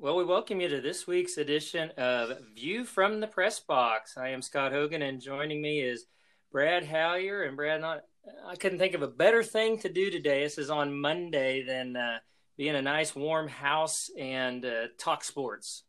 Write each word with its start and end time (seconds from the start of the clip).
Well, 0.00 0.14
we 0.14 0.24
welcome 0.24 0.60
you 0.60 0.68
to 0.68 0.80
this 0.80 1.08
week's 1.08 1.38
edition 1.38 1.90
of 1.96 2.38
View 2.54 2.84
from 2.84 3.18
the 3.18 3.26
Press 3.26 3.58
Box. 3.58 4.16
I 4.16 4.28
am 4.28 4.42
Scott 4.42 4.70
Hogan, 4.70 5.02
and 5.02 5.20
joining 5.20 5.60
me 5.60 5.80
is 5.80 6.06
Brad 6.52 6.84
Hallier. 6.84 7.48
And 7.48 7.56
Brad, 7.56 7.80
not, 7.80 8.02
I 8.46 8.54
couldn't 8.54 8.78
think 8.78 8.94
of 8.94 9.02
a 9.02 9.08
better 9.08 9.42
thing 9.42 9.76
to 9.80 9.88
do 9.88 10.08
today. 10.08 10.44
This 10.44 10.56
is 10.56 10.70
on 10.70 11.00
Monday 11.00 11.64
than 11.64 11.96
uh, 11.96 12.18
be 12.56 12.68
in 12.68 12.76
a 12.76 12.82
nice 12.82 13.16
warm 13.16 13.48
house 13.48 14.08
and 14.16 14.64
uh, 14.64 14.86
talk 14.98 15.24
sports. 15.24 15.82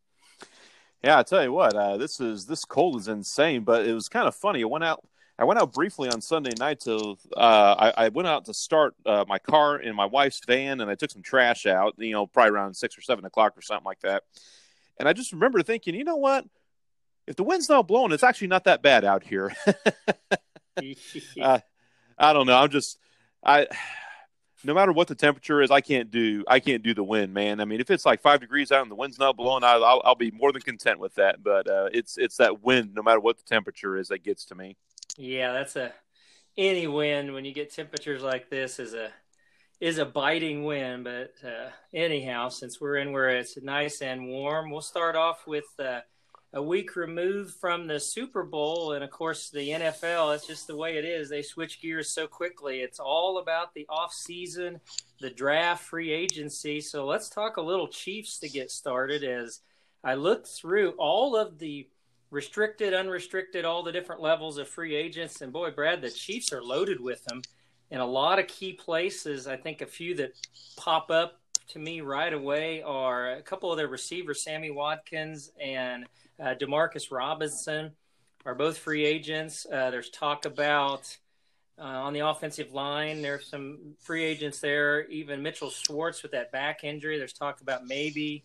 Yeah, 1.03 1.19
I 1.19 1.21
tell 1.21 1.43
you 1.43 1.53
what, 1.53 1.75
uh, 1.75 1.97
this 1.97 2.19
is 2.19 2.47
this 2.47 2.65
cold 2.65 2.95
is 2.95 3.07
insane. 3.07 3.63
But 3.63 3.85
it 3.85 3.93
was 3.93 4.09
kind 4.09 4.27
of 4.27 4.33
funny. 4.33 4.63
I 4.63 4.65
went 4.65 4.85
out 4.85 5.05
I 5.39 5.45
went 5.45 5.57
out 5.57 5.71
briefly 5.71 6.09
on 6.09 6.19
Sunday 6.19 6.51
night 6.59 6.81
to. 6.81 7.17
Uh, 7.35 7.91
I, 7.95 8.05
I, 8.05 8.09
went 8.09 8.27
out 8.27 8.43
to 8.45 8.53
start 8.53 8.93
uh, 9.05 9.23
my 9.25 9.39
car 9.39 9.79
in 9.79 9.95
my 9.95 10.05
wife's 10.05 10.41
van, 10.45 10.81
and 10.81 10.91
I 10.91 10.95
took 10.95 11.11
some 11.11 11.21
trash 11.21 11.65
out. 11.65 11.93
You 11.97 12.11
know, 12.11 12.27
probably 12.27 12.51
around 12.51 12.73
six 12.75 12.97
or 12.97 13.01
seven 13.01 13.23
o'clock 13.23 13.57
or 13.57 13.61
something 13.61 13.85
like 13.85 14.01
that. 14.01 14.23
And 14.99 15.07
I 15.07 15.13
just 15.13 15.31
remember 15.31 15.63
thinking, 15.63 15.95
you 15.95 16.03
know 16.03 16.17
what? 16.17 16.45
If 17.25 17.37
the 17.37 17.43
wind's 17.43 17.69
not 17.69 17.87
blowing, 17.87 18.11
it's 18.11 18.23
actually 18.23 18.47
not 18.47 18.65
that 18.65 18.81
bad 18.81 19.05
out 19.05 19.23
here. 19.23 19.55
uh, 21.41 21.59
I 22.17 22.33
don't 22.33 22.45
know. 22.45 22.57
I'm 22.57 22.69
just 22.69 22.99
I. 23.43 23.67
No 24.65 24.73
matter 24.73 24.91
what 24.91 25.07
the 25.07 25.15
temperature 25.15 25.61
is, 25.61 25.71
I 25.71 25.79
can't 25.79 26.11
do 26.11 26.43
I 26.49 26.59
can't 26.59 26.83
do 26.83 26.93
the 26.93 27.01
wind, 27.01 27.33
man. 27.33 27.61
I 27.61 27.65
mean, 27.65 27.79
if 27.79 27.89
it's 27.89 28.05
like 28.05 28.21
five 28.21 28.41
degrees 28.41 28.73
out 28.73 28.81
and 28.81 28.91
the 28.91 28.95
wind's 28.95 29.17
not 29.17 29.37
blowing, 29.37 29.63
I'll 29.63 29.85
I'll, 29.85 30.01
I'll 30.03 30.15
be 30.15 30.31
more 30.31 30.51
than 30.51 30.61
content 30.63 30.99
with 30.99 31.15
that. 31.15 31.41
But 31.41 31.69
uh, 31.69 31.87
it's 31.93 32.17
it's 32.17 32.35
that 32.37 32.61
wind, 32.61 32.93
no 32.93 33.01
matter 33.01 33.21
what 33.21 33.37
the 33.37 33.43
temperature 33.43 33.95
is, 33.95 34.09
that 34.09 34.21
gets 34.21 34.43
to 34.47 34.55
me. 34.55 34.75
Yeah, 35.17 35.53
that's 35.53 35.75
a 35.75 35.93
any 36.57 36.87
wind 36.87 37.33
when 37.33 37.45
you 37.45 37.53
get 37.53 37.73
temperatures 37.73 38.21
like 38.21 38.49
this 38.49 38.79
is 38.79 38.93
a 38.93 39.11
is 39.79 39.97
a 39.97 40.05
biting 40.05 40.65
wind. 40.65 41.05
But 41.05 41.33
uh, 41.43 41.69
anyhow, 41.93 42.49
since 42.49 42.81
we're 42.81 42.97
in 42.97 43.11
where 43.11 43.29
it's 43.29 43.61
nice 43.61 44.01
and 44.01 44.27
warm, 44.27 44.69
we'll 44.69 44.81
start 44.81 45.15
off 45.15 45.47
with 45.47 45.67
uh, 45.79 46.01
a 46.53 46.61
week 46.61 46.95
removed 46.95 47.53
from 47.55 47.87
the 47.87 47.99
Super 47.99 48.43
Bowl, 48.43 48.93
and 48.93 49.03
of 49.03 49.11
course 49.11 49.49
the 49.49 49.69
NFL. 49.69 50.35
It's 50.35 50.47
just 50.47 50.67
the 50.67 50.75
way 50.75 50.97
it 50.97 51.05
is. 51.05 51.29
They 51.29 51.41
switch 51.41 51.81
gears 51.81 52.09
so 52.09 52.27
quickly. 52.27 52.79
It's 52.79 52.99
all 52.99 53.37
about 53.37 53.73
the 53.73 53.85
off 53.87 54.13
season, 54.13 54.79
the 55.21 55.29
draft, 55.29 55.83
free 55.83 56.11
agency. 56.11 56.81
So 56.81 57.05
let's 57.05 57.29
talk 57.29 57.57
a 57.57 57.61
little 57.61 57.87
Chiefs 57.87 58.39
to 58.39 58.49
get 58.49 58.71
started. 58.71 59.23
As 59.23 59.61
I 60.03 60.15
looked 60.15 60.47
through 60.47 60.91
all 60.97 61.35
of 61.35 61.59
the 61.59 61.87
restricted, 62.31 62.93
unrestricted, 62.93 63.65
all 63.65 63.83
the 63.83 63.91
different 63.91 64.21
levels 64.21 64.57
of 64.57 64.67
free 64.67 64.95
agents. 64.95 65.41
And 65.41 65.51
boy, 65.51 65.71
Brad, 65.71 66.01
the 66.01 66.11
Chiefs 66.11 66.53
are 66.53 66.63
loaded 66.63 66.99
with 66.99 67.23
them 67.25 67.41
in 67.91 67.99
a 67.99 68.05
lot 68.05 68.39
of 68.39 68.47
key 68.47 68.73
places. 68.73 69.47
I 69.47 69.57
think 69.57 69.81
a 69.81 69.85
few 69.85 70.15
that 70.15 70.31
pop 70.77 71.09
up 71.09 71.39
to 71.69 71.79
me 71.79 72.01
right 72.01 72.33
away 72.33 72.81
are 72.81 73.33
a 73.33 73.41
couple 73.41 73.71
of 73.71 73.77
their 73.77 73.87
receivers, 73.87 74.43
Sammy 74.43 74.71
Watkins 74.71 75.51
and 75.61 76.05
uh, 76.39 76.55
Demarcus 76.59 77.11
Robinson, 77.11 77.91
are 78.45 78.55
both 78.55 78.77
free 78.77 79.05
agents. 79.05 79.65
Uh, 79.65 79.91
there's 79.91 80.09
talk 80.09 80.45
about 80.45 81.17
uh, 81.77 81.83
on 81.83 82.13
the 82.13 82.19
offensive 82.19 82.73
line, 82.73 83.21
there's 83.21 83.47
some 83.47 83.95
free 83.99 84.23
agents 84.23 84.59
there. 84.59 85.05
Even 85.07 85.41
Mitchell 85.41 85.69
Schwartz 85.69 86.21
with 86.23 86.31
that 86.33 86.51
back 86.51 86.83
injury. 86.83 87.17
There's 87.17 87.33
talk 87.33 87.61
about 87.61 87.85
maybe 87.85 88.43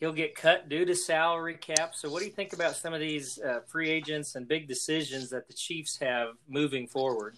he'll 0.00 0.12
get 0.12 0.34
cut 0.34 0.68
due 0.68 0.84
to 0.84 0.96
salary 0.96 1.54
cap. 1.54 1.92
So, 1.94 2.10
what 2.10 2.20
do 2.20 2.24
you 2.24 2.32
think 2.32 2.52
about 2.52 2.74
some 2.74 2.92
of 2.92 3.00
these 3.00 3.38
uh, 3.38 3.60
free 3.70 3.90
agents 3.90 4.34
and 4.34 4.48
big 4.48 4.66
decisions 4.66 5.30
that 5.30 5.46
the 5.46 5.54
Chiefs 5.54 5.98
have 6.00 6.30
moving 6.48 6.88
forward? 6.88 7.36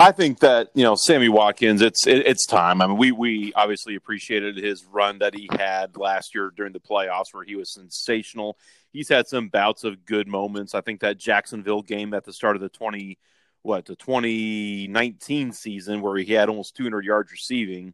I 0.00 0.10
think 0.10 0.40
that 0.40 0.70
you 0.74 0.84
know 0.84 0.94
Sammy 0.94 1.28
Watkins. 1.28 1.82
It's 1.82 2.06
it, 2.06 2.26
it's 2.26 2.46
time. 2.46 2.80
I 2.80 2.86
mean, 2.86 2.96
we 2.96 3.12
we 3.12 3.52
obviously 3.54 3.94
appreciated 3.94 4.56
his 4.56 4.84
run 4.86 5.18
that 5.18 5.34
he 5.34 5.48
had 5.52 5.96
last 5.96 6.34
year 6.34 6.52
during 6.56 6.72
the 6.72 6.80
playoffs, 6.80 7.32
where 7.32 7.44
he 7.44 7.56
was 7.56 7.72
sensational. 7.74 8.56
He's 8.92 9.08
had 9.08 9.26
some 9.26 9.48
bouts 9.48 9.84
of 9.84 10.04
good 10.04 10.28
moments. 10.28 10.74
I 10.74 10.80
think 10.80 11.00
that 11.00 11.18
Jacksonville 11.18 11.82
game 11.82 12.14
at 12.14 12.24
the 12.24 12.32
start 12.32 12.56
of 12.56 12.62
the 12.62 12.68
twenty 12.68 13.18
what 13.62 13.84
the 13.84 13.94
twenty 13.94 14.88
nineteen 14.88 15.52
season, 15.52 16.00
where 16.00 16.16
he 16.16 16.32
had 16.32 16.48
almost 16.48 16.74
two 16.74 16.82
hundred 16.82 17.04
yards 17.04 17.30
receiving 17.30 17.92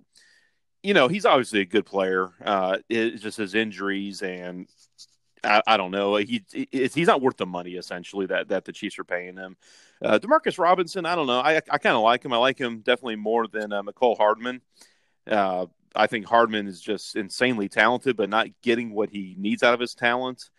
you 0.83 0.95
know, 0.95 1.09
he's 1.09 1.27
obviously 1.27 1.61
a 1.61 1.67
good 1.67 1.87
player. 1.87 2.31
Uh, 2.45 2.79
it's 2.89 3.23
just 3.23 3.39
his 3.39 3.55
injuries 3.55 4.23
and 4.23 4.69
I, 5.45 5.63
I, 5.67 5.77
don't 5.77 5.91
know. 5.91 6.17
He 6.17 6.45
he's 6.73 7.07
not 7.07 7.23
worth 7.23 7.37
the 7.37 7.47
money 7.47 7.75
essentially 7.75 8.27
that 8.27 8.49
that 8.49 8.65
the 8.65 8.73
Chiefs 8.73 8.99
are 8.99 9.05
paying 9.05 9.37
him. 9.37 9.57
Uh, 10.03 10.19
Demarcus 10.19 10.59
Robinson, 10.59 11.07
I 11.07 11.15
don't 11.15 11.27
know. 11.27 11.41
I 11.41 11.57
I 11.57 11.79
kind 11.79 11.97
of 11.97 12.03
like 12.03 12.25
him. 12.25 12.33
I 12.33 12.39
like 12.39 12.59
him 12.59 12.81
definitely 12.81 13.17
more 13.17 13.47
than 13.47 13.73
uh, 13.73 13.83
Mecole 13.83 14.17
Hardman. 14.17 14.61
Uh, 15.27 15.67
I 15.95 16.07
think 16.07 16.27
Hardman 16.27 16.67
is 16.67 16.81
just 16.81 17.17
insanely 17.17 17.69
talented, 17.69 18.17
but 18.17 18.31
not 18.31 18.49
getting 18.63 18.91
what 18.93 19.11
he 19.11 19.35
needs 19.39 19.63
out 19.63 19.75
of 19.75 19.81
his 19.81 19.95
talent. 19.95 20.51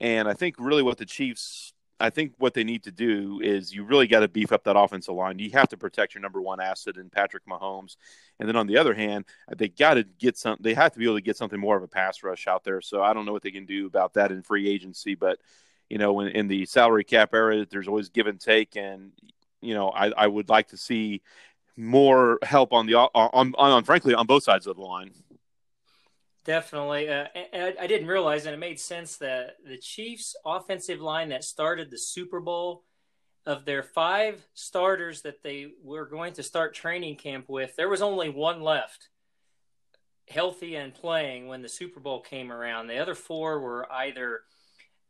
And 0.00 0.28
I 0.28 0.34
think 0.34 0.56
really 0.58 0.82
what 0.82 0.98
the 0.98 1.06
Chiefs 1.06 1.71
I 2.02 2.10
think 2.10 2.32
what 2.38 2.52
they 2.52 2.64
need 2.64 2.82
to 2.84 2.90
do 2.90 3.40
is 3.42 3.72
you 3.72 3.84
really 3.84 4.08
got 4.08 4.20
to 4.20 4.28
beef 4.28 4.50
up 4.50 4.64
that 4.64 4.76
offensive 4.76 5.14
line. 5.14 5.38
You 5.38 5.50
have 5.52 5.68
to 5.68 5.76
protect 5.76 6.14
your 6.14 6.20
number 6.20 6.40
one 6.40 6.60
asset 6.60 6.96
in 6.96 7.08
Patrick 7.08 7.46
Mahomes, 7.46 7.96
and 8.40 8.48
then 8.48 8.56
on 8.56 8.66
the 8.66 8.76
other 8.76 8.92
hand, 8.92 9.24
they 9.56 9.68
got 9.68 9.94
to 9.94 10.02
get 10.02 10.36
some. 10.36 10.56
They 10.60 10.74
have 10.74 10.92
to 10.92 10.98
be 10.98 11.04
able 11.04 11.16
to 11.16 11.22
get 11.22 11.36
something 11.36 11.60
more 11.60 11.76
of 11.76 11.82
a 11.82 11.88
pass 11.88 12.22
rush 12.22 12.48
out 12.48 12.64
there. 12.64 12.80
So 12.80 13.02
I 13.02 13.12
don't 13.12 13.24
know 13.24 13.32
what 13.32 13.42
they 13.42 13.52
can 13.52 13.66
do 13.66 13.86
about 13.86 14.14
that 14.14 14.32
in 14.32 14.42
free 14.42 14.68
agency, 14.68 15.14
but 15.14 15.38
you 15.88 15.98
know, 15.98 16.20
in, 16.20 16.28
in 16.28 16.48
the 16.48 16.66
salary 16.66 17.04
cap 17.04 17.34
era, 17.34 17.64
there's 17.70 17.88
always 17.88 18.08
give 18.08 18.26
and 18.26 18.40
take, 18.40 18.76
and 18.76 19.12
you 19.60 19.74
know, 19.74 19.90
I, 19.90 20.10
I 20.10 20.26
would 20.26 20.48
like 20.48 20.68
to 20.68 20.76
see 20.76 21.22
more 21.76 22.38
help 22.42 22.72
on 22.72 22.86
the 22.86 22.96
on, 22.96 23.08
on, 23.14 23.54
on 23.56 23.84
frankly 23.84 24.14
on 24.14 24.26
both 24.26 24.42
sides 24.42 24.66
of 24.66 24.76
the 24.76 24.82
line. 24.82 25.12
Definitely. 26.44 27.08
Uh, 27.08 27.26
and 27.52 27.76
I, 27.80 27.86
didn't 27.86 28.08
realize, 28.08 28.46
and 28.46 28.54
it 28.54 28.58
made 28.58 28.80
sense 28.80 29.16
that 29.18 29.56
the 29.64 29.78
Chiefs' 29.78 30.34
offensive 30.44 31.00
line 31.00 31.28
that 31.28 31.44
started 31.44 31.90
the 31.90 31.98
Super 31.98 32.40
Bowl, 32.40 32.84
of 33.46 33.64
their 33.64 33.82
five 33.82 34.46
starters 34.54 35.22
that 35.22 35.42
they 35.42 35.68
were 35.82 36.06
going 36.06 36.32
to 36.34 36.42
start 36.42 36.74
training 36.74 37.16
camp 37.16 37.46
with, 37.48 37.74
there 37.76 37.88
was 37.88 38.02
only 38.02 38.28
one 38.28 38.62
left 38.62 39.08
healthy 40.28 40.76
and 40.76 40.94
playing 40.94 41.48
when 41.48 41.62
the 41.62 41.68
Super 41.68 42.00
Bowl 42.00 42.20
came 42.20 42.52
around. 42.52 42.86
The 42.86 42.98
other 42.98 43.14
four 43.14 43.60
were 43.60 43.90
either, 43.92 44.40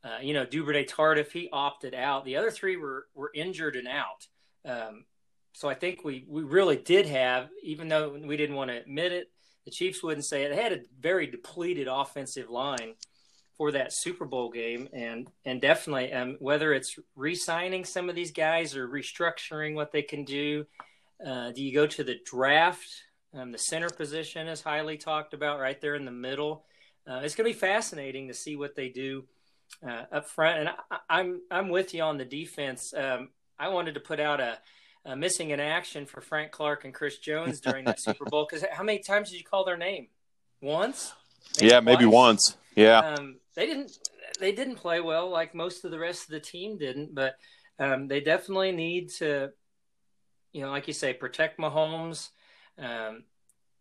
uh, 0.03 0.19
you 0.22 0.32
know, 0.34 0.47
Duvernay 0.47 0.87
Tardif, 0.87 1.31
he 1.31 1.50
opted 1.53 1.94
out. 1.94 2.25
The 2.25 2.37
other 2.37 2.50
three 2.50 2.76
were, 2.76 3.06
were 3.14 3.31
injured 3.34 3.76
and 3.76 3.88
out. 3.88 4.26
Um, 4.64 5.04
so 5.53 5.69
I 5.69 5.75
think 5.75 6.03
we, 6.03 6.25
we 6.26 6.43
really 6.43 6.76
did 6.76 7.06
have, 7.06 7.50
even 7.62 7.88
though 7.88 8.19
we 8.25 8.38
didn't 8.38 8.56
want 8.56 8.70
to 8.70 8.81
admit 8.81 9.12
it, 9.12 9.31
the 9.64 9.70
Chiefs 9.70 10.02
wouldn't 10.02 10.24
say 10.24 10.44
it. 10.44 10.50
They 10.50 10.62
had 10.62 10.72
a 10.72 10.80
very 11.00 11.26
depleted 11.26 11.88
offensive 11.88 12.50
line 12.50 12.94
for 13.56 13.72
that 13.72 13.92
Super 13.92 14.24
Bowl 14.24 14.50
game, 14.50 14.88
and 14.92 15.28
and 15.44 15.60
definitely 15.60 16.12
um, 16.12 16.36
whether 16.40 16.72
it's 16.72 16.98
re-signing 17.14 17.84
some 17.84 18.08
of 18.08 18.14
these 18.14 18.32
guys 18.32 18.74
or 18.76 18.88
restructuring 18.88 19.74
what 19.74 19.92
they 19.92 20.02
can 20.02 20.24
do. 20.24 20.66
Uh, 21.24 21.52
do 21.52 21.62
you 21.62 21.72
go 21.72 21.86
to 21.86 22.02
the 22.02 22.16
draft? 22.24 22.88
Um, 23.34 23.52
the 23.52 23.58
center 23.58 23.88
position 23.88 24.48
is 24.48 24.60
highly 24.60 24.96
talked 24.98 25.32
about 25.32 25.60
right 25.60 25.80
there 25.80 25.94
in 25.94 26.04
the 26.04 26.10
middle. 26.10 26.64
Uh, 27.08 27.20
it's 27.22 27.34
going 27.34 27.48
to 27.48 27.54
be 27.54 27.58
fascinating 27.58 28.28
to 28.28 28.34
see 28.34 28.56
what 28.56 28.74
they 28.74 28.88
do 28.88 29.24
uh, 29.86 30.04
up 30.12 30.28
front. 30.28 30.58
And 30.60 30.68
I, 30.68 30.98
I'm 31.08 31.40
I'm 31.50 31.68
with 31.68 31.94
you 31.94 32.02
on 32.02 32.18
the 32.18 32.24
defense. 32.24 32.92
Um, 32.96 33.30
I 33.58 33.68
wanted 33.68 33.94
to 33.94 34.00
put 34.00 34.20
out 34.20 34.40
a 34.40 34.58
uh, 35.04 35.16
missing 35.16 35.50
in 35.50 35.60
action 35.60 36.06
for 36.06 36.20
Frank 36.20 36.52
Clark 36.52 36.84
and 36.84 36.94
Chris 36.94 37.18
Jones 37.18 37.60
during 37.60 37.84
that 37.86 38.00
Super 38.00 38.24
Bowl. 38.24 38.46
Because 38.48 38.64
how 38.70 38.82
many 38.82 39.00
times 39.00 39.30
did 39.30 39.38
you 39.38 39.44
call 39.44 39.64
their 39.64 39.76
name? 39.76 40.08
Once? 40.60 41.12
Maybe 41.60 41.70
yeah, 41.70 41.80
maybe 41.80 42.06
once. 42.06 42.56
Yeah. 42.76 42.98
Um, 43.00 43.36
they 43.54 43.66
didn't. 43.66 43.98
They 44.40 44.52
didn't 44.52 44.76
play 44.76 45.00
well, 45.00 45.28
like 45.28 45.54
most 45.54 45.84
of 45.84 45.90
the 45.90 45.98
rest 45.98 46.24
of 46.24 46.30
the 46.30 46.40
team 46.40 46.78
didn't. 46.78 47.14
But 47.14 47.36
um, 47.78 48.08
they 48.08 48.20
definitely 48.20 48.72
need 48.72 49.10
to, 49.18 49.50
you 50.52 50.62
know, 50.62 50.70
like 50.70 50.86
you 50.88 50.94
say, 50.94 51.12
protect 51.12 51.58
Mahomes. 51.58 52.30
Um, 52.78 53.24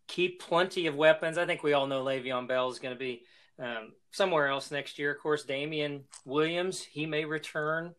keep 0.08 0.40
plenty 0.40 0.86
of 0.86 0.94
weapons. 0.94 1.38
I 1.38 1.46
think 1.46 1.62
we 1.62 1.72
all 1.72 1.86
know 1.86 2.04
Le'Veon 2.04 2.48
Bell 2.48 2.70
is 2.70 2.78
going 2.78 2.94
to 2.94 2.98
be 2.98 3.22
um, 3.58 3.92
somewhere 4.10 4.48
else 4.48 4.70
next 4.70 4.98
year. 4.98 5.12
Of 5.12 5.20
course, 5.20 5.44
Damien 5.44 6.04
Williams, 6.24 6.82
he 6.82 7.06
may 7.06 7.24
return. 7.24 7.94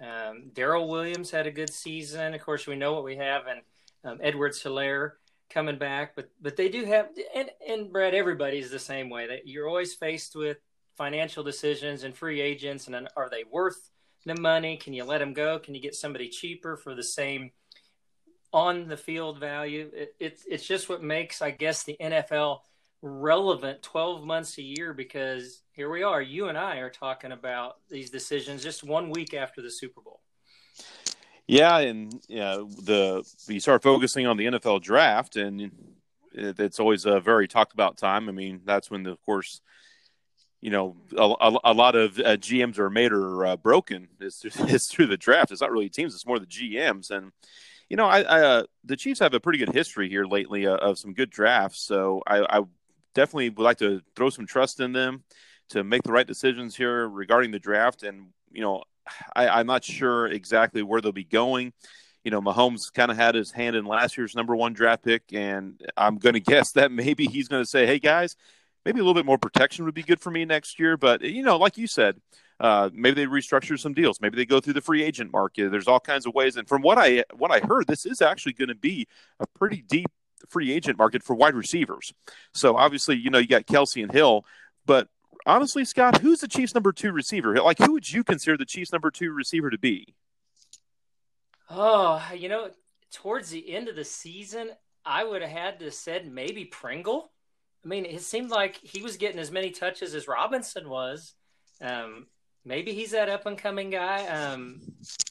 Um, 0.00 0.50
Darrel 0.52 0.88
Williams 0.88 1.30
had 1.30 1.46
a 1.46 1.50
good 1.50 1.72
season. 1.72 2.34
Of 2.34 2.42
course, 2.42 2.66
we 2.66 2.76
know 2.76 2.92
what 2.92 3.04
we 3.04 3.16
have, 3.16 3.46
and 3.46 3.60
um, 4.04 4.18
Edwards-Helaire 4.22 5.12
coming 5.48 5.78
back. 5.78 6.14
But 6.14 6.30
but 6.40 6.56
they 6.56 6.68
do 6.68 6.84
have, 6.84 7.08
and 7.34 7.50
and 7.66 7.92
Brad, 7.92 8.14
everybody's 8.14 8.70
the 8.70 8.78
same 8.78 9.08
way. 9.08 9.26
That 9.26 9.46
you're 9.46 9.68
always 9.68 9.94
faced 9.94 10.36
with 10.36 10.58
financial 10.96 11.42
decisions 11.42 12.04
and 12.04 12.16
free 12.16 12.40
agents, 12.40 12.86
and 12.86 13.08
are 13.16 13.30
they 13.30 13.44
worth 13.50 13.90
the 14.24 14.38
money? 14.38 14.76
Can 14.76 14.92
you 14.92 15.04
let 15.04 15.18
them 15.18 15.32
go? 15.32 15.58
Can 15.58 15.74
you 15.74 15.80
get 15.80 15.94
somebody 15.94 16.28
cheaper 16.28 16.76
for 16.76 16.94
the 16.94 17.04
same 17.04 17.52
on 18.52 18.88
the 18.88 18.96
field 18.96 19.38
value? 19.38 19.90
It, 19.94 20.14
it's 20.20 20.44
it's 20.46 20.66
just 20.66 20.88
what 20.88 21.02
makes, 21.02 21.40
I 21.40 21.52
guess, 21.52 21.84
the 21.84 21.96
NFL 22.00 22.60
relevant 23.06 23.82
12 23.82 24.24
months 24.24 24.58
a 24.58 24.62
year 24.62 24.92
because 24.92 25.62
here 25.72 25.90
we 25.90 26.02
are 26.02 26.20
you 26.20 26.48
and 26.48 26.58
i 26.58 26.76
are 26.78 26.90
talking 26.90 27.32
about 27.32 27.76
these 27.90 28.10
decisions 28.10 28.62
just 28.62 28.84
one 28.84 29.10
week 29.10 29.34
after 29.34 29.62
the 29.62 29.70
super 29.70 30.00
bowl 30.00 30.20
yeah 31.46 31.78
and 31.78 32.20
yeah 32.28 32.56
the 32.82 33.22
you 33.48 33.60
start 33.60 33.82
focusing 33.82 34.26
on 34.26 34.36
the 34.36 34.46
nfl 34.46 34.80
draft 34.80 35.36
and 35.36 35.70
it's 36.36 36.80
always 36.80 37.06
a 37.06 37.20
very 37.20 37.48
talked 37.48 37.72
about 37.72 37.96
time. 37.96 38.28
I 38.28 38.32
mean, 38.32 38.60
that's 38.64 38.90
when, 38.90 39.02
the, 39.02 39.10
of 39.10 39.24
course, 39.24 39.60
you 40.60 40.70
know, 40.70 40.96
a, 41.16 41.22
a, 41.22 41.58
a 41.64 41.74
lot 41.74 41.94
of 41.94 42.18
uh, 42.18 42.36
GMs 42.36 42.78
are 42.78 42.90
made 42.90 43.12
or 43.12 43.46
uh, 43.46 43.56
broken. 43.56 44.08
It's, 44.20 44.40
through 44.88 45.06
the 45.06 45.16
draft. 45.16 45.50
It's 45.50 45.60
not 45.60 45.72
really 45.72 45.88
teams. 45.88 46.14
It's 46.14 46.26
more 46.26 46.38
the 46.38 46.46
GMs. 46.46 47.10
And 47.10 47.32
you 47.88 47.96
know, 47.96 48.06
I, 48.06 48.22
I 48.22 48.40
uh, 48.42 48.62
the 48.84 48.96
Chiefs 48.96 49.20
have 49.20 49.34
a 49.34 49.40
pretty 49.40 49.58
good 49.58 49.72
history 49.72 50.08
here 50.08 50.24
lately 50.24 50.66
uh, 50.66 50.76
of 50.76 50.98
some 50.98 51.14
good 51.14 51.30
drafts. 51.30 51.80
So 51.80 52.22
I, 52.26 52.58
I 52.58 52.62
definitely 53.16 53.48
would 53.50 53.64
like 53.64 53.78
to 53.78 54.02
throw 54.14 54.30
some 54.30 54.46
trust 54.46 54.78
in 54.78 54.92
them 54.92 55.24
to 55.70 55.82
make 55.82 56.02
the 56.04 56.12
right 56.12 56.26
decisions 56.26 56.76
here 56.76 57.08
regarding 57.08 57.50
the 57.50 57.58
draft. 57.58 58.04
And 58.04 58.28
you 58.52 58.60
know, 58.60 58.84
I, 59.34 59.60
am 59.60 59.66
not 59.66 59.82
sure 59.82 60.26
exactly 60.26 60.82
where 60.82 61.00
they'll 61.00 61.10
be 61.10 61.24
going. 61.24 61.72
You 62.22 62.30
know, 62.30 62.40
Mahomes 62.40 62.92
kind 62.92 63.10
of 63.10 63.16
had 63.16 63.34
his 63.34 63.50
hand 63.50 63.74
in 63.74 63.84
last 63.84 64.16
year's 64.16 64.34
number 64.34 64.54
one 64.54 64.74
draft 64.74 65.04
pick, 65.04 65.22
and 65.32 65.80
I'm 65.96 66.18
going 66.18 66.34
to 66.34 66.40
guess 66.40 66.72
that 66.72 66.92
maybe 66.92 67.26
he's 67.26 67.48
going 67.48 67.62
to 67.62 67.68
say, 67.68 67.86
"Hey 67.86 67.98
guys, 67.98 68.36
maybe 68.84 69.00
a 69.00 69.02
little 69.02 69.14
bit 69.14 69.26
more 69.26 69.38
protection 69.38 69.84
would 69.86 69.94
be 69.94 70.02
good 70.02 70.20
for 70.20 70.30
me 70.30 70.44
next 70.44 70.78
year." 70.78 70.96
But 70.96 71.22
you 71.22 71.42
know, 71.42 71.56
like 71.56 71.78
you 71.78 71.86
said, 71.86 72.20
uh, 72.60 72.90
maybe 72.92 73.24
they 73.24 73.26
restructure 73.26 73.78
some 73.78 73.94
deals. 73.94 74.20
Maybe 74.20 74.36
they 74.36 74.46
go 74.46 74.60
through 74.60 74.74
the 74.74 74.80
free 74.80 75.02
agent 75.02 75.32
market. 75.32 75.70
There's 75.70 75.88
all 75.88 76.00
kinds 76.00 76.26
of 76.26 76.34
ways. 76.34 76.56
And 76.56 76.68
from 76.68 76.82
what 76.82 76.98
I 76.98 77.24
what 77.36 77.50
I 77.50 77.60
heard, 77.60 77.86
this 77.86 78.06
is 78.06 78.20
actually 78.20 78.54
going 78.54 78.68
to 78.68 78.74
be 78.74 79.06
a 79.40 79.46
pretty 79.46 79.82
deep 79.82 80.10
free 80.48 80.72
agent 80.72 80.98
market 80.98 81.22
for 81.22 81.34
wide 81.34 81.54
receivers. 81.54 82.12
So 82.52 82.76
obviously, 82.76 83.16
you 83.16 83.30
know, 83.30 83.38
you 83.38 83.48
got 83.48 83.66
Kelce 83.66 84.02
and 84.02 84.12
Hill, 84.12 84.44
but 84.84 85.08
honestly, 85.46 85.84
Scott, 85.84 86.20
who's 86.20 86.40
the 86.40 86.48
Chiefs' 86.48 86.74
number 86.74 86.92
two 86.92 87.12
receiver? 87.12 87.56
Like, 87.56 87.78
who 87.78 87.92
would 87.92 88.12
you 88.12 88.24
consider 88.24 88.56
the 88.56 88.64
Chiefs' 88.64 88.92
number 88.92 89.10
two 89.10 89.32
receiver 89.32 89.70
to 89.70 89.78
be? 89.78 90.14
Oh, 91.70 92.22
you 92.36 92.48
know, 92.48 92.70
towards 93.12 93.50
the 93.50 93.74
end 93.74 93.88
of 93.88 93.96
the 93.96 94.04
season, 94.04 94.70
I 95.04 95.24
would 95.24 95.42
have 95.42 95.50
had 95.50 95.80
to 95.80 95.90
said 95.90 96.30
maybe 96.30 96.64
Pringle. 96.64 97.32
I 97.84 97.88
mean, 97.88 98.04
it 98.04 98.22
seemed 98.22 98.50
like 98.50 98.76
he 98.76 99.02
was 99.02 99.16
getting 99.16 99.38
as 99.38 99.50
many 99.50 99.70
touches 99.70 100.14
as 100.14 100.28
Robinson 100.28 100.88
was. 100.88 101.34
Um, 101.80 102.26
maybe 102.64 102.92
he's 102.92 103.12
that 103.12 103.28
up 103.28 103.46
and 103.46 103.56
coming 103.56 103.90
guy. 103.90 104.26
Um, 104.26 104.80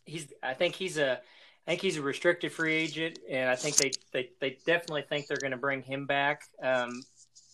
he's 0.05 0.27
I 0.41 0.53
think 0.53 0.75
he's 0.75 0.97
a 0.97 1.19
I 1.67 1.71
think 1.71 1.81
he's 1.81 1.97
a 1.97 2.01
restricted 2.01 2.51
free 2.51 2.75
agent, 2.75 3.19
and 3.29 3.49
I 3.49 3.55
think 3.55 3.77
they 3.77 3.91
they, 4.11 4.29
they 4.39 4.57
definitely 4.65 5.03
think 5.03 5.27
they're 5.27 5.37
going 5.37 5.51
to 5.51 5.57
bring 5.57 5.81
him 5.81 6.05
back. 6.05 6.43
Um, 6.61 7.01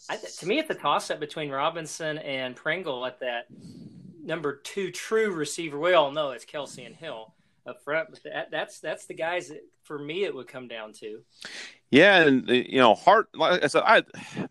I, 0.10 0.18
to 0.18 0.48
me, 0.48 0.60
it's 0.60 0.70
a 0.70 0.76
toss 0.76 1.10
up 1.12 1.20
between 1.20 1.50
Robinson 1.50 2.18
and 2.18 2.56
Pringle 2.56 3.06
at 3.06 3.20
that 3.22 3.46
number 4.24 4.56
two 4.56 4.92
true 4.92 5.32
receiver. 5.32 5.80
We 5.80 5.94
all 5.94 6.12
know 6.12 6.32
it's 6.32 6.46
Kelce 6.46 6.86
and 6.86 6.96
Hill 6.96 7.34
up 7.66 7.84
front, 7.84 8.10
but 8.10 8.24
that, 8.24 8.52
that's 8.52 8.80
that's 8.80 9.06
the 9.06 9.14
guys 9.14 9.48
that 9.48 9.62
for 9.84 9.98
me 9.98 10.26
it 10.26 10.36
would 10.36 10.48
come 10.48 10.68
down 10.68 10.92
to. 10.94 11.22
Yeah, 11.90 12.22
and 12.24 12.50
you 12.50 12.80
know, 12.80 12.96
Hart. 12.96 13.30
Like 13.34 13.64
I 13.64 13.68
said, 13.68 13.84
I 13.86 14.02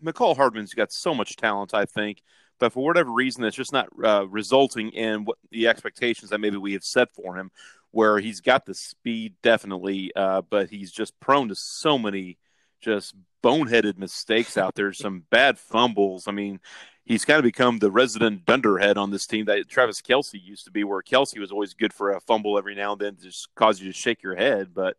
Mecole 0.03 0.35
Hardman's 0.35 0.73
got 0.73 0.91
so 0.91 1.13
much 1.13 1.35
talent. 1.35 1.73
I 1.73 1.85
think 1.85 2.23
but 2.61 2.71
for 2.71 2.85
whatever 2.85 3.11
reason, 3.11 3.43
it's 3.43 3.57
just 3.57 3.73
not 3.73 3.89
uh, 4.03 4.27
resulting 4.29 4.91
in 4.91 5.25
what 5.25 5.39
the 5.49 5.67
expectations 5.67 6.29
that 6.29 6.39
maybe 6.39 6.57
we 6.57 6.73
have 6.73 6.83
set 6.83 7.11
for 7.11 7.35
him. 7.35 7.49
Where 7.91 8.19
he's 8.19 8.39
got 8.39 8.65
the 8.65 8.73
speed, 8.73 9.35
definitely, 9.43 10.11
uh, 10.15 10.41
but 10.49 10.69
he's 10.69 10.91
just 10.91 11.19
prone 11.19 11.49
to 11.49 11.55
so 11.55 11.97
many 11.97 12.37
just 12.79 13.15
boneheaded 13.43 13.97
mistakes 13.97 14.57
out 14.57 14.75
there, 14.75 14.93
some 14.93 15.25
bad 15.29 15.59
fumbles. 15.59 16.27
I 16.27 16.31
mean, 16.31 16.59
he's 17.05 17.25
kind 17.25 17.37
of 17.37 17.43
become 17.43 17.79
the 17.79 17.91
resident 17.91 18.45
dunderhead 18.45 18.97
on 18.97 19.11
this 19.11 19.27
team 19.27 19.45
that 19.45 19.67
Travis 19.67 20.01
Kelce 20.01 20.41
used 20.41 20.65
to 20.65 20.71
be, 20.71 20.83
where 20.83 21.01
Kelce 21.01 21.39
was 21.39 21.51
always 21.51 21.73
good 21.73 21.93
for 21.93 22.11
a 22.11 22.21
fumble 22.21 22.57
every 22.57 22.75
now 22.75 22.93
and 22.93 23.01
then 23.01 23.15
to 23.15 23.23
just 23.23 23.53
cause 23.55 23.79
you 23.79 23.91
to 23.91 23.97
shake 23.97 24.23
your 24.23 24.35
head. 24.35 24.73
But 24.73 24.97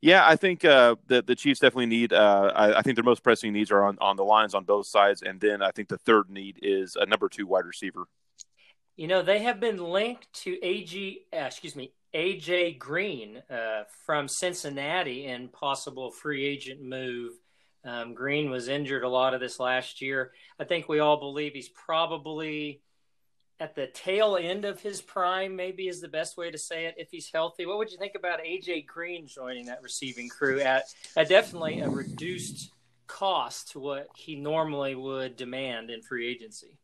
yeah, 0.00 0.26
I 0.26 0.36
think 0.36 0.64
uh, 0.64 0.96
the 1.06 1.22
the 1.22 1.34
Chiefs 1.34 1.60
definitely 1.60 1.86
need. 1.86 2.12
Uh, 2.12 2.52
I, 2.54 2.78
I, 2.78 2.82
think 2.82 2.96
their 2.96 3.04
most 3.04 3.22
pressing 3.22 3.54
needs 3.54 3.70
are 3.70 3.84
on, 3.84 3.96
on 4.02 4.16
the 4.16 4.24
lines 4.24 4.54
on 4.54 4.64
both 4.64 4.86
sides, 4.86 5.22
and 5.22 5.40
then 5.40 5.62
I 5.62 5.70
think 5.70 5.88
the 5.88 5.96
third 5.96 6.28
need 6.28 6.58
is 6.60 6.96
a 6.96 7.06
number 7.06 7.30
two 7.30 7.46
wide 7.46 7.64
receiver. 7.64 8.04
You 8.96 9.08
know, 9.08 9.22
they 9.22 9.38
have 9.40 9.60
been 9.60 9.78
linked 9.78 10.30
to 10.42 10.62
AG. 10.62 11.22
Uh, 11.32 11.36
excuse 11.38 11.74
me, 11.74 11.92
AJ 12.14 12.78
Green 12.78 13.42
uh, 13.50 13.84
from 14.06 14.28
Cincinnati 14.28 15.26
in 15.26 15.48
possible 15.48 16.10
free 16.10 16.44
agent 16.44 16.82
move. 16.82 17.32
Um, 17.84 18.14
Green 18.14 18.50
was 18.50 18.68
injured 18.68 19.02
a 19.02 19.08
lot 19.08 19.34
of 19.34 19.40
this 19.40 19.58
last 19.58 20.00
year. 20.00 20.32
I 20.58 20.64
think 20.64 20.88
we 20.88 21.00
all 21.00 21.18
believe 21.18 21.52
he's 21.52 21.68
probably 21.68 22.80
at 23.60 23.74
the 23.74 23.86
tail 23.88 24.36
end 24.40 24.64
of 24.64 24.80
his 24.80 25.00
prime, 25.00 25.54
maybe 25.54 25.88
is 25.88 26.00
the 26.00 26.08
best 26.08 26.36
way 26.36 26.50
to 26.50 26.58
say 26.58 26.86
it. 26.86 26.94
If 26.98 27.08
he's 27.10 27.30
healthy, 27.32 27.66
what 27.66 27.78
would 27.78 27.90
you 27.90 27.98
think 27.98 28.14
about 28.14 28.40
AJ 28.40 28.86
Green 28.86 29.26
joining 29.26 29.66
that 29.66 29.82
receiving 29.82 30.28
crew 30.28 30.60
at, 30.60 30.84
at 31.16 31.28
definitely 31.28 31.80
a 31.80 31.88
reduced 31.88 32.70
cost 33.06 33.72
to 33.72 33.80
what 33.80 34.08
he 34.16 34.36
normally 34.36 34.94
would 34.94 35.36
demand 35.36 35.90
in 35.90 36.00
free 36.02 36.28
agency? 36.28 36.78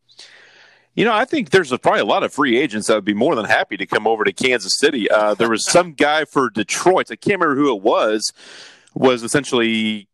You 0.94 1.04
know, 1.04 1.12
I 1.12 1.24
think 1.24 1.50
there's 1.50 1.72
a, 1.72 1.78
probably 1.78 2.00
a 2.00 2.04
lot 2.04 2.24
of 2.24 2.32
free 2.32 2.58
agents 2.58 2.88
that 2.88 2.94
would 2.94 3.04
be 3.04 3.14
more 3.14 3.34
than 3.34 3.44
happy 3.44 3.76
to 3.76 3.86
come 3.86 4.06
over 4.06 4.24
to 4.24 4.32
Kansas 4.32 4.76
City. 4.78 5.10
Uh, 5.10 5.34
there 5.34 5.48
was 5.48 5.64
some 5.64 5.92
guy 5.92 6.24
for 6.24 6.50
Detroit. 6.50 7.06
I 7.10 7.16
can't 7.16 7.40
remember 7.40 7.54
who 7.54 7.74
it 7.74 7.82
was. 7.82 8.32
Was 8.94 9.22
essentially 9.22 10.08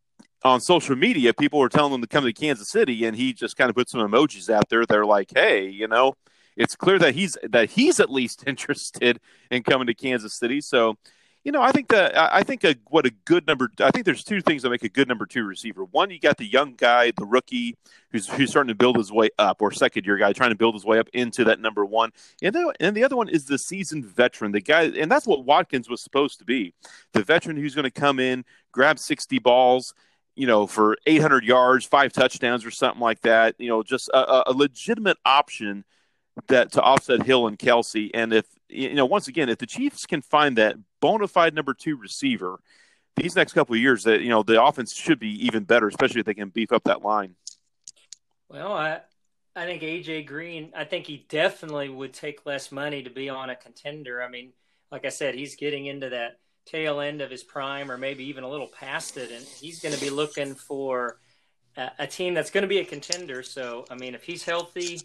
on 0.44 0.60
social 0.60 0.94
media. 0.94 1.32
People 1.32 1.58
were 1.58 1.70
telling 1.70 1.94
him 1.94 2.02
to 2.02 2.06
come 2.06 2.24
to 2.24 2.32
Kansas 2.32 2.70
City, 2.70 3.04
and 3.04 3.16
he 3.16 3.32
just 3.32 3.56
kind 3.56 3.70
of 3.70 3.76
put 3.76 3.88
some 3.88 4.00
emojis 4.00 4.50
out 4.50 4.68
there. 4.68 4.84
They're 4.84 5.06
like, 5.06 5.30
"Hey, 5.34 5.66
you 5.66 5.88
know, 5.88 6.14
it's 6.56 6.74
clear 6.74 6.98
that 6.98 7.14
he's 7.14 7.36
that 7.42 7.70
he's 7.70 8.00
at 8.00 8.10
least 8.10 8.44
interested 8.46 9.20
in 9.50 9.62
coming 9.62 9.86
to 9.86 9.94
Kansas 9.94 10.34
City. 10.34 10.60
So, 10.60 10.96
you 11.46 11.52
know, 11.52 11.62
I 11.62 11.70
think 11.70 11.86
that 11.90 12.18
I 12.18 12.42
think 12.42 12.64
a, 12.64 12.74
what 12.88 13.06
a 13.06 13.12
good 13.24 13.46
number. 13.46 13.70
I 13.78 13.92
think 13.92 14.04
there's 14.04 14.24
two 14.24 14.40
things 14.40 14.62
that 14.62 14.70
make 14.70 14.82
a 14.82 14.88
good 14.88 15.06
number 15.06 15.26
two 15.26 15.44
receiver. 15.44 15.84
One, 15.84 16.10
you 16.10 16.18
got 16.18 16.38
the 16.38 16.44
young 16.44 16.74
guy, 16.74 17.12
the 17.12 17.24
rookie, 17.24 17.76
who's 18.10 18.28
who's 18.28 18.50
starting 18.50 18.66
to 18.66 18.74
build 18.74 18.96
his 18.96 19.12
way 19.12 19.30
up, 19.38 19.62
or 19.62 19.70
second 19.70 20.06
year 20.06 20.16
guy 20.16 20.32
trying 20.32 20.50
to 20.50 20.56
build 20.56 20.74
his 20.74 20.84
way 20.84 20.98
up 20.98 21.08
into 21.12 21.44
that 21.44 21.60
number 21.60 21.86
one. 21.86 22.10
And 22.42 22.52
then, 22.52 22.66
and 22.80 22.96
the 22.96 23.04
other 23.04 23.14
one 23.14 23.28
is 23.28 23.44
the 23.44 23.58
seasoned 23.58 24.06
veteran, 24.06 24.50
the 24.50 24.60
guy, 24.60 24.86
and 24.86 25.08
that's 25.08 25.24
what 25.24 25.44
Watkins 25.44 25.88
was 25.88 26.02
supposed 26.02 26.40
to 26.40 26.44
be, 26.44 26.74
the 27.12 27.22
veteran 27.22 27.56
who's 27.56 27.76
going 27.76 27.84
to 27.84 27.92
come 27.92 28.18
in, 28.18 28.44
grab 28.72 28.98
60 28.98 29.38
balls, 29.38 29.94
you 30.34 30.48
know, 30.48 30.66
for 30.66 30.96
800 31.06 31.44
yards, 31.44 31.86
five 31.86 32.12
touchdowns, 32.12 32.66
or 32.66 32.72
something 32.72 33.00
like 33.00 33.20
that. 33.20 33.54
You 33.58 33.68
know, 33.68 33.84
just 33.84 34.08
a, 34.08 34.50
a 34.50 34.52
legitimate 34.52 35.18
option 35.24 35.84
that 36.48 36.72
to 36.72 36.82
offset 36.82 37.22
Hill 37.22 37.46
and 37.46 37.56
Kelce. 37.56 38.10
And 38.12 38.32
if 38.32 38.46
you 38.68 38.94
know, 38.94 39.06
once 39.06 39.28
again, 39.28 39.48
if 39.48 39.58
the 39.58 39.66
Chiefs 39.66 40.06
can 40.06 40.22
find 40.22 40.56
that 40.58 40.76
bona 41.00 41.28
fide 41.28 41.54
number 41.54 41.74
two 41.74 41.96
receiver, 41.96 42.60
these 43.16 43.36
next 43.36 43.52
couple 43.52 43.74
of 43.74 43.80
years, 43.80 44.04
that 44.04 44.20
you 44.20 44.28
know, 44.28 44.42
the 44.42 44.62
offense 44.62 44.94
should 44.94 45.18
be 45.18 45.46
even 45.46 45.64
better, 45.64 45.88
especially 45.88 46.20
if 46.20 46.26
they 46.26 46.34
can 46.34 46.48
beef 46.48 46.72
up 46.72 46.84
that 46.84 47.02
line. 47.02 47.34
Well, 48.48 48.72
I 48.72 49.00
I 49.54 49.64
think 49.64 49.82
AJ 49.82 50.26
Green, 50.26 50.72
I 50.76 50.84
think 50.84 51.06
he 51.06 51.26
definitely 51.28 51.88
would 51.88 52.12
take 52.12 52.44
less 52.44 52.70
money 52.70 53.02
to 53.02 53.10
be 53.10 53.28
on 53.28 53.50
a 53.50 53.56
contender. 53.56 54.22
I 54.22 54.28
mean, 54.28 54.52
like 54.92 55.06
I 55.06 55.08
said, 55.08 55.34
he's 55.34 55.56
getting 55.56 55.86
into 55.86 56.10
that 56.10 56.38
tail 56.66 57.00
end 57.00 57.22
of 57.22 57.30
his 57.30 57.42
prime, 57.42 57.90
or 57.90 57.96
maybe 57.96 58.24
even 58.24 58.44
a 58.44 58.48
little 58.48 58.68
past 58.68 59.16
it, 59.16 59.30
and 59.30 59.44
he's 59.44 59.80
going 59.80 59.94
to 59.94 60.00
be 60.00 60.10
looking 60.10 60.54
for 60.54 61.20
a, 61.76 61.90
a 62.00 62.06
team 62.06 62.34
that's 62.34 62.50
going 62.50 62.62
to 62.62 62.68
be 62.68 62.78
a 62.78 62.84
contender. 62.84 63.42
So, 63.42 63.86
I 63.90 63.94
mean, 63.94 64.14
if 64.14 64.24
he's 64.24 64.44
healthy 64.44 65.00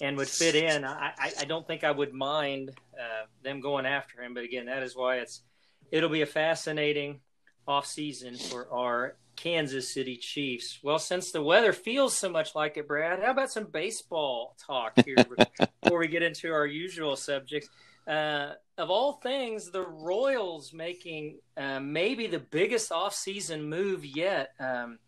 and 0.00 0.16
would 0.16 0.28
fit 0.28 0.54
in, 0.54 0.84
I, 0.84 1.12
I, 1.40 1.44
don't 1.44 1.66
think 1.66 1.82
I 1.82 1.90
would 1.90 2.12
mind 2.12 2.70
uh, 2.94 3.26
them 3.42 3.60
going 3.60 3.86
after 3.86 4.22
him. 4.22 4.34
But 4.34 4.44
again, 4.44 4.66
that 4.66 4.82
is 4.82 4.94
why 4.94 5.16
it's 5.16 5.42
it'll 5.90 6.10
be 6.10 6.22
a 6.22 6.26
fascinating 6.26 7.20
off 7.66 7.86
season 7.86 8.36
for 8.36 8.70
our 8.70 9.16
Kansas 9.36 9.92
City 9.92 10.16
Chiefs. 10.16 10.80
Well, 10.82 10.98
since 10.98 11.30
the 11.30 11.42
weather 11.42 11.72
feels 11.72 12.16
so 12.16 12.28
much 12.28 12.54
like 12.54 12.76
it, 12.76 12.88
Brad, 12.88 13.22
how 13.22 13.30
about 13.30 13.50
some 13.50 13.66
baseball 13.66 14.56
talk 14.66 14.92
here 15.04 15.16
before 15.82 15.98
we 15.98 16.08
get 16.08 16.22
into 16.22 16.52
our 16.52 16.66
usual 16.66 17.16
subjects? 17.16 17.68
Uh, 18.06 18.52
of 18.78 18.90
all 18.90 19.14
things, 19.14 19.70
the 19.70 19.82
Royals 19.82 20.72
making 20.72 21.38
uh, 21.56 21.80
maybe 21.80 22.26
the 22.26 22.38
biggest 22.38 22.92
off-season 22.92 23.68
move 23.68 24.04
yet. 24.04 24.50
Um, 24.60 24.98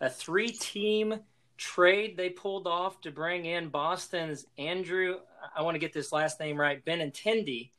a 0.00 0.08
three-team 0.08 1.20
trade 1.56 2.16
they 2.16 2.30
pulled 2.30 2.66
off 2.66 3.00
to 3.02 3.10
bring 3.10 3.44
in 3.46 3.68
Boston's 3.68 4.46
Andrew. 4.58 5.18
I 5.56 5.62
want 5.62 5.74
to 5.74 5.78
get 5.78 5.92
this 5.92 6.12
last 6.12 6.40
name 6.40 6.58
right, 6.58 6.84
Benintendi, 6.84 7.70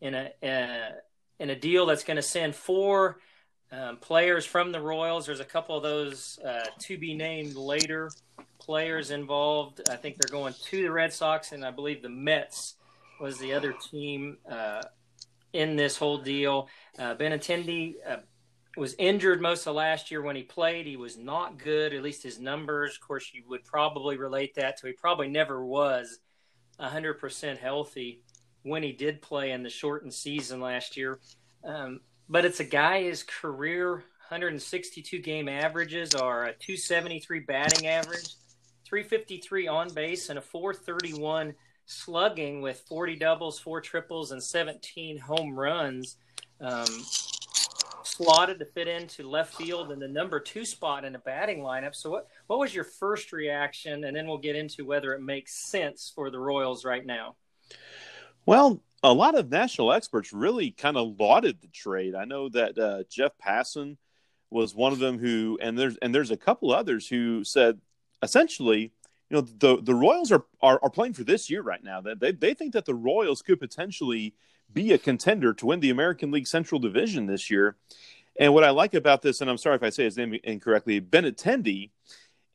in 0.00 0.14
a 0.14 0.32
uh, 0.42 0.94
in 1.38 1.50
a 1.50 1.56
deal 1.56 1.86
that's 1.86 2.04
going 2.04 2.16
to 2.16 2.22
send 2.22 2.54
four 2.54 3.18
um, 3.70 3.98
players 3.98 4.46
from 4.46 4.72
the 4.72 4.80
Royals. 4.80 5.26
There's 5.26 5.40
a 5.40 5.44
couple 5.44 5.76
of 5.76 5.82
those 5.82 6.38
uh, 6.44 6.66
to 6.80 6.98
be 6.98 7.14
named 7.14 7.54
later 7.54 8.10
players 8.58 9.10
involved. 9.10 9.80
I 9.90 9.96
think 9.96 10.16
they're 10.16 10.30
going 10.30 10.54
to 10.70 10.82
the 10.82 10.90
Red 10.90 11.12
Sox, 11.12 11.52
and 11.52 11.64
I 11.64 11.70
believe 11.70 12.02
the 12.02 12.08
Mets 12.08 12.74
was 13.20 13.38
the 13.38 13.52
other 13.52 13.72
team 13.90 14.38
uh, 14.50 14.82
in 15.52 15.76
this 15.76 15.96
whole 15.96 16.18
deal. 16.18 16.68
Uh, 16.98 17.14
Benintendi 17.14 17.94
uh, 18.06 18.16
was 18.78 18.94
injured 18.98 19.40
most 19.40 19.66
of 19.66 19.74
last 19.74 20.10
year 20.10 20.22
when 20.22 20.36
he 20.36 20.42
played. 20.42 20.86
He 20.86 20.96
was 20.96 21.16
not 21.16 21.58
good, 21.58 21.92
at 21.92 22.02
least 22.02 22.22
his 22.22 22.38
numbers. 22.38 22.94
Of 22.94 23.00
course, 23.00 23.30
you 23.32 23.42
would 23.48 23.64
probably 23.64 24.16
relate 24.16 24.54
that 24.54 24.78
to 24.78 24.86
he 24.86 24.92
probably 24.92 25.28
never 25.28 25.64
was 25.64 26.18
100% 26.80 27.58
healthy 27.58 28.22
when 28.62 28.82
he 28.82 28.92
did 28.92 29.22
play 29.22 29.52
in 29.52 29.62
the 29.62 29.70
shortened 29.70 30.14
season 30.14 30.60
last 30.60 30.96
year. 30.96 31.20
Um, 31.64 32.00
but 32.28 32.44
it's 32.44 32.60
a 32.60 32.64
guy 32.64 33.02
his 33.02 33.22
career 33.22 34.04
162 34.28 35.20
game 35.20 35.48
averages 35.48 36.14
are 36.14 36.44
a 36.44 36.52
273 36.52 37.40
batting 37.40 37.86
average, 37.86 38.34
353 38.84 39.68
on 39.68 39.92
base, 39.94 40.28
and 40.28 40.38
a 40.38 40.42
431 40.42 41.54
slugging 41.86 42.60
with 42.60 42.84
40 42.86 43.16
doubles, 43.16 43.58
four 43.58 43.80
triples, 43.80 44.30
and 44.30 44.42
17 44.42 45.18
home 45.18 45.58
runs. 45.58 46.16
Um, 46.60 46.84
slotted 48.08 48.58
to 48.58 48.64
fit 48.64 48.88
into 48.88 49.28
left 49.28 49.54
field 49.54 49.92
in 49.92 49.98
the 49.98 50.08
number 50.08 50.40
two 50.40 50.64
spot 50.64 51.04
in 51.04 51.12
the 51.12 51.18
batting 51.18 51.60
lineup. 51.60 51.94
So, 51.94 52.10
what 52.10 52.28
what 52.46 52.58
was 52.58 52.74
your 52.74 52.84
first 52.84 53.32
reaction? 53.32 54.04
And 54.04 54.16
then 54.16 54.26
we'll 54.26 54.38
get 54.38 54.56
into 54.56 54.84
whether 54.84 55.12
it 55.12 55.22
makes 55.22 55.54
sense 55.54 56.12
for 56.14 56.30
the 56.30 56.38
Royals 56.38 56.84
right 56.84 57.04
now. 57.04 57.36
Well, 58.46 58.82
a 59.02 59.12
lot 59.12 59.38
of 59.38 59.50
national 59.50 59.92
experts 59.92 60.32
really 60.32 60.70
kind 60.70 60.96
of 60.96 61.18
lauded 61.20 61.60
the 61.60 61.68
trade. 61.68 62.14
I 62.14 62.24
know 62.24 62.48
that 62.48 62.78
uh, 62.78 63.02
Jeff 63.10 63.32
Passan 63.44 63.96
was 64.50 64.74
one 64.74 64.92
of 64.92 64.98
them 64.98 65.18
who, 65.18 65.58
and 65.60 65.78
there's 65.78 65.96
and 65.98 66.14
there's 66.14 66.30
a 66.30 66.36
couple 66.36 66.72
others 66.72 67.06
who 67.06 67.44
said 67.44 67.80
essentially, 68.22 68.92
you 69.30 69.36
know, 69.36 69.40
the 69.42 69.80
the 69.82 69.94
Royals 69.94 70.32
are 70.32 70.44
are, 70.60 70.80
are 70.82 70.90
playing 70.90 71.12
for 71.12 71.24
this 71.24 71.50
year 71.50 71.62
right 71.62 71.82
now. 71.82 72.00
That 72.00 72.20
they 72.20 72.32
they 72.32 72.54
think 72.54 72.72
that 72.72 72.86
the 72.86 72.94
Royals 72.94 73.42
could 73.42 73.60
potentially 73.60 74.34
be 74.72 74.92
a 74.92 74.98
contender 74.98 75.52
to 75.54 75.66
win 75.66 75.80
the 75.80 75.90
American 75.90 76.30
League 76.30 76.46
Central 76.46 76.80
Division 76.80 77.26
this 77.26 77.50
year. 77.50 77.76
And 78.38 78.54
what 78.54 78.64
I 78.64 78.70
like 78.70 78.94
about 78.94 79.22
this, 79.22 79.40
and 79.40 79.50
I'm 79.50 79.58
sorry 79.58 79.76
if 79.76 79.82
I 79.82 79.90
say 79.90 80.04
his 80.04 80.16
name 80.16 80.38
incorrectly, 80.44 81.00
Benintendi, 81.00 81.90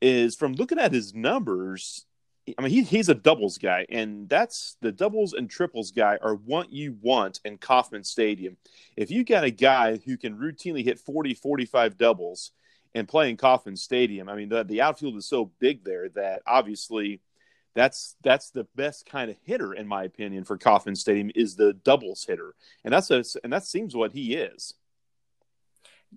is 0.00 0.34
from 0.34 0.54
looking 0.54 0.78
at 0.78 0.92
his 0.92 1.14
numbers. 1.14 2.06
I 2.58 2.62
mean, 2.62 2.70
he, 2.70 2.82
he's 2.82 3.08
a 3.08 3.14
doubles 3.14 3.58
guy, 3.58 3.86
and 3.88 4.28
that's 4.28 4.76
the 4.80 4.92
doubles 4.92 5.32
and 5.32 5.48
triples 5.48 5.90
guy 5.90 6.18
are 6.22 6.34
what 6.34 6.72
you 6.72 6.96
want 7.00 7.40
in 7.44 7.58
Kauffman 7.58 8.04
Stadium. 8.04 8.56
If 8.96 9.10
you 9.10 9.24
got 9.24 9.44
a 9.44 9.50
guy 9.50 9.98
who 9.98 10.16
can 10.16 10.36
routinely 10.36 10.84
hit 10.84 10.98
40, 10.98 11.34
45 11.34 11.96
doubles 11.96 12.52
and 12.94 13.08
play 13.08 13.30
in 13.30 13.36
Kauffman 13.36 13.76
Stadium, 13.76 14.28
I 14.28 14.36
mean, 14.36 14.48
the, 14.50 14.62
the 14.62 14.82
outfield 14.82 15.16
is 15.16 15.26
so 15.26 15.50
big 15.58 15.84
there 15.84 16.08
that 16.10 16.42
obviously– 16.46 17.20
that's 17.74 18.16
that's 18.22 18.50
the 18.50 18.66
best 18.76 19.06
kind 19.06 19.30
of 19.30 19.36
hitter 19.44 19.74
in 19.74 19.86
my 19.86 20.04
opinion 20.04 20.44
for 20.44 20.56
Kauffman 20.56 20.96
Stadium 20.96 21.30
is 21.34 21.56
the 21.56 21.72
doubles 21.72 22.24
hitter, 22.24 22.54
and 22.84 22.92
that's 22.92 23.10
a, 23.10 23.24
and 23.42 23.52
that 23.52 23.64
seems 23.64 23.94
what 23.94 24.12
he 24.12 24.34
is. 24.34 24.74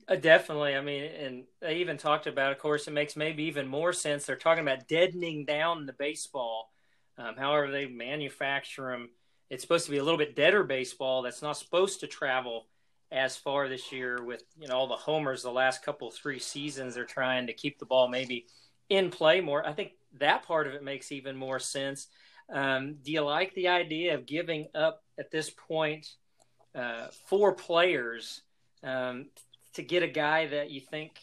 Uh, 0.07 0.15
definitely, 0.15 0.75
I 0.75 0.81
mean, 0.81 1.03
and 1.03 1.43
they 1.59 1.77
even 1.77 1.97
talked 1.97 2.27
about, 2.27 2.51
of 2.51 2.59
course, 2.59 2.87
it 2.87 2.91
makes 2.91 3.15
maybe 3.15 3.43
even 3.43 3.67
more 3.67 3.93
sense. 3.93 4.25
They're 4.25 4.35
talking 4.35 4.63
about 4.63 4.87
deadening 4.87 5.45
down 5.45 5.85
the 5.85 5.93
baseball. 5.93 6.71
Um, 7.17 7.35
however, 7.35 7.71
they 7.71 7.87
manufacture 7.87 8.91
them. 8.91 9.09
It's 9.49 9.63
supposed 9.63 9.85
to 9.85 9.91
be 9.91 9.97
a 9.97 10.03
little 10.03 10.19
bit 10.19 10.35
deader 10.35 10.63
baseball 10.63 11.23
that's 11.23 11.41
not 11.41 11.57
supposed 11.57 12.01
to 12.01 12.07
travel 12.07 12.67
as 13.11 13.37
far 13.37 13.69
this 13.69 13.91
year 13.91 14.21
with 14.21 14.43
you 14.59 14.67
know 14.67 14.75
all 14.75 14.87
the 14.87 14.95
homers 14.95 15.41
the 15.41 15.51
last 15.51 15.83
couple 15.83 16.11
three 16.11 16.39
seasons. 16.39 16.95
They're 16.95 17.05
trying 17.05 17.47
to 17.47 17.53
keep 17.53 17.79
the 17.79 17.85
ball 17.85 18.07
maybe 18.07 18.45
in 18.89 19.09
play 19.09 19.41
more. 19.41 19.65
I 19.65 19.73
think 19.73 19.93
that 20.19 20.43
part 20.43 20.67
of 20.67 20.73
it 20.73 20.83
makes 20.83 21.11
even 21.11 21.35
more 21.35 21.59
sense. 21.59 22.07
Um, 22.51 22.95
do 23.03 23.11
you 23.11 23.21
like 23.21 23.53
the 23.53 23.67
idea 23.67 24.15
of 24.15 24.25
giving 24.25 24.67
up 24.73 25.03
at 25.19 25.31
this 25.31 25.49
point 25.49 26.07
uh, 26.73 27.07
four 27.25 27.53
players 27.53 28.41
um, 28.83 29.27
to 29.73 29.81
get 29.81 30.03
a 30.03 30.07
guy 30.07 30.47
that 30.47 30.71
you 30.71 30.79
think 30.79 31.19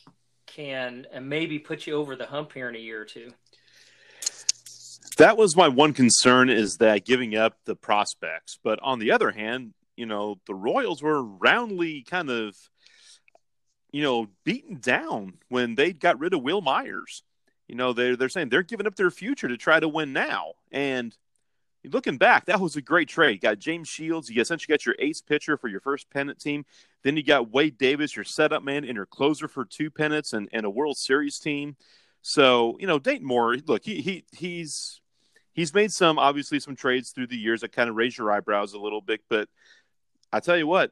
can 0.46 1.06
uh, 1.14 1.20
maybe 1.20 1.58
put 1.58 1.86
you 1.86 1.94
over 1.94 2.16
the 2.16 2.26
hump 2.26 2.52
here 2.52 2.68
in 2.68 2.76
a 2.76 2.78
year 2.78 3.00
or 3.00 3.04
two? 3.04 3.32
That 5.16 5.36
was 5.36 5.56
my 5.56 5.68
one 5.68 5.92
concern 5.92 6.50
is 6.50 6.76
that 6.78 7.04
giving 7.04 7.36
up 7.36 7.56
the 7.64 7.76
prospects. 7.76 8.58
But 8.62 8.80
on 8.82 8.98
the 8.98 9.12
other 9.12 9.30
hand, 9.30 9.72
you 9.96 10.06
know, 10.06 10.40
the 10.46 10.54
Royals 10.54 11.02
were 11.02 11.22
roundly 11.22 12.02
kind 12.02 12.30
of, 12.30 12.56
you 13.92 14.02
know, 14.02 14.26
beaten 14.44 14.80
down 14.80 15.34
when 15.48 15.76
they 15.76 15.92
got 15.92 16.18
rid 16.18 16.34
of 16.34 16.42
Wil 16.42 16.60
Myers 16.60 17.22
you 17.68 17.74
know 17.74 17.92
they're 17.92 18.16
they're 18.16 18.28
saying 18.28 18.48
they're 18.48 18.62
giving 18.62 18.86
up 18.86 18.96
their 18.96 19.10
future 19.10 19.48
to 19.48 19.56
try 19.56 19.80
to 19.80 19.88
win 19.88 20.12
now. 20.12 20.52
And 20.70 21.16
looking 21.84 22.18
back, 22.18 22.46
that 22.46 22.60
was 22.60 22.76
a 22.76 22.82
great 22.82 23.08
trade. 23.08 23.32
You 23.32 23.40
Got 23.40 23.58
James 23.58 23.88
Shields, 23.88 24.30
you 24.30 24.40
essentially 24.40 24.72
got 24.72 24.86
your 24.86 24.96
ace 24.98 25.20
pitcher 25.20 25.56
for 25.56 25.68
your 25.68 25.80
first 25.80 26.10
pennant 26.10 26.40
team. 26.40 26.64
Then 27.02 27.16
you 27.16 27.22
got 27.22 27.50
Wade 27.50 27.78
Davis, 27.78 28.16
your 28.16 28.24
setup 28.24 28.62
man, 28.62 28.84
and 28.84 28.94
your 28.94 29.06
closer 29.06 29.48
for 29.48 29.64
two 29.64 29.90
pennants 29.90 30.32
and, 30.32 30.48
and 30.52 30.64
a 30.64 30.70
World 30.70 30.96
Series 30.96 31.38
team. 31.38 31.76
So 32.22 32.76
you 32.80 32.86
know 32.86 32.98
Dayton 32.98 33.26
Moore, 33.26 33.56
look, 33.66 33.84
he 33.84 34.00
he 34.00 34.24
he's 34.32 35.00
he's 35.52 35.74
made 35.74 35.92
some 35.92 36.18
obviously 36.18 36.60
some 36.60 36.76
trades 36.76 37.10
through 37.10 37.28
the 37.28 37.36
years 37.36 37.60
that 37.62 37.72
kind 37.72 37.88
of 37.88 37.96
raise 37.96 38.16
your 38.16 38.30
eyebrows 38.32 38.72
a 38.74 38.78
little 38.78 39.00
bit, 39.00 39.20
but 39.28 39.48
I 40.32 40.40
tell 40.40 40.56
you 40.56 40.66
what, 40.66 40.90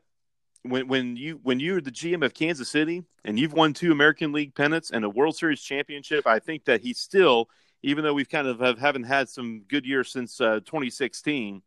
when 0.63 0.89
when 0.89 1.17
you 1.17 1.41
when 1.43 1.61
you're 1.61 1.81
the 1.81 1.91
GM 1.91 2.25
of 2.25 2.35
Kansas 2.35 2.69
City 2.69 3.03
and 3.25 3.39
you've 3.39 3.53
won 3.53 3.73
two 3.73 3.93
American 3.93 4.33
League 4.33 4.55
pennants 4.55 4.91
and 4.91 5.05
a 5.05 5.11
World 5.11 5.37
Series 5.37 5.61
championship, 5.61 6.27
I 6.27 6.39
think 6.39 6.65
that 6.67 6.81
he 6.81 6.93
still, 6.93 7.49
even 7.83 8.05
though 8.05 8.15
we've 8.15 8.29
kind 8.29 8.47
of 8.47 8.61
have, 8.61 8.79
haven't 8.79 9.05
had 9.05 9.29
some 9.29 9.65
good 9.69 9.85
years 9.85 10.13
since 10.13 10.41
uh, 10.41 10.61
2016, 10.61 11.63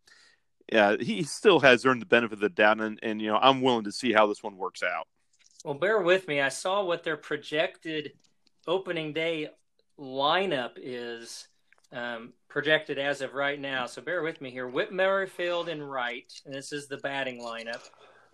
uh, 0.74 0.98
he 1.00 1.24
still 1.24 1.60
has 1.60 1.86
earned 1.86 2.02
the 2.02 2.06
benefit 2.06 2.34
of 2.34 2.40
the 2.40 2.50
doubt, 2.50 2.80
and, 2.80 3.00
and 3.04 3.22
you 3.22 3.28
know 3.28 3.38
I'm 3.38 3.62
willing 3.62 3.84
to 3.84 3.92
see 3.92 4.14
how 4.14 4.28
this 4.28 4.42
one 4.42 4.58
works 4.58 4.82
out. 4.82 5.08
Well, 5.64 5.74
bear 5.74 6.00
with 6.02 6.28
me. 6.28 6.42
I 6.42 6.50
saw 6.50 6.84
what 6.84 7.04
their 7.04 7.18
projected 7.18 8.14
opening 8.68 9.14
day 9.14 9.50
lineup 10.00 10.72
is 10.78 11.48
um, 11.92 12.34
projected 12.48 12.98
as 12.98 13.22
of 13.22 13.34
right 13.34 13.60
now. 13.60 13.86
So 13.86 14.02
bear 14.02 14.22
with 14.22 14.42
me 14.42 14.52
here. 14.52 14.68
Whit 14.68 14.92
Merrifield 14.92 15.70
in 15.70 15.84
right, 15.84 16.32
and 16.46 16.54
this 16.54 16.72
is 16.72 16.88
the 16.88 16.98
batting 16.98 17.42
lineup. 17.42 17.82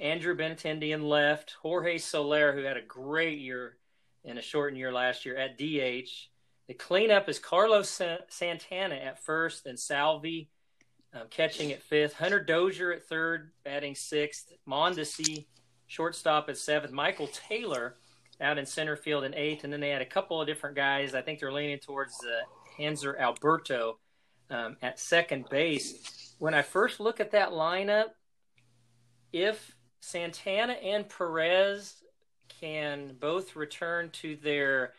Andrew 0.02 0.36
Benintendi 0.36 0.94
in 0.94 1.08
left, 1.08 1.56
Jorge 1.62 2.00
Soler, 2.00 2.54
who 2.54 2.64
had 2.64 2.76
a 2.76 2.82
great 2.82 3.40
year 3.40 3.78
in 4.24 4.38
a 4.38 4.42
shortened 4.42 4.80
year 4.80 4.92
last 4.92 5.26
year 5.26 5.38
at 5.38 5.58
DH. 5.58 6.10
The 6.68 6.74
cleanup 6.74 7.30
is 7.30 7.38
Carlos 7.38 8.02
Santana 8.30 8.96
at 8.96 9.24
first, 9.24 9.68
and 9.68 9.80
Salvy 9.80 10.50
um, 11.14 11.28
catching 11.30 11.72
at 11.72 11.84
fifth. 11.84 12.14
Hunter 12.14 12.40
Dozier 12.40 12.94
at 12.94 13.08
third, 13.08 13.52
batting 13.64 13.96
sixth. 13.96 14.52
Mondesi, 14.68 15.46
shortstop 15.88 16.50
at 16.50 16.58
seventh. 16.58 16.94
Michael 16.94 17.28
Taylor 17.28 17.98
out 18.40 18.58
in 18.58 18.66
center 18.66 18.96
field 18.96 19.24
in 19.24 19.36
eighth. 19.36 19.64
And 19.64 19.72
then 19.72 19.82
they 19.82 19.90
had 19.90 20.02
a 20.02 20.06
couple 20.06 20.42
of 20.42 20.48
different 20.48 20.76
guys. 20.76 21.14
I 21.14 21.22
think 21.22 21.40
they're 21.40 21.54
leaning 21.54 21.80
towards 21.80 22.14
uh, 22.26 22.82
Hanser 22.82 23.20
Alberto 23.20 24.00
um, 24.50 24.78
at 24.82 25.00
second 25.00 25.48
base. 25.50 26.36
When 26.40 26.54
I 26.54 26.64
first 26.64 27.00
look 27.00 27.20
at 27.20 27.32
that 27.32 27.50
lineup, 27.50 28.08
if 29.32 29.76
Santana 30.02 30.74
and 30.74 31.08
Perez 31.08 31.96
can 32.60 33.16
both 33.20 33.56
return 33.56 34.10
to 34.10 34.36
their 34.36 34.94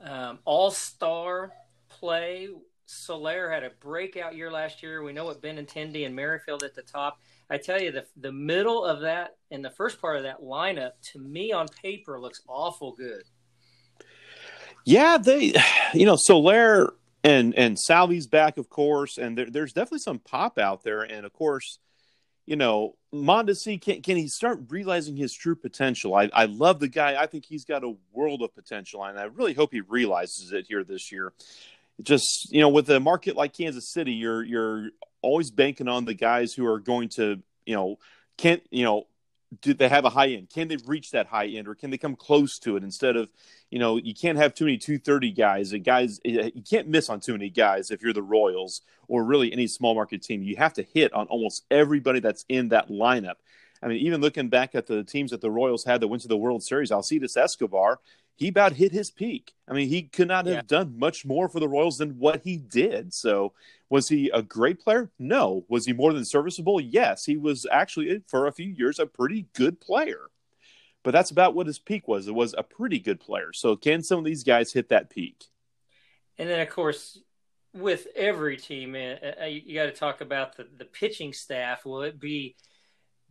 um, 0.00 0.38
all 0.44 0.70
star 0.70 1.52
play. 1.88 2.48
Soler 2.86 3.50
had 3.50 3.64
a 3.64 3.70
breakout 3.80 4.36
year 4.36 4.50
last 4.50 4.82
year. 4.82 5.02
We 5.02 5.12
know 5.12 5.24
what 5.24 5.42
Benintendi 5.42 6.06
and 6.06 6.14
Merrifield 6.14 6.62
at 6.62 6.74
the 6.74 6.82
top. 6.82 7.20
I 7.50 7.58
tell 7.58 7.80
you, 7.80 7.92
the 7.92 8.06
the 8.16 8.32
middle 8.32 8.84
of 8.84 9.00
that 9.00 9.36
and 9.50 9.64
the 9.64 9.70
first 9.70 10.00
part 10.00 10.16
of 10.16 10.22
that 10.22 10.40
lineup, 10.40 10.92
to 11.12 11.18
me 11.18 11.52
on 11.52 11.66
paper, 11.68 12.20
looks 12.20 12.40
awful 12.48 12.92
good. 12.92 13.24
Yeah, 14.84 15.18
they, 15.18 15.54
you 15.94 16.06
know, 16.06 16.16
Soler 16.16 16.94
and 17.24 17.54
and 17.56 17.78
Salvy's 17.78 18.26
back, 18.26 18.56
of 18.56 18.68
course, 18.70 19.18
and 19.18 19.36
there, 19.36 19.50
there's 19.50 19.72
definitely 19.72 19.98
some 20.00 20.20
pop 20.20 20.58
out 20.58 20.84
there, 20.84 21.02
and 21.02 21.26
of 21.26 21.32
course, 21.32 21.78
you 22.46 22.56
know, 22.56 22.94
Mondesi, 23.12 23.80
can, 23.80 24.02
can 24.02 24.16
he 24.16 24.28
start 24.28 24.60
realizing 24.68 25.16
his 25.16 25.34
true 25.34 25.56
potential? 25.56 26.14
I, 26.14 26.30
I 26.32 26.44
love 26.46 26.78
the 26.80 26.88
guy. 26.88 27.20
I 27.20 27.26
think 27.26 27.44
he's 27.44 27.64
got 27.64 27.84
a 27.84 27.94
world 28.12 28.42
of 28.42 28.54
potential, 28.54 29.04
and 29.04 29.18
I 29.18 29.24
really 29.24 29.52
hope 29.52 29.72
he 29.72 29.80
realizes 29.80 30.52
it 30.52 30.66
here 30.68 30.84
this 30.84 31.10
year. 31.10 31.32
Just 32.02 32.52
you 32.52 32.60
know, 32.60 32.68
with 32.68 32.88
a 32.90 33.00
market 33.00 33.36
like 33.36 33.52
Kansas 33.52 33.92
City, 33.92 34.12
you're 34.12 34.44
you're 34.44 34.90
always 35.22 35.50
banking 35.50 35.88
on 35.88 36.04
the 36.04 36.14
guys 36.14 36.52
who 36.52 36.66
are 36.66 36.78
going 36.78 37.08
to 37.16 37.42
you 37.64 37.74
know 37.74 37.98
can't 38.36 38.62
you 38.70 38.84
know 38.84 39.06
do 39.60 39.74
they 39.74 39.88
have 39.88 40.04
a 40.04 40.10
high 40.10 40.28
end? 40.28 40.50
Can 40.50 40.68
they 40.68 40.76
reach 40.86 41.12
that 41.12 41.26
high 41.26 41.46
end, 41.46 41.68
or 41.68 41.74
can 41.74 41.90
they 41.90 41.98
come 41.98 42.16
close 42.16 42.58
to 42.60 42.76
it? 42.76 42.82
Instead 42.82 43.16
of, 43.16 43.30
you 43.70 43.78
know, 43.78 43.96
you 43.96 44.14
can't 44.14 44.38
have 44.38 44.54
too 44.54 44.64
many 44.64 44.76
two 44.76 44.98
thirty 44.98 45.30
guys. 45.30 45.72
And 45.72 45.84
guys, 45.84 46.18
uh, 46.26 46.50
you 46.54 46.62
can't 46.68 46.88
miss 46.88 47.08
on 47.08 47.20
too 47.20 47.32
many 47.32 47.50
guys 47.50 47.90
if 47.90 48.02
you're 48.02 48.12
the 48.12 48.22
Royals 48.22 48.82
or 49.08 49.24
really 49.24 49.52
any 49.52 49.66
small 49.66 49.94
market 49.94 50.22
team. 50.22 50.42
You 50.42 50.56
have 50.56 50.74
to 50.74 50.82
hit 50.82 51.12
on 51.12 51.26
almost 51.28 51.64
everybody 51.70 52.20
that's 52.20 52.44
in 52.48 52.70
that 52.70 52.88
lineup. 52.88 53.36
I 53.82 53.88
mean, 53.88 53.98
even 53.98 54.20
looking 54.20 54.48
back 54.48 54.74
at 54.74 54.86
the 54.86 55.04
teams 55.04 55.30
that 55.30 55.40
the 55.40 55.50
Royals 55.50 55.84
had 55.84 56.00
that 56.00 56.08
went 56.08 56.22
to 56.22 56.28
the 56.28 56.36
World 56.36 56.62
Series, 56.62 56.90
Alcides 56.90 57.36
Escobar, 57.36 58.00
he 58.36 58.48
about 58.48 58.74
hit 58.74 58.92
his 58.92 59.10
peak. 59.10 59.54
I 59.66 59.72
mean, 59.72 59.88
he 59.88 60.02
could 60.02 60.28
not 60.28 60.46
have 60.46 60.54
yeah. 60.54 60.62
done 60.66 60.98
much 60.98 61.24
more 61.24 61.48
for 61.48 61.58
the 61.58 61.68
Royals 61.68 61.98
than 61.98 62.18
what 62.18 62.42
he 62.44 62.58
did. 62.58 63.14
So, 63.14 63.54
was 63.88 64.08
he 64.08 64.30
a 64.30 64.42
great 64.42 64.78
player? 64.78 65.10
No. 65.18 65.64
Was 65.68 65.86
he 65.86 65.92
more 65.92 66.12
than 66.12 66.24
serviceable? 66.24 66.80
Yes. 66.80 67.24
He 67.24 67.36
was 67.36 67.66
actually, 67.70 68.22
for 68.26 68.46
a 68.46 68.52
few 68.52 68.68
years, 68.68 68.98
a 68.98 69.06
pretty 69.06 69.46
good 69.54 69.80
player. 69.80 70.30
But 71.02 71.12
that's 71.12 71.30
about 71.30 71.54
what 71.54 71.66
his 71.66 71.78
peak 71.78 72.06
was. 72.08 72.28
It 72.28 72.34
was 72.34 72.54
a 72.58 72.62
pretty 72.62 72.98
good 72.98 73.20
player. 73.20 73.52
So, 73.54 73.74
can 73.74 74.02
some 74.02 74.18
of 74.18 74.24
these 74.24 74.44
guys 74.44 74.72
hit 74.72 74.90
that 74.90 75.08
peak? 75.08 75.44
And 76.38 76.48
then, 76.48 76.60
of 76.60 76.68
course, 76.68 77.18
with 77.72 78.06
every 78.14 78.58
team, 78.58 78.94
uh, 78.94 79.42
uh, 79.42 79.46
you 79.46 79.74
got 79.74 79.86
to 79.86 79.92
talk 79.92 80.20
about 80.20 80.56
the, 80.56 80.66
the 80.76 80.84
pitching 80.84 81.32
staff. 81.32 81.86
Will 81.86 82.02
it 82.02 82.20
be 82.20 82.56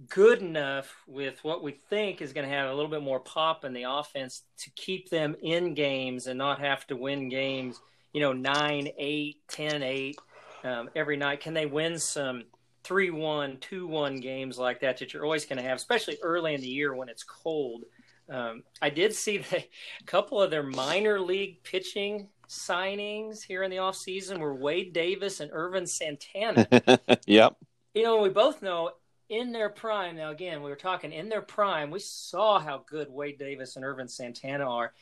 good 0.09 0.41
enough 0.41 0.93
with 1.07 1.43
what 1.43 1.63
we 1.63 1.71
think 1.89 2.21
is 2.21 2.33
going 2.33 2.47
to 2.47 2.53
have 2.53 2.69
a 2.69 2.73
little 2.73 2.89
bit 2.89 3.01
more 3.01 3.19
pop 3.19 3.63
in 3.63 3.73
the 3.73 3.83
offense 3.83 4.43
to 4.59 4.69
keep 4.71 5.09
them 5.09 5.35
in 5.41 5.73
games 5.73 6.27
and 6.27 6.37
not 6.37 6.59
have 6.59 6.85
to 6.87 6.95
win 6.95 7.29
games, 7.29 7.79
you 8.13 8.21
know, 8.21 8.33
9, 8.33 8.89
8, 8.97 9.37
10, 9.47 9.83
8 9.83 10.19
um, 10.63 10.89
every 10.95 11.17
night? 11.17 11.39
Can 11.39 11.53
they 11.53 11.65
win 11.65 11.97
some 11.97 12.43
3 12.83 13.11
1, 13.11 13.57
2 13.57 13.87
1 13.87 14.19
games 14.19 14.57
like 14.57 14.81
that 14.81 14.97
that 14.97 15.13
you're 15.13 15.23
always 15.23 15.45
going 15.45 15.57
to 15.57 15.67
have, 15.67 15.77
especially 15.77 16.17
early 16.21 16.53
in 16.53 16.61
the 16.61 16.67
year 16.67 16.93
when 16.93 17.09
it's 17.09 17.23
cold? 17.23 17.83
Um, 18.29 18.63
I 18.81 18.89
did 18.89 19.13
see 19.13 19.37
a 19.53 19.65
couple 20.05 20.41
of 20.41 20.51
their 20.51 20.63
minor 20.63 21.19
league 21.19 21.63
pitching 21.63 22.27
signings 22.49 23.43
here 23.43 23.63
in 23.63 23.71
the 23.71 23.77
offseason 23.77 24.39
were 24.39 24.53
Wade 24.53 24.93
Davis 24.93 25.39
and 25.39 25.51
Ervin 25.53 25.87
Santana. 25.87 26.67
yep. 27.25 27.55
You 27.93 28.03
know, 28.03 28.21
we 28.21 28.29
both 28.29 28.61
know 28.61 28.91
in 29.29 29.51
their 29.51 29.69
prime. 29.69 30.15
Now, 30.15 30.31
again, 30.31 30.61
we 30.61 30.69
were 30.69 30.75
talking 30.75 31.11
in 31.11 31.29
their 31.29 31.41
prime. 31.41 31.91
We 31.91 31.99
saw 31.99 32.59
how 32.59 32.83
good 32.87 33.09
Wade 33.09 33.39
Davis 33.39 33.75
and 33.75 33.85
Ervin 33.85 34.07
Santana 34.07 34.69
are. 34.69 34.93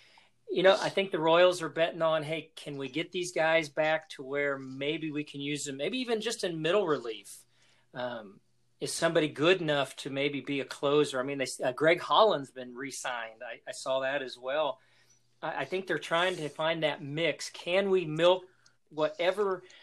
You 0.49 0.63
know, 0.63 0.77
I 0.81 0.89
think 0.89 1.11
the 1.11 1.19
Royals 1.19 1.61
are 1.61 1.69
betting 1.69 2.01
on, 2.01 2.23
hey, 2.23 2.51
can 2.55 2.77
we 2.77 2.89
get 2.89 3.11
these 3.11 3.31
guys 3.31 3.69
back 3.69 4.09
to 4.09 4.23
where 4.23 4.57
maybe 4.57 5.11
we 5.11 5.23
can 5.23 5.41
use 5.41 5.65
them, 5.65 5.77
maybe 5.77 5.97
even 5.99 6.21
just 6.21 6.43
in 6.43 6.61
middle 6.61 6.85
relief? 6.85 7.37
Um, 7.93 8.39
is 8.79 8.93
somebody 8.93 9.27
good 9.27 9.61
enough 9.61 9.95
to 9.97 10.09
maybe 10.09 10.41
be 10.41 10.59
a 10.59 10.65
closer? 10.65 11.19
I 11.19 11.23
mean, 11.23 11.37
they, 11.37 11.47
uh, 11.63 11.71
Greg 11.71 12.01
Holland's 12.01 12.51
been 12.51 12.75
re-signed. 12.75 13.41
I, 13.41 13.59
I 13.67 13.71
saw 13.71 14.01
that 14.01 14.21
as 14.21 14.37
well. 14.37 14.79
I, 15.41 15.61
I 15.61 15.65
think 15.65 15.87
they're 15.87 15.97
trying 15.99 16.35
to 16.37 16.49
find 16.49 16.83
that 16.83 17.03
mix. 17.03 17.49
Can 17.49 17.89
we 17.89 18.05
milk 18.05 18.43
whatever– 18.89 19.63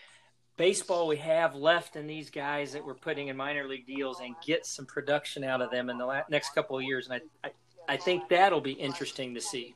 baseball 0.61 1.07
we 1.07 1.17
have 1.17 1.55
left 1.55 1.97
in 1.97 2.07
these 2.07 2.29
guys 2.29 2.75
that 2.75 2.85
we're 2.85 2.93
putting 2.93 3.29
in 3.29 3.37
minor 3.37 3.67
league 3.67 3.87
deals 3.87 4.21
and 4.21 4.35
get 4.47 4.67
some 4.67 4.85
production 4.85 5.43
out 5.43 5.63
of 5.63 5.71
them 5.71 5.89
in 5.89 5.97
the 5.97 6.23
next 6.29 6.55
couple 6.55 6.77
of 6.77 6.83
years. 6.83 7.09
And 7.09 7.23
I, 7.43 7.49
I, 7.49 7.95
I 7.95 7.97
think 7.97 8.29
that'll 8.29 8.61
be 8.61 8.73
interesting 8.73 9.33
to 9.33 9.41
see. 9.41 9.75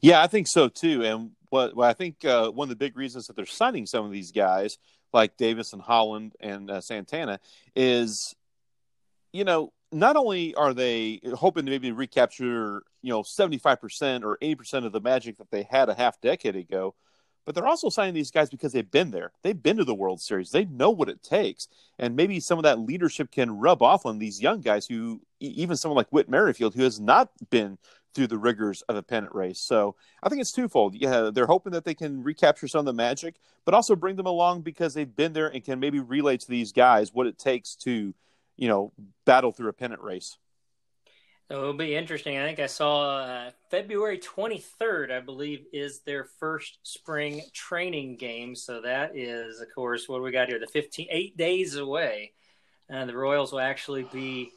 Yeah, 0.00 0.22
I 0.22 0.26
think 0.26 0.48
so 0.48 0.66
too. 0.66 1.04
And 1.04 1.30
what, 1.50 1.76
what 1.76 1.88
I 1.88 1.92
think 1.92 2.24
uh, 2.24 2.50
one 2.50 2.66
of 2.66 2.70
the 2.70 2.84
big 2.84 2.96
reasons 2.96 3.28
that 3.28 3.36
they're 3.36 3.46
signing 3.46 3.86
some 3.86 4.04
of 4.04 4.10
these 4.10 4.32
guys 4.32 4.76
like 5.12 5.36
Davis 5.36 5.72
and 5.72 5.80
Holland 5.80 6.32
and 6.40 6.68
uh, 6.68 6.80
Santana 6.80 7.38
is, 7.76 8.34
you 9.32 9.44
know, 9.44 9.72
not 9.92 10.16
only 10.16 10.52
are 10.56 10.74
they 10.74 11.20
hoping 11.36 11.64
to 11.66 11.70
maybe 11.70 11.92
recapture, 11.92 12.82
you 13.02 13.10
know, 13.10 13.22
75% 13.22 14.24
or 14.24 14.36
80% 14.42 14.84
of 14.84 14.90
the 14.90 15.00
magic 15.00 15.38
that 15.38 15.52
they 15.52 15.62
had 15.62 15.88
a 15.88 15.94
half 15.94 16.20
decade 16.20 16.56
ago, 16.56 16.96
but 17.44 17.54
they're 17.54 17.66
also 17.66 17.88
signing 17.88 18.14
these 18.14 18.30
guys 18.30 18.50
because 18.50 18.72
they've 18.72 18.90
been 18.90 19.10
there. 19.10 19.32
They've 19.42 19.60
been 19.60 19.76
to 19.78 19.84
the 19.84 19.94
World 19.94 20.20
Series. 20.20 20.50
They 20.50 20.64
know 20.66 20.90
what 20.90 21.08
it 21.08 21.22
takes. 21.22 21.68
And 21.98 22.16
maybe 22.16 22.40
some 22.40 22.58
of 22.58 22.64
that 22.64 22.80
leadership 22.80 23.30
can 23.30 23.58
rub 23.58 23.82
off 23.82 24.06
on 24.06 24.18
these 24.18 24.40
young 24.40 24.60
guys 24.60 24.86
who, 24.86 25.20
even 25.40 25.76
someone 25.76 25.96
like 25.96 26.10
Whit 26.10 26.28
Merrifield, 26.28 26.74
who 26.74 26.84
has 26.84 27.00
not 27.00 27.30
been 27.50 27.78
through 28.14 28.26
the 28.26 28.38
rigors 28.38 28.82
of 28.82 28.96
a 28.96 29.02
pennant 29.02 29.34
race. 29.34 29.60
So 29.60 29.94
I 30.22 30.28
think 30.28 30.40
it's 30.40 30.52
twofold. 30.52 30.94
Yeah, 30.94 31.30
they're 31.32 31.46
hoping 31.46 31.72
that 31.72 31.84
they 31.84 31.94
can 31.94 32.22
recapture 32.22 32.68
some 32.68 32.80
of 32.80 32.86
the 32.86 32.92
magic, 32.92 33.36
but 33.64 33.74
also 33.74 33.94
bring 33.94 34.16
them 34.16 34.26
along 34.26 34.62
because 34.62 34.94
they've 34.94 35.16
been 35.16 35.32
there 35.32 35.48
and 35.48 35.64
can 35.64 35.80
maybe 35.80 36.00
relay 36.00 36.36
to 36.36 36.48
these 36.48 36.72
guys 36.72 37.14
what 37.14 37.26
it 37.26 37.38
takes 37.38 37.74
to, 37.76 38.12
you 38.56 38.68
know, 38.68 38.92
battle 39.24 39.52
through 39.52 39.68
a 39.68 39.72
pennant 39.72 40.02
race. 40.02 40.38
It'll 41.50 41.72
be 41.72 41.96
interesting. 41.96 42.38
I 42.38 42.46
think 42.46 42.60
I 42.60 42.66
saw 42.66 43.18
uh, 43.18 43.50
February 43.72 44.18
23rd, 44.18 45.10
I 45.10 45.18
believe, 45.18 45.64
is 45.72 46.00
their 46.02 46.24
first 46.38 46.78
spring 46.84 47.42
training 47.52 48.18
game. 48.18 48.54
So 48.54 48.80
that 48.82 49.16
is, 49.16 49.60
of 49.60 49.66
course, 49.74 50.08
what 50.08 50.22
we 50.22 50.30
got 50.30 50.48
here, 50.48 50.60
the 50.60 50.68
15, 50.68 51.08
eight 51.10 51.36
days 51.36 51.74
away. 51.74 52.34
And 52.88 53.08
the 53.08 53.16
Royals 53.16 53.50
will 53.50 53.58
actually 53.58 54.04
be 54.12 54.50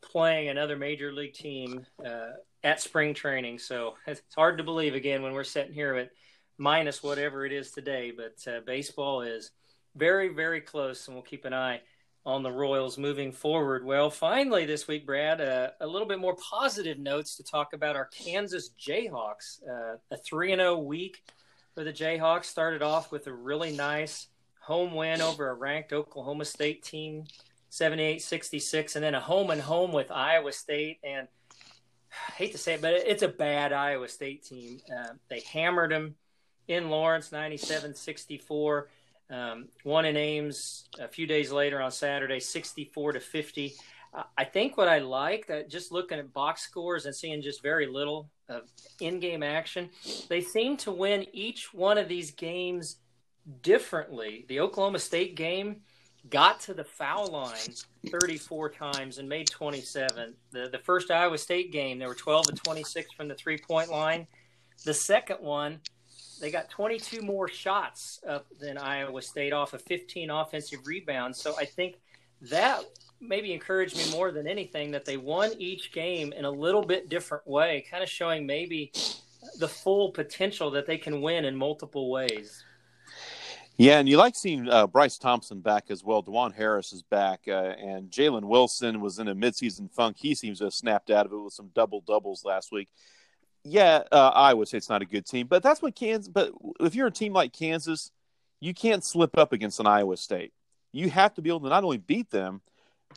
playing 0.00 0.48
another 0.48 0.76
major 0.76 1.12
league 1.12 1.34
team 1.34 1.84
uh, 2.04 2.34
at 2.62 2.80
spring 2.80 3.12
training. 3.12 3.58
So 3.58 3.94
it's 4.06 4.22
hard 4.36 4.58
to 4.58 4.64
believe 4.64 4.94
again 4.94 5.22
when 5.22 5.32
we're 5.32 5.42
sitting 5.42 5.74
here 5.74 5.96
at 5.96 6.10
minus 6.58 7.02
whatever 7.02 7.44
it 7.44 7.52
is 7.52 7.72
today. 7.72 8.12
But 8.16 8.48
uh, 8.48 8.60
baseball 8.64 9.22
is 9.22 9.50
very, 9.96 10.28
very 10.28 10.60
close, 10.60 11.08
and 11.08 11.16
we'll 11.16 11.24
keep 11.24 11.44
an 11.44 11.54
eye 11.54 11.80
on 12.26 12.42
the 12.42 12.50
Royals 12.50 12.98
moving 12.98 13.30
forward. 13.30 13.84
Well, 13.84 14.10
finally 14.10 14.66
this 14.66 14.88
week, 14.88 15.06
Brad, 15.06 15.40
uh, 15.40 15.70
a 15.80 15.86
little 15.86 16.08
bit 16.08 16.18
more 16.18 16.34
positive 16.34 16.98
notes 16.98 17.36
to 17.36 17.44
talk 17.44 17.72
about 17.72 17.94
our 17.94 18.06
Kansas 18.06 18.70
Jayhawks. 18.78 19.60
Uh, 19.66 19.98
a 20.10 20.16
3 20.16 20.56
0 20.56 20.78
week 20.78 21.22
for 21.74 21.84
the 21.84 21.92
Jayhawks 21.92 22.46
started 22.46 22.82
off 22.82 23.12
with 23.12 23.28
a 23.28 23.32
really 23.32 23.70
nice 23.70 24.26
home 24.60 24.92
win 24.94 25.20
over 25.22 25.48
a 25.50 25.54
ranked 25.54 25.92
Oklahoma 25.92 26.44
State 26.44 26.82
team, 26.82 27.24
78 27.70 28.20
66, 28.20 28.96
and 28.96 29.04
then 29.04 29.14
a 29.14 29.20
home 29.20 29.50
and 29.50 29.60
home 29.60 29.92
with 29.92 30.10
Iowa 30.10 30.52
State. 30.52 30.98
And 31.04 31.28
I 32.10 32.32
hate 32.32 32.52
to 32.52 32.58
say 32.58 32.74
it, 32.74 32.82
but 32.82 32.92
it's 32.92 33.22
a 33.22 33.28
bad 33.28 33.72
Iowa 33.72 34.08
State 34.08 34.42
team. 34.44 34.80
Uh, 34.92 35.12
they 35.30 35.40
hammered 35.52 35.92
them 35.92 36.16
in 36.66 36.90
Lawrence 36.90 37.30
97 37.30 37.94
64 37.94 38.88
um, 39.30 39.68
one 39.82 40.04
in 40.04 40.16
Ames 40.16 40.88
a 40.98 41.08
few 41.08 41.26
days 41.26 41.50
later 41.50 41.80
on 41.80 41.90
Saturday, 41.90 42.40
64 42.40 43.12
to 43.12 43.20
50. 43.20 43.74
Uh, 44.14 44.22
I 44.38 44.44
think 44.44 44.76
what 44.76 44.88
I 44.88 44.98
like 44.98 45.46
that 45.48 45.68
just 45.68 45.92
looking 45.92 46.18
at 46.18 46.32
box 46.32 46.62
scores 46.62 47.06
and 47.06 47.14
seeing 47.14 47.42
just 47.42 47.62
very 47.62 47.86
little 47.86 48.30
of 48.48 48.62
in-game 49.00 49.42
action, 49.42 49.90
they 50.28 50.40
seem 50.40 50.76
to 50.78 50.92
win 50.92 51.26
each 51.32 51.74
one 51.74 51.98
of 51.98 52.08
these 52.08 52.30
games 52.30 52.98
differently. 53.62 54.44
The 54.48 54.60
Oklahoma 54.60 54.98
State 55.00 55.34
game 55.36 55.82
got 56.30 56.60
to 56.60 56.74
the 56.74 56.84
foul 56.84 57.28
line 57.28 57.74
34 58.10 58.70
times 58.70 59.18
and 59.18 59.28
made 59.28 59.48
27. 59.48 60.34
The 60.50 60.68
the 60.70 60.78
first 60.78 61.10
Iowa 61.10 61.38
State 61.38 61.72
game, 61.72 61.98
there 61.98 62.08
were 62.08 62.14
12 62.14 62.46
to 62.46 62.52
26 62.52 63.12
from 63.12 63.28
the 63.28 63.34
three-point 63.34 63.90
line. 63.90 64.26
The 64.84 64.94
second 64.94 65.38
one, 65.40 65.80
they 66.40 66.50
got 66.50 66.68
22 66.70 67.22
more 67.22 67.48
shots 67.48 68.20
than 68.60 68.78
Iowa 68.78 69.22
State 69.22 69.52
off 69.52 69.72
of 69.72 69.82
15 69.82 70.30
offensive 70.30 70.86
rebounds. 70.86 71.40
So 71.40 71.56
I 71.58 71.64
think 71.64 71.96
that 72.42 72.84
maybe 73.20 73.52
encouraged 73.52 73.96
me 73.96 74.10
more 74.10 74.30
than 74.30 74.46
anything 74.46 74.90
that 74.90 75.04
they 75.04 75.16
won 75.16 75.52
each 75.58 75.92
game 75.92 76.32
in 76.32 76.44
a 76.44 76.50
little 76.50 76.82
bit 76.82 77.08
different 77.08 77.46
way, 77.46 77.84
kind 77.90 78.02
of 78.02 78.08
showing 78.08 78.46
maybe 78.46 78.92
the 79.58 79.68
full 79.68 80.10
potential 80.10 80.70
that 80.72 80.86
they 80.86 80.98
can 80.98 81.20
win 81.20 81.44
in 81.44 81.56
multiple 81.56 82.10
ways. 82.10 82.64
Yeah, 83.78 83.98
and 83.98 84.08
you 84.08 84.16
like 84.16 84.34
seeing 84.34 84.68
uh, 84.70 84.86
Bryce 84.86 85.18
Thompson 85.18 85.60
back 85.60 85.90
as 85.90 86.02
well. 86.02 86.22
Dajuan 86.22 86.54
Harris 86.54 86.94
is 86.94 87.02
back, 87.02 87.40
uh, 87.46 87.74
and 87.78 88.10
Jalen 88.10 88.44
Wilson 88.44 89.00
was 89.00 89.18
in 89.18 89.28
a 89.28 89.34
midseason 89.34 89.92
funk. 89.92 90.16
He 90.18 90.34
seems 90.34 90.58
to 90.58 90.64
have 90.64 90.74
snapped 90.74 91.10
out 91.10 91.26
of 91.26 91.32
it 91.32 91.36
with 91.36 91.52
some 91.52 91.70
double 91.74 92.00
doubles 92.00 92.42
last 92.44 92.72
week 92.72 92.88
yeah, 93.68 94.02
uh, 94.12 94.30
I 94.34 94.54
would 94.54 94.68
say 94.68 94.78
it's 94.78 94.88
not 94.88 95.02
a 95.02 95.06
good 95.06 95.26
team, 95.26 95.46
but 95.46 95.62
that's 95.62 95.82
what 95.82 95.94
Kansas. 95.94 96.28
But 96.28 96.52
if 96.80 96.94
you're 96.94 97.08
a 97.08 97.12
team 97.12 97.32
like 97.32 97.52
Kansas, 97.52 98.10
you 98.60 98.74
can't 98.74 99.04
slip 99.04 99.36
up 99.36 99.52
against 99.52 99.80
an 99.80 99.86
Iowa 99.86 100.16
State. 100.16 100.52
You 100.92 101.10
have 101.10 101.34
to 101.34 101.42
be 101.42 101.50
able 101.50 101.60
to 101.60 101.68
not 101.68 101.84
only 101.84 101.98
beat 101.98 102.30
them, 102.30 102.62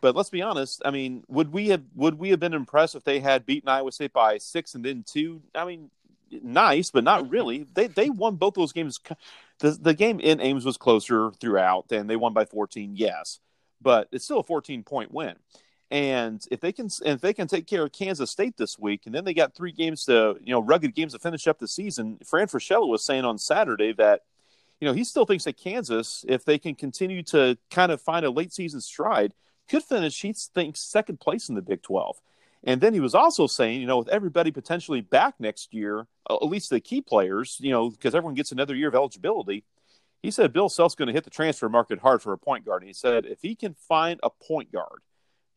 but 0.02 0.16
let's 0.16 0.30
be 0.30 0.42
honest. 0.42 0.82
I 0.84 0.92
mean, 0.92 1.24
would 1.28 1.54
we 1.54 1.70
have 1.70 1.84
would 1.96 2.16
we 2.16 2.30
have 2.32 2.40
been 2.40 2.54
impressed 2.54 2.96
if 2.96 3.04
they 3.04 3.20
had 3.20 3.46
beaten 3.46 3.70
Iowa 3.70 3.92
State 3.92 4.14
by 4.14 4.38
six 4.38 4.76
and 4.76 4.84
then 4.84 5.04
two? 5.06 5.42
I 5.54 5.66
mean, 5.66 5.92
nice, 6.32 6.92
but 6.92 7.04
not 7.04 7.30
really. 7.30 7.66
They 7.74 7.88
they 7.88 8.10
won 8.10 8.36
both 8.36 8.56
those 8.56 8.74
games. 8.74 9.00
The 9.60 9.72
the 9.72 9.94
game 9.94 10.20
in 10.20 10.42
Ames 10.42 10.66
was 10.66 10.78
closer 10.78 11.32
throughout, 11.40 11.92
and 11.92 12.10
they 12.10 12.16
won 12.16 12.34
by 12.34 12.46
14. 12.46 12.96
Yes, 12.96 13.40
but 13.82 14.08
it's 14.12 14.26
still 14.26 14.40
a 14.40 14.44
14 14.44 14.84
point 14.84 15.14
win. 15.14 15.36
And 15.92 16.46
if 16.52 16.60
they 16.60 16.72
can, 16.72 16.90
if 17.04 17.20
they 17.20 17.34
can 17.34 17.48
take 17.48 17.66
care 17.66 17.84
of 17.84 17.92
Kansas 17.92 18.30
State 18.30 18.58
this 18.58 18.78
week, 18.78 19.02
and 19.06 19.16
then 19.16 19.26
they 19.26 19.34
got 19.34 19.56
three 19.56 19.72
games 19.72 20.06
to, 20.06 20.38
you 20.44 20.54
know, 20.54 20.62
rugged 20.62 20.94
games 20.94 21.14
to 21.14 21.20
finish 21.20 21.48
up 21.48 21.58
the 21.58 21.68
season. 21.68 22.20
Fran 22.24 22.48
Fraschilla 22.48 22.88
was 22.88 23.04
saying 23.04 23.26
on 23.26 23.40
Saturday 23.40 23.94
that, 23.94 24.22
you 24.80 24.88
know, 24.88 24.94
he 24.94 25.04
still 25.04 25.26
thinks 25.26 25.46
that 25.46 25.58
Kansas, 25.58 26.24
if 26.28 26.46
they 26.46 26.60
can 26.60 26.76
continue 26.76 27.24
to 27.24 27.58
kind 27.72 27.92
of 27.92 28.02
find 28.02 28.24
a 28.24 28.30
late 28.30 28.54
season 28.54 28.82
stride, 28.82 29.34
could 29.68 29.84
finish. 29.84 30.22
He 30.22 30.32
thinks 30.34 30.80
second 30.80 31.20
place 31.20 31.50
in 31.50 31.56
the 31.56 31.62
Big 31.62 31.82
Twelve. 31.82 32.22
And 32.64 32.82
then 32.82 32.94
he 32.94 33.00
was 33.00 33.16
also 33.16 33.48
saying, 33.48 33.82
you 33.82 33.88
know, 33.88 33.98
with 34.00 34.10
everybody 34.10 34.52
potentially 34.52 35.02
back 35.02 35.36
next 35.40 35.74
year, 35.74 36.06
at 36.30 36.44
least 36.44 36.70
the 36.70 36.80
key 36.80 37.02
players, 37.02 37.58
you 37.62 37.72
know, 37.72 37.90
because 37.90 38.14
everyone 38.14 38.36
gets 38.36 38.52
another 38.52 38.76
year 38.76 38.90
of 38.90 38.96
eligibility. 38.96 39.64
He 40.22 40.30
said 40.30 40.54
Bill 40.54 40.70
Self's 40.70 40.96
going 40.96 41.08
to 41.08 41.14
hit 41.14 41.24
the 41.24 41.30
transfer 41.30 41.70
market 41.70 42.00
hard 42.00 42.22
for 42.22 42.34
a 42.34 42.38
point 42.38 42.66
guard. 42.66 42.82
And 42.82 42.90
he 42.90 42.94
said 42.94 43.26
if 43.26 43.42
he 43.42 43.56
can 43.56 43.74
find 43.74 44.20
a 44.22 44.30
point 44.30 44.72
guard 44.72 45.00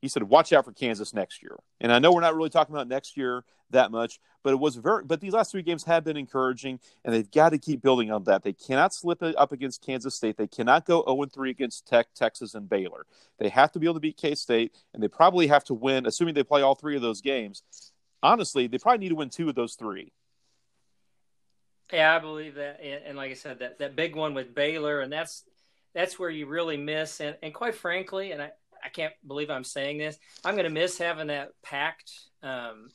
he 0.03 0.09
said, 0.09 0.25
"Watch 0.25 0.53
out 0.53 0.65
for 0.65 0.73
Kansas 0.73 1.15
next 1.15 1.43
year." 1.43 1.57
And 1.81 1.93
I 1.93 2.01
know 2.01 2.13
we're 2.13 2.21
not 2.21 2.35
really 2.35 2.51
talking 2.51 2.75
about 2.75 2.89
next 2.89 3.17
year 3.17 3.45
that 3.71 3.93
much, 3.93 4.21
but 4.43 4.53
it 4.53 4.59
was 4.59 4.75
very. 4.75 5.05
But 5.05 5.21
these 5.21 5.33
last 5.33 5.53
three 5.53 5.63
games 5.63 5.85
have 5.85 6.03
been 6.05 6.17
encouraging, 6.17 6.81
and 7.05 7.15
they've 7.15 7.31
got 7.31 7.51
to 7.51 7.59
keep 7.59 7.81
building 7.81 8.11
on 8.11 8.25
that. 8.25 8.43
They 8.43 8.53
cannot 8.53 8.93
slip 8.93 9.23
up 9.23 9.53
against 9.53 9.87
Kansas 9.87 10.17
State. 10.17 10.37
They 10.37 10.49
cannot 10.49 10.85
go 10.85 11.05
oh 11.07 11.15
zero 11.15 11.29
three 11.33 11.51
against 11.51 11.87
Tech, 11.87 12.09
Texas, 12.15 12.55
and 12.55 12.69
Baylor. 12.69 13.07
They 13.39 13.49
have 13.49 13.71
to 13.73 13.79
be 13.79 13.87
able 13.87 13.95
to 13.95 14.01
beat 14.01 14.17
K 14.17 14.35
State, 14.35 14.75
and 14.93 15.01
they 15.01 15.09
probably 15.09 15.47
have 15.47 15.63
to 15.65 15.75
win, 15.75 16.05
assuming 16.05 16.35
they 16.35 16.43
play 16.43 16.63
all 16.63 16.75
three 16.75 16.97
of 16.97 17.03
those 17.03 17.21
games. 17.21 17.63
Honestly, 18.25 18.67
they 18.67 18.79
probably 18.79 18.99
need 18.99 19.11
to 19.11 19.15
win 19.15 19.31
two 19.31 19.49
of 19.49 19.55
those 19.55 19.75
three. 19.75 20.13
Yeah, 21.93 22.17
I 22.17 22.19
believe 22.19 22.57
that, 22.57 22.81
and 22.83 23.17
like 23.17 23.31
I 23.31 23.35
said, 23.35 23.61
that 23.61 23.79
that 23.79 23.95
big 23.95 24.17
one 24.17 24.35
with 24.35 24.53
Baylor, 24.53 25.01
and 25.01 25.13
that's 25.13 25.45
that's 25.95 26.19
where 26.19 26.31
you 26.31 26.47
really 26.47 26.77
miss. 26.77 27.21
And 27.21 27.37
and 27.41 27.55
quite 27.55 27.77
frankly, 27.77 28.33
and 28.33 28.43
I 28.43 28.53
I 28.83 28.89
can't 28.89 29.13
believe 29.27 29.51
I'm 29.51 29.65
saying 29.65 29.99
this. 29.99 30.19
I'm 30.45 30.55
going 30.55 30.65
to 30.65 30.71
miss 30.71 30.99
having 30.99 31.29
that 31.29 31.51
packed 31.63 32.13
um, 32.43 32.89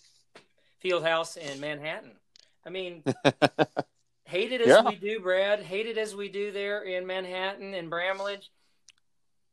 field 0.79 1.03
house 1.03 1.37
in 1.37 1.59
Manhattan. 1.59 2.11
I 2.65 2.69
mean, 2.69 3.03
hate 4.25 4.51
it 4.51 4.61
as 4.61 4.67
yeah. 4.67 4.81
we 4.81 4.95
do, 4.95 5.19
Brad. 5.19 5.61
Hate 5.61 5.87
it 5.87 5.97
as 5.97 6.15
we 6.15 6.29
do 6.29 6.51
there 6.51 6.83
in 6.83 7.07
Manhattan 7.07 7.73
and 7.73 7.89
Bramlage. 7.89 8.49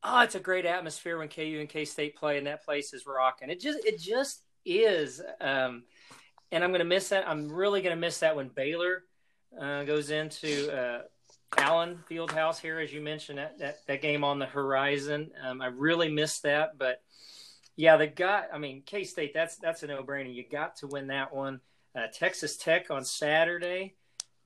Oh, 0.02 0.20
it's 0.20 0.34
a 0.34 0.40
great 0.40 0.66
atmosphere 0.66 1.16
when 1.18 1.28
KU 1.28 1.58
and 1.60 1.68
K 1.68 1.84
State 1.84 2.16
play, 2.16 2.36
and 2.36 2.46
that 2.46 2.64
place 2.64 2.92
is 2.92 3.06
rocking. 3.06 3.48
It 3.48 3.60
just, 3.60 3.84
it 3.86 3.98
just 3.98 4.42
is. 4.64 5.22
Um, 5.40 5.84
and 6.52 6.62
I'm 6.62 6.70
going 6.70 6.80
to 6.80 6.84
miss 6.84 7.08
that. 7.08 7.28
I'm 7.28 7.50
really 7.50 7.80
going 7.82 7.94
to 7.94 8.00
miss 8.00 8.18
that 8.18 8.36
when 8.36 8.48
Baylor 8.48 9.04
uh, 9.58 9.84
goes 9.84 10.10
into 10.10 10.70
uh, 10.76 11.02
Allen 11.58 12.02
Fieldhouse 12.10 12.60
here, 12.60 12.78
as 12.78 12.92
you 12.92 13.00
mentioned, 13.00 13.38
that, 13.38 13.58
that, 13.58 13.78
that 13.86 14.02
game 14.02 14.24
on 14.24 14.38
the 14.38 14.46
horizon. 14.46 15.30
Um, 15.42 15.60
I 15.60 15.66
really 15.66 16.10
missed 16.10 16.42
that, 16.42 16.78
but 16.78 17.02
yeah, 17.76 17.96
the 17.96 18.06
guy. 18.06 18.44
I 18.52 18.58
mean, 18.58 18.82
K 18.86 19.04
State. 19.04 19.34
That's 19.34 19.56
that's 19.56 19.82
a 19.82 19.86
no 19.86 20.02
brainer. 20.02 20.32
You 20.32 20.44
got 20.48 20.76
to 20.76 20.86
win 20.86 21.08
that 21.08 21.34
one. 21.34 21.60
Uh, 21.96 22.06
Texas 22.12 22.56
Tech 22.56 22.90
on 22.90 23.04
Saturday. 23.04 23.94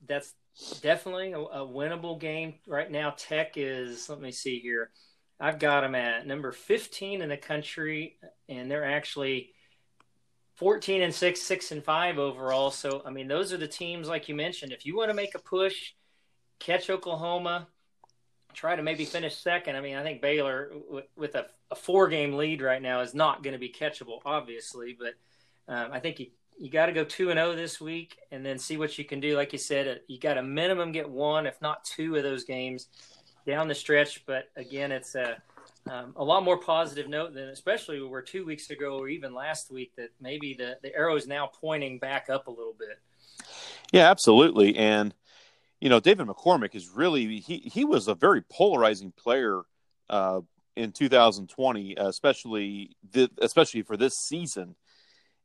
That's 0.07 0.33
definitely 0.81 1.33
a, 1.33 1.39
a, 1.39 1.67
winnable 1.67 2.19
game 2.19 2.55
right 2.67 2.89
now. 2.89 3.13
Tech 3.15 3.53
is. 3.55 4.09
Let 4.09 4.19
me 4.19 4.31
see 4.31 4.59
here. 4.59 4.91
I've 5.39 5.59
got 5.59 5.81
them 5.81 5.95
at 5.95 6.27
number 6.27 6.51
15 6.51 7.21
in 7.21 7.29
the 7.29 7.37
country, 7.37 8.17
and 8.49 8.69
they're 8.69 8.83
actually 8.83 9.51
14 10.55 11.01
and 11.01 11.13
6, 11.13 11.41
6 11.41 11.71
and 11.71 11.83
5 11.83 12.19
overall. 12.19 12.71
So, 12.71 13.01
I 13.05 13.09
mean, 13.09 13.29
those 13.29 13.53
are 13.53 13.57
the 13.57 13.67
teams, 13.67 14.09
like 14.09 14.27
you 14.27 14.35
mentioned. 14.35 14.73
If 14.73 14.85
you 14.85 14.97
want 14.97 15.09
to 15.09 15.15
make 15.15 15.35
a 15.35 15.39
push, 15.39 15.93
catch 16.59 16.89
Oklahoma, 16.89 17.67
try 18.53 18.75
to 18.75 18.83
maybe 18.83 19.05
finish 19.05 19.35
second. 19.35 19.75
I 19.75 19.81
mean, 19.81 19.95
I 19.95 20.03
think 20.03 20.21
Baylor, 20.21 20.71
with 21.15 21.35
a, 21.35 21.47
a 21.71 21.75
four 21.75 22.07
game 22.07 22.33
lead 22.33 22.61
right 22.61 22.81
now, 22.81 23.01
is 23.01 23.13
not 23.13 23.43
going 23.43 23.53
to 23.53 23.59
be 23.59 23.69
catchable, 23.69 24.19
obviously. 24.25 24.97
But 24.99 25.13
um, 25.73 25.91
I 25.91 25.99
think 25.99 26.19
you, 26.19 26.27
you 26.57 26.69
got 26.69 26.87
to 26.87 26.91
go 26.91 27.03
2 27.03 27.31
and 27.31 27.37
0 27.37 27.55
this 27.55 27.79
week 27.79 28.17
and 28.31 28.45
then 28.45 28.57
see 28.57 28.77
what 28.77 28.97
you 28.97 29.05
can 29.05 29.19
do. 29.19 29.35
Like 29.35 29.53
you 29.53 29.59
said, 29.59 29.87
uh, 29.87 29.99
you 30.07 30.19
got 30.19 30.35
to 30.35 30.43
minimum 30.43 30.91
get 30.91 31.09
one, 31.09 31.45
if 31.45 31.61
not 31.61 31.83
two 31.85 32.15
of 32.15 32.23
those 32.23 32.43
games 32.43 32.87
down 33.47 33.67
the 33.67 33.75
stretch. 33.75 34.25
But 34.25 34.49
again, 34.55 34.91
it's 34.91 35.15
a 35.15 35.41
um, 35.89 36.13
a 36.17 36.23
lot 36.23 36.43
more 36.43 36.57
positive 36.57 37.07
note 37.07 37.33
than 37.33 37.49
especially 37.49 38.01
where 38.01 38.21
two 38.21 38.45
weeks 38.45 38.69
ago 38.69 38.99
or 38.99 39.07
even 39.07 39.33
last 39.33 39.71
week 39.71 39.91
that 39.95 40.09
maybe 40.21 40.53
the, 40.53 40.77
the 40.83 40.95
arrow 40.95 41.15
is 41.15 41.25
now 41.25 41.49
pointing 41.59 41.97
back 41.97 42.29
up 42.29 42.47
a 42.47 42.51
little 42.51 42.75
bit. 42.77 42.99
Yeah, 43.91 44.09
absolutely. 44.09 44.75
And, 44.75 45.15
you 45.79 45.89
know, 45.89 45.99
David 45.99 46.27
McCormack 46.27 46.75
is 46.75 46.89
really, 46.89 47.39
he, 47.39 47.57
he 47.57 47.85
was 47.85 48.07
a 48.07 48.15
very 48.15 48.41
polarizing 48.41 49.13
player 49.17 49.61
uh, 50.09 50.41
in 50.75 50.91
2020, 50.91 51.95
especially, 51.97 52.95
the, 53.11 53.29
especially 53.41 53.83
for 53.83 53.97
this 53.97 54.17
season. 54.17 54.75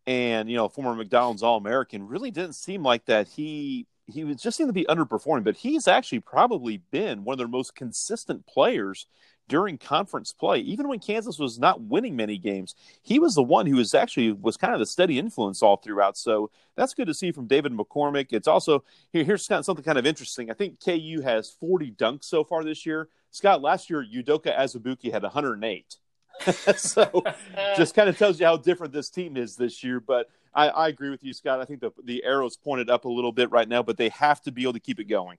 And, 0.07 0.51
you 0.51 0.57
know, 0.57 0.69
former 0.69 0.95
McDonald's 0.95 1.43
All 1.43 1.57
American 1.57 2.07
really 2.07 2.31
didn't 2.31 2.55
seem 2.55 2.83
like 2.83 3.07
that 3.07 3.29
he 3.29 3.87
he 4.07 4.25
was 4.25 4.37
just 4.37 4.57
seemed 4.57 4.69
to 4.69 4.75
be 4.75 4.85
underperforming, 4.85 5.45
but 5.45 5.57
he's 5.57 5.89
actually 5.89 6.21
probably 6.21 6.83
been 6.91 7.25
one 7.25 7.35
of 7.35 7.39
their 7.39 7.49
most 7.49 7.75
consistent 7.75 8.47
players 8.47 9.07
during 9.49 9.79
conference 9.79 10.33
play, 10.33 10.59
even 10.61 10.89
when 10.89 10.99
Kansas 10.99 11.39
was 11.39 11.59
not 11.59 11.81
winning 11.81 12.17
many 12.17 12.39
games, 12.39 12.75
he 13.03 13.19
was 13.19 13.35
the 13.35 13.43
one 13.43 13.67
who 13.67 13.77
was 13.77 13.95
actually 13.95 14.33
was 14.33 14.57
kind 14.57 14.73
of 14.73 14.79
the 14.79 14.87
steady 14.87 15.19
influence 15.19 15.63
all 15.63 15.77
throughout. 15.77 16.17
So 16.17 16.51
that's 16.77 16.95
good 16.95 17.07
to 17.07 17.15
see 17.15 17.33
from 17.33 17.47
David 17.47 17.73
McCormack. 17.73 18.29
It's 18.31 18.49
also 18.49 18.85
here, 19.13 19.25
here's 19.25 19.47
kind 19.47 19.59
of 19.59 19.65
something 19.65 19.85
kind 19.85 19.99
of 19.99 20.07
interesting. 20.07 20.51
I 20.51 20.55
think 20.55 20.83
KU 20.83 21.21
has 21.23 21.51
40 21.51 21.93
dunks 21.93 22.25
so 22.25 22.45
far 22.45 22.65
this 22.65 22.87
year. 22.87 23.09
Scott, 23.31 23.63
last 23.63 23.91
year 23.91 24.05
Udoka 24.05 24.57
Azubuike 24.57 25.13
had 25.13 25.23
108. 25.23 25.97
so 26.77 27.23
just 27.77 27.95
kind 27.95 28.09
of 28.09 28.19
tells 28.19 28.41
you 28.41 28.47
how 28.47 28.57
different 28.57 28.93
this 28.93 29.11
team 29.11 29.37
is 29.37 29.57
this 29.57 29.85
year. 29.85 30.01
But 30.01 30.29
I, 30.55 30.69
I 30.69 30.89
agree 30.89 31.11
with 31.11 31.23
you, 31.23 31.33
Scott. 31.33 31.61
I 31.61 31.65
think 31.65 31.81
the 31.81 31.91
the 32.05 32.25
arrow's 32.25 32.57
pointed 32.57 32.89
up 32.89 33.05
a 33.05 33.09
little 33.09 33.33
bit 33.33 33.51
right 33.51 33.69
now, 33.69 33.83
but 33.83 33.97
they 33.97 34.09
have 34.11 34.41
to 34.43 34.53
be 34.53 34.63
able 34.63 34.75
to 34.75 34.81
keep 34.81 35.01
it 35.01 35.05
going. 35.05 35.39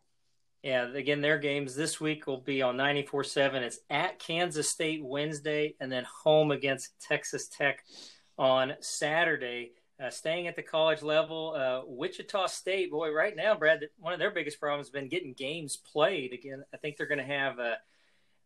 Yeah, 0.66 0.92
again, 0.96 1.22
their 1.22 1.38
games 1.38 1.76
this 1.76 2.02
week 2.02 2.26
will 2.26 2.42
be 2.42 2.64
on 2.64 2.76
94 2.76 3.24
7. 3.24 3.62
It's 3.62 3.78
at 3.92 4.18
Kansas 4.18 4.68
State 4.68 5.06
Wednesday 5.06 5.76
and 5.80 5.92
then 5.92 6.08
home 6.24 6.50
against 6.50 7.00
Texas 7.00 7.48
Tech 7.48 7.84
on 8.40 8.74
Saturday. 8.80 9.74
Uh, 10.04 10.10
staying 10.10 10.48
at 10.48 10.56
the 10.56 10.64
college 10.64 11.04
level, 11.04 11.54
uh, 11.56 11.82
Wichita 11.86 12.48
State, 12.48 12.90
boy, 12.90 13.12
right 13.12 13.36
now, 13.36 13.54
Brad, 13.54 13.82
one 14.00 14.12
of 14.12 14.18
their 14.18 14.32
biggest 14.32 14.60
problems 14.60 14.88
has 14.88 14.92
been 14.92 15.08
getting 15.08 15.34
games 15.34 15.78
played. 15.78 16.34
Again, 16.34 16.64
I 16.74 16.78
think 16.78 16.98
they're 16.98 17.06
going 17.06 17.20
to 17.20 17.24
have 17.24 17.60
uh, 17.60 17.76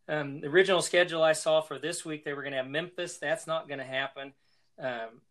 um, 0.10 0.42
the 0.42 0.48
original 0.48 0.82
schedule 0.82 1.24
I 1.24 1.32
saw 1.32 1.62
for 1.62 1.80
this 1.80 2.04
week, 2.04 2.26
they 2.26 2.34
were 2.34 2.42
going 2.42 2.52
to 2.52 2.58
have 2.58 2.68
Memphis. 2.68 3.18
That's 3.18 3.48
not 3.48 3.70
going 3.70 3.80
to 3.80 3.86
happen. 3.86 4.34
Um, 4.78 5.22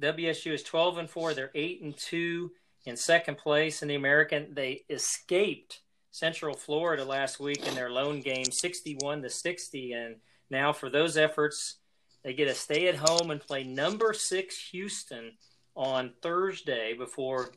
WSU 0.00 0.52
is 0.52 0.62
12 0.62 0.98
and 0.98 1.10
4. 1.10 1.34
They're 1.34 1.50
8 1.56 1.82
and 1.82 1.96
2 1.96 2.52
in 2.86 2.96
second 2.96 3.36
place 3.36 3.82
in 3.82 3.88
the 3.88 3.96
American. 3.96 4.54
They 4.54 4.84
escaped 4.88 5.80
Central 6.10 6.54
Florida 6.54 7.04
last 7.04 7.40
week 7.40 7.66
in 7.66 7.74
their 7.74 7.90
lone 7.90 8.20
game, 8.20 8.50
61 8.50 9.22
to 9.22 9.30
60. 9.30 9.92
And 9.92 10.16
now 10.50 10.72
for 10.72 10.90
those 10.90 11.16
efforts, 11.16 11.76
they 12.22 12.34
get 12.34 12.48
a 12.48 12.54
stay 12.54 12.88
at 12.88 12.96
home 12.96 13.30
and 13.30 13.40
play 13.40 13.64
number 13.64 14.12
six 14.12 14.70
Houston 14.70 15.32
on 15.74 16.12
Thursday 16.20 16.94
before 16.94 17.50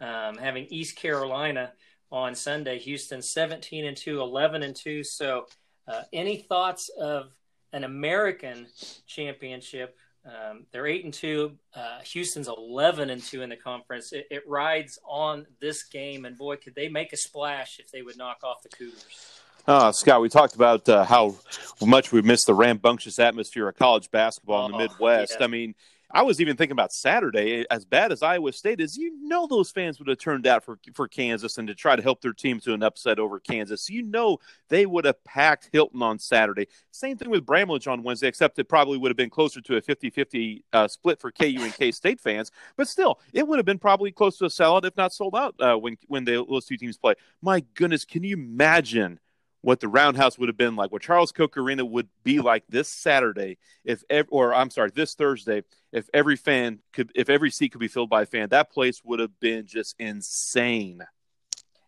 um, 0.00 0.36
having 0.36 0.66
East 0.66 0.96
Carolina 0.96 1.72
on 2.10 2.34
Sunday. 2.34 2.78
Houston 2.80 3.22
17 3.22 3.86
and 3.86 3.96
2, 3.96 4.20
11 4.20 4.62
and 4.62 4.76
2. 4.76 5.04
So, 5.04 5.46
uh, 5.88 6.02
any 6.12 6.36
thoughts 6.36 6.90
of 6.90 7.32
an 7.72 7.84
American 7.84 8.66
championship 9.06 9.96
um, 10.24 10.66
they're 10.70 10.86
eight 10.86 11.04
and 11.04 11.12
two. 11.12 11.58
Uh, 11.74 11.98
Houston's 12.04 12.48
eleven 12.48 13.10
and 13.10 13.22
two 13.22 13.42
in 13.42 13.50
the 13.50 13.56
conference. 13.56 14.12
It, 14.12 14.26
it, 14.30 14.42
rides 14.46 14.98
on 15.04 15.46
this 15.60 15.84
game, 15.84 16.24
and 16.24 16.38
boy, 16.38 16.56
could 16.56 16.74
they 16.74 16.88
make 16.88 17.12
a 17.12 17.16
splash 17.16 17.80
if 17.80 17.90
they 17.90 18.02
would 18.02 18.16
knock 18.16 18.38
off 18.44 18.62
the 18.62 18.68
Cougars. 18.68 19.40
Uh, 19.66 19.92
Scott, 19.92 20.20
we 20.20 20.28
talked 20.28 20.54
about 20.54 20.88
uh, 20.88 21.04
how 21.04 21.36
much 21.84 22.10
we 22.10 22.20
missed 22.20 22.46
the 22.46 22.54
rambunctious 22.54 23.18
atmosphere 23.18 23.68
of 23.68 23.76
college 23.76 24.10
basketball 24.10 24.66
in 24.66 24.72
the 24.72 24.78
oh, 24.78 24.80
Midwest. 24.80 25.36
Yeah. 25.38 25.44
I 25.44 25.48
mean, 25.48 25.74
I 26.14 26.22
was 26.22 26.40
even 26.40 26.56
thinking 26.56 26.72
about 26.72 26.92
Saturday. 26.92 27.64
As 27.70 27.86
bad 27.86 28.12
as 28.12 28.22
Iowa 28.22 28.52
State 28.52 28.80
is, 28.80 28.98
you 28.98 29.16
know 29.22 29.46
those 29.46 29.70
fans 29.70 29.98
would 29.98 30.08
have 30.08 30.18
turned 30.18 30.46
out 30.46 30.62
for 30.62 30.78
for 30.92 31.08
Kansas 31.08 31.56
and 31.56 31.66
to 31.68 31.74
try 31.74 31.96
to 31.96 32.02
help 32.02 32.20
their 32.20 32.34
team 32.34 32.60
to 32.60 32.74
an 32.74 32.82
upset 32.82 33.18
over 33.18 33.40
Kansas. 33.40 33.88
You 33.88 34.02
know 34.02 34.38
they 34.68 34.84
would 34.84 35.06
have 35.06 35.22
packed 35.24 35.70
Hilton 35.72 36.02
on 36.02 36.18
Saturday. 36.18 36.68
Same 36.90 37.16
thing 37.16 37.30
with 37.30 37.46
Bramlage 37.46 37.86
on 37.86 38.02
Wednesday, 38.02 38.28
except 38.28 38.58
it 38.58 38.68
probably 38.68 38.98
would 38.98 39.10
have 39.10 39.16
been 39.16 39.30
closer 39.30 39.60
to 39.62 39.76
a 39.76 39.82
50-50 39.82 40.62
uh, 40.72 40.88
split 40.88 41.18
for 41.18 41.32
KU 41.32 41.58
and 41.60 41.74
K 41.74 41.90
State 41.90 42.20
fans. 42.20 42.50
But 42.76 42.88
still, 42.88 43.18
it 43.32 43.48
would 43.48 43.58
have 43.58 43.66
been 43.66 43.78
probably 43.78 44.12
close 44.12 44.36
to 44.38 44.44
a 44.44 44.48
sellout, 44.48 44.84
if 44.84 44.96
not 44.96 45.14
sold 45.14 45.34
out, 45.34 45.54
uh, 45.60 45.76
when 45.76 45.96
when 46.08 46.24
they, 46.24 46.34
those 46.34 46.66
two 46.66 46.76
teams 46.76 46.98
play. 46.98 47.14
My 47.40 47.64
goodness, 47.74 48.04
can 48.04 48.22
you 48.22 48.36
imagine? 48.36 49.18
What 49.62 49.80
the 49.80 49.88
roundhouse 49.88 50.38
would 50.38 50.48
have 50.48 50.56
been 50.56 50.76
like, 50.76 50.92
what 50.92 51.02
Charles 51.02 51.32
Koch 51.32 51.56
Arena 51.56 51.84
would 51.84 52.08
be 52.24 52.40
like 52.40 52.64
this 52.68 52.88
Saturday, 52.88 53.58
if 53.84 54.02
ev- 54.10 54.28
or 54.30 54.54
I'm 54.54 54.70
sorry, 54.70 54.90
this 54.94 55.14
Thursday, 55.14 55.62
if 55.92 56.10
every 56.12 56.36
fan 56.36 56.80
could, 56.92 57.10
if 57.14 57.30
every 57.30 57.50
seat 57.50 57.70
could 57.70 57.80
be 57.80 57.88
filled 57.88 58.10
by 58.10 58.22
a 58.22 58.26
fan, 58.26 58.48
that 58.50 58.70
place 58.70 59.02
would 59.04 59.20
have 59.20 59.38
been 59.40 59.66
just 59.66 59.94
insane. 59.98 61.02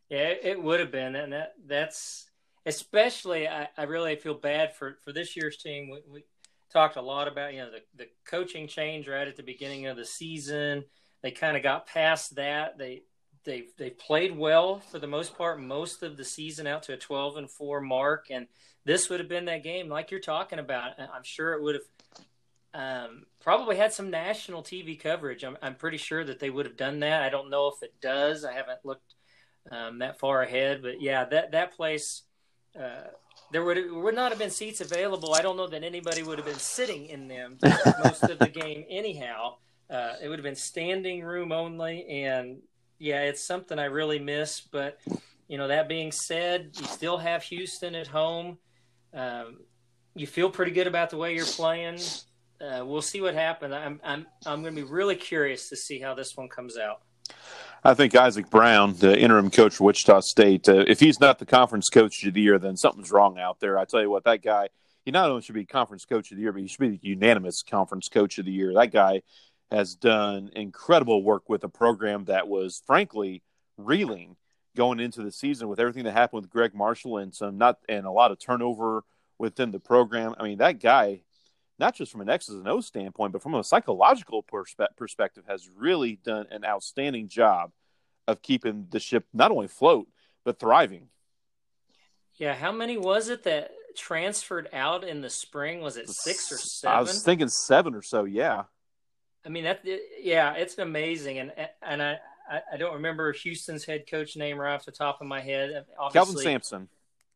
Yeah, 0.08 0.32
it 0.42 0.62
would 0.62 0.80
have 0.80 0.92
been, 0.92 1.16
and 1.16 1.32
that 1.32 1.54
that's 1.66 2.30
especially. 2.64 3.48
I, 3.48 3.68
I 3.76 3.84
really 3.84 4.14
feel 4.16 4.34
bad 4.34 4.74
for 4.76 4.98
for 5.04 5.12
this 5.12 5.36
year's 5.36 5.56
team. 5.56 5.90
We, 5.90 6.00
we 6.08 6.24
talked 6.72 6.96
a 6.96 7.02
lot 7.02 7.26
about 7.26 7.54
you 7.54 7.60
know 7.60 7.70
the 7.70 7.80
the 7.96 8.08
coaching 8.24 8.68
change 8.68 9.08
right 9.08 9.26
at 9.26 9.36
the 9.36 9.42
beginning 9.42 9.86
of 9.86 9.96
the 9.96 10.04
season. 10.04 10.84
They 11.22 11.32
kind 11.32 11.56
of 11.56 11.62
got 11.62 11.86
past 11.86 12.36
that. 12.36 12.78
They 12.78 13.02
they've 13.44 13.70
they've 13.76 13.98
played 13.98 14.36
well 14.36 14.80
for 14.80 14.98
the 14.98 15.06
most 15.06 15.36
part 15.36 15.60
most 15.60 16.02
of 16.02 16.16
the 16.16 16.24
season 16.24 16.66
out 16.66 16.82
to 16.84 16.92
a 16.92 16.96
12 16.96 17.36
and 17.36 17.50
4 17.50 17.80
mark. 17.80 18.26
And 18.30 18.46
this 18.84 19.08
would 19.08 19.20
have 19.20 19.28
been 19.28 19.46
that 19.46 19.62
game 19.62 19.88
like 19.88 20.10
you're 20.10 20.20
talking 20.20 20.58
about. 20.58 20.98
I'm 20.98 21.22
sure 21.22 21.52
it 21.52 21.62
would 21.62 21.76
have 21.76 23.06
um, 23.06 23.26
probably 23.40 23.76
had 23.76 23.92
some 23.92 24.10
national 24.10 24.62
tv 24.62 24.98
coverage. 24.98 25.44
I'm, 25.44 25.56
I'm 25.62 25.74
pretty 25.76 25.96
sure 25.96 26.24
that 26.24 26.40
they 26.40 26.50
would 26.50 26.66
have 26.66 26.76
done 26.76 27.00
that. 27.00 27.22
I 27.22 27.28
don't 27.28 27.50
know 27.50 27.68
if 27.68 27.82
it 27.82 27.94
does. 28.00 28.44
I 28.44 28.52
haven't 28.52 28.84
looked 28.84 29.14
um, 29.70 30.00
that 30.00 30.18
far 30.18 30.42
ahead. 30.42 30.82
But 30.82 31.00
yeah 31.00 31.24
that 31.24 31.52
that 31.52 31.76
place 31.76 32.22
uh, 32.78 33.08
there 33.52 33.64
would 33.64 33.90
would 33.92 34.14
not 34.14 34.32
have 34.32 34.38
been 34.38 34.50
seats 34.50 34.80
available. 34.80 35.34
I 35.34 35.42
don't 35.42 35.56
know 35.56 35.68
that 35.68 35.84
anybody 35.84 36.22
would 36.22 36.38
have 36.38 36.46
been 36.46 36.58
sitting 36.58 37.06
in 37.06 37.28
them 37.28 37.58
most 38.02 38.24
of 38.24 38.38
the 38.38 38.48
game 38.52 38.84
anyhow. 38.88 39.56
Uh, 39.88 40.14
it 40.22 40.28
would 40.28 40.38
have 40.38 40.44
been 40.44 40.56
standing 40.56 41.22
room 41.22 41.52
only. 41.52 42.06
And 42.08 42.58
yeah, 42.98 43.22
it's 43.22 43.46
something 43.46 43.78
I 43.78 43.86
really 43.86 44.18
miss. 44.18 44.60
But 44.60 44.98
you 45.48 45.58
know, 45.58 45.68
that 45.68 45.88
being 45.88 46.12
said, 46.12 46.70
you 46.74 46.86
still 46.86 47.18
have 47.18 47.42
Houston 47.44 47.94
at 47.94 48.06
home. 48.06 48.58
Um, 49.12 49.58
you 50.14 50.26
feel 50.26 50.50
pretty 50.50 50.72
good 50.72 50.86
about 50.86 51.10
the 51.10 51.16
way 51.16 51.34
you're 51.34 51.44
playing. 51.44 51.98
Uh, 52.60 52.84
we'll 52.84 53.02
see 53.02 53.20
what 53.20 53.34
happens. 53.34 53.74
I'm 53.74 54.00
I'm 54.04 54.26
I'm 54.46 54.62
going 54.62 54.74
to 54.74 54.82
be 54.82 54.88
really 54.88 55.16
curious 55.16 55.68
to 55.68 55.76
see 55.76 55.98
how 55.98 56.14
this 56.14 56.36
one 56.36 56.48
comes 56.48 56.78
out. 56.78 57.02
I 57.86 57.92
think 57.92 58.14
Isaac 58.14 58.48
Brown, 58.48 58.94
the 58.96 59.18
interim 59.18 59.50
coach 59.50 59.76
for 59.76 59.84
Wichita 59.84 60.20
State, 60.20 60.68
uh, 60.68 60.84
if 60.86 61.00
he's 61.00 61.20
not 61.20 61.38
the 61.38 61.44
conference 61.44 61.90
coach 61.90 62.24
of 62.24 62.32
the 62.32 62.40
year, 62.40 62.58
then 62.58 62.76
something's 62.76 63.10
wrong 63.10 63.38
out 63.38 63.60
there. 63.60 63.78
I 63.78 63.84
tell 63.84 64.00
you 64.00 64.08
what, 64.08 64.24
that 64.24 64.42
guy 64.42 64.68
he 65.04 65.10
not 65.10 65.28
only 65.28 65.42
should 65.42 65.54
be 65.54 65.66
conference 65.66 66.04
coach 66.04 66.30
of 66.30 66.36
the 66.36 66.42
year, 66.42 66.52
but 66.52 66.62
he 66.62 66.68
should 66.68 66.80
be 66.80 66.88
the 66.88 67.00
unanimous 67.02 67.62
conference 67.62 68.08
coach 68.08 68.38
of 68.38 68.46
the 68.46 68.52
year. 68.52 68.72
That 68.74 68.90
guy 68.90 69.22
has 69.74 69.96
done 69.96 70.50
incredible 70.54 71.22
work 71.22 71.48
with 71.48 71.64
a 71.64 71.68
program 71.68 72.24
that 72.26 72.46
was 72.46 72.82
frankly 72.86 73.42
reeling 73.76 74.36
going 74.76 75.00
into 75.00 75.22
the 75.22 75.32
season 75.32 75.68
with 75.68 75.80
everything 75.80 76.04
that 76.04 76.12
happened 76.12 76.42
with 76.42 76.50
Gregg 76.50 76.74
Marshall 76.74 77.18
and 77.18 77.34
some 77.34 77.58
not 77.58 77.78
and 77.88 78.06
a 78.06 78.10
lot 78.10 78.30
of 78.30 78.38
turnover 78.38 79.04
within 79.38 79.72
the 79.72 79.80
program. 79.80 80.34
I 80.38 80.44
mean, 80.44 80.58
that 80.58 80.80
guy, 80.80 81.22
not 81.78 81.94
just 81.94 82.12
from 82.12 82.20
an 82.20 82.28
X's 82.28 82.54
and 82.54 82.68
O 82.68 82.80
standpoint, 82.80 83.32
but 83.32 83.42
from 83.42 83.54
a 83.54 83.64
psychological 83.64 84.42
perspe- 84.44 84.96
perspective, 84.96 85.44
has 85.48 85.68
really 85.68 86.20
done 86.24 86.46
an 86.50 86.64
outstanding 86.64 87.28
job 87.28 87.72
of 88.28 88.42
keeping 88.42 88.86
the 88.90 89.00
ship 89.00 89.26
not 89.32 89.50
only 89.50 89.68
float 89.68 90.08
but 90.44 90.58
thriving. 90.58 91.08
Yeah, 92.36 92.54
how 92.54 92.70
many 92.70 92.96
was 92.96 93.28
it 93.28 93.44
that 93.44 93.72
transferred 93.96 94.68
out 94.72 95.04
in 95.04 95.20
the 95.20 95.30
spring? 95.30 95.80
Was 95.80 95.96
it 95.96 96.08
six 96.08 96.52
or 96.52 96.58
seven? 96.58 96.96
I 96.96 97.00
was 97.00 97.22
thinking 97.22 97.48
seven 97.48 97.94
or 97.94 98.02
so. 98.02 98.24
Yeah. 98.24 98.64
I 99.44 99.48
mean 99.48 99.64
that. 99.64 99.84
Yeah, 100.20 100.54
it's 100.54 100.78
amazing, 100.78 101.38
and 101.38 101.52
and 101.82 102.02
I 102.02 102.18
I 102.50 102.76
don't 102.76 102.94
remember 102.94 103.32
Houston's 103.32 103.84
head 103.84 104.06
coach 104.08 104.36
name 104.36 104.58
right 104.58 104.74
off 104.74 104.84
the 104.84 104.92
top 104.92 105.20
of 105.20 105.26
my 105.26 105.40
head. 105.40 105.84
Obviously, 105.98 106.18
Kelvin 106.18 106.42
Sampson. 106.42 106.88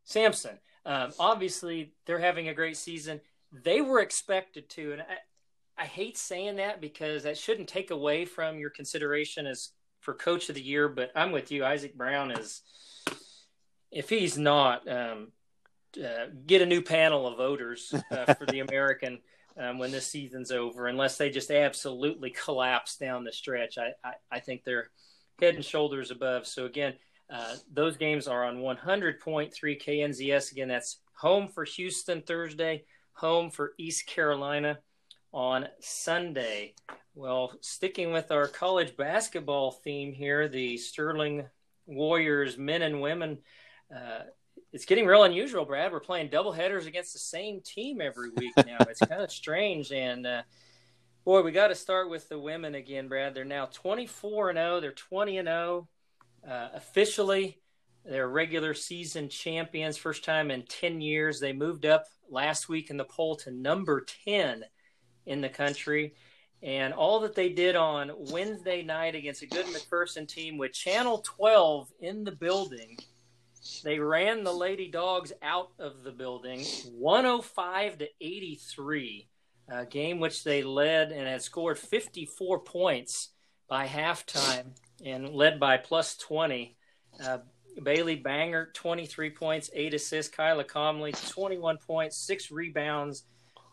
Sampson. 0.04 0.58
Um, 0.84 1.12
obviously, 1.18 1.92
they're 2.06 2.18
having 2.18 2.48
a 2.48 2.54
great 2.54 2.76
season. 2.76 3.20
They 3.52 3.80
were 3.80 4.00
expected 4.00 4.68
to, 4.70 4.92
and 4.92 5.02
I, 5.02 5.82
I 5.82 5.86
hate 5.86 6.18
saying 6.18 6.56
that 6.56 6.80
because 6.80 7.22
that 7.22 7.38
shouldn't 7.38 7.68
take 7.68 7.90
away 7.90 8.24
from 8.24 8.58
your 8.58 8.70
consideration 8.70 9.46
as 9.46 9.70
for 10.00 10.14
coach 10.14 10.48
of 10.48 10.54
the 10.54 10.62
year. 10.62 10.88
But 10.88 11.10
I'm 11.14 11.32
with 11.32 11.50
you. 11.50 11.64
Isaac 11.64 11.96
Brown 11.96 12.30
is 12.30 12.62
if 13.90 14.10
he's 14.10 14.36
not, 14.36 14.86
um, 14.88 15.32
uh, 15.98 16.26
get 16.46 16.60
a 16.60 16.66
new 16.66 16.82
panel 16.82 17.26
of 17.26 17.38
voters 17.38 17.94
uh, 18.10 18.34
for 18.34 18.44
the 18.44 18.60
American 18.68 19.20
um, 19.58 19.78
when 19.78 19.90
this 19.90 20.06
season's 20.06 20.50
over, 20.50 20.86
unless 20.86 21.18
they 21.18 21.30
just 21.30 21.50
absolutely 21.50 22.30
collapse 22.44 22.96
down 22.96 23.24
the 23.24 23.32
stretch. 23.32 23.78
I, 23.78 23.92
I, 24.04 24.12
I 24.30 24.40
think 24.40 24.64
they're 24.64 24.90
head 25.40 25.54
and 25.54 25.64
shoulders 25.64 26.10
above. 26.10 26.46
So, 26.46 26.66
again, 26.66 26.94
uh, 27.30 27.56
those 27.72 27.96
games 27.96 28.26
are 28.26 28.44
on 28.44 28.58
100.3 28.58 29.52
KNZS. 29.52 30.52
Again, 30.52 30.68
that's 30.68 31.00
home 31.14 31.48
for 31.48 31.64
Houston 31.64 32.22
Thursday, 32.22 32.84
home 33.12 33.50
for 33.50 33.74
East 33.78 34.06
Carolina 34.06 34.78
on 35.32 35.68
Sunday. 35.80 36.74
Well, 37.14 37.52
sticking 37.60 38.12
with 38.12 38.30
our 38.30 38.46
college 38.46 38.96
basketball 38.96 39.72
theme 39.72 40.12
here, 40.12 40.48
the 40.48 40.78
Sterling 40.78 41.46
Warriors 41.86 42.56
men 42.56 42.82
and 42.82 43.00
women 43.00 43.38
uh, 43.94 44.20
it's 44.72 44.84
getting 44.84 45.06
real 45.06 45.24
unusual, 45.24 45.64
Brad. 45.64 45.92
We're 45.92 46.00
playing 46.00 46.28
double 46.28 46.52
headers 46.52 46.86
against 46.86 47.14
the 47.14 47.18
same 47.18 47.60
team 47.62 48.00
every 48.00 48.30
week 48.30 48.52
now. 48.56 48.76
it's 48.80 49.00
kind 49.00 49.22
of 49.22 49.30
strange. 49.32 49.92
And 49.92 50.26
uh, 50.26 50.42
boy, 51.24 51.42
we 51.42 51.52
got 51.52 51.68
to 51.68 51.74
start 51.74 52.10
with 52.10 52.28
the 52.28 52.38
women 52.38 52.74
again, 52.74 53.08
Brad. 53.08 53.34
They're 53.34 53.44
now 53.44 53.66
24 53.66 54.50
and 54.50 54.58
0. 54.58 54.80
They're 54.80 54.92
20 54.92 55.38
and 55.38 55.48
0 55.48 55.88
uh, 56.46 56.68
officially. 56.74 57.60
They're 58.04 58.28
regular 58.28 58.74
season 58.74 59.28
champions, 59.28 59.96
first 59.96 60.24
time 60.24 60.50
in 60.50 60.64
10 60.66 61.00
years. 61.00 61.40
They 61.40 61.52
moved 61.52 61.86
up 61.86 62.04
last 62.30 62.68
week 62.68 62.90
in 62.90 62.96
the 62.96 63.04
poll 63.04 63.36
to 63.36 63.50
number 63.50 64.04
10 64.24 64.64
in 65.26 65.40
the 65.40 65.48
country. 65.48 66.14
And 66.62 66.92
all 66.92 67.20
that 67.20 67.34
they 67.34 67.50
did 67.50 67.76
on 67.76 68.12
Wednesday 68.16 68.82
night 68.82 69.14
against 69.14 69.42
a 69.42 69.46
good 69.46 69.66
McPherson 69.66 70.26
team 70.26 70.58
with 70.58 70.72
Channel 70.72 71.18
12 71.24 71.90
in 72.00 72.24
the 72.24 72.32
building– 72.32 72.98
they 73.84 73.98
ran 73.98 74.44
the 74.44 74.52
Lady 74.52 74.88
Dogs 74.88 75.32
out 75.42 75.70
of 75.78 76.02
the 76.02 76.12
building 76.12 76.64
105 76.98 77.98
to 77.98 78.08
83, 78.20 79.28
a 79.68 79.86
game 79.86 80.20
which 80.20 80.44
they 80.44 80.62
led 80.62 81.12
and 81.12 81.26
had 81.26 81.42
scored 81.42 81.78
54 81.78 82.60
points 82.60 83.30
by 83.68 83.86
halftime 83.86 84.72
and 85.04 85.30
led 85.30 85.60
by 85.60 85.76
plus 85.76 86.16
20. 86.16 86.76
Uh, 87.22 87.38
Bailey 87.82 88.16
Banger, 88.16 88.70
23 88.74 89.30
points, 89.30 89.70
8 89.72 89.94
assists. 89.94 90.34
Kyla 90.34 90.64
Comley, 90.64 91.12
21 91.30 91.78
points, 91.78 92.16
6 92.16 92.50
rebounds, 92.50 93.24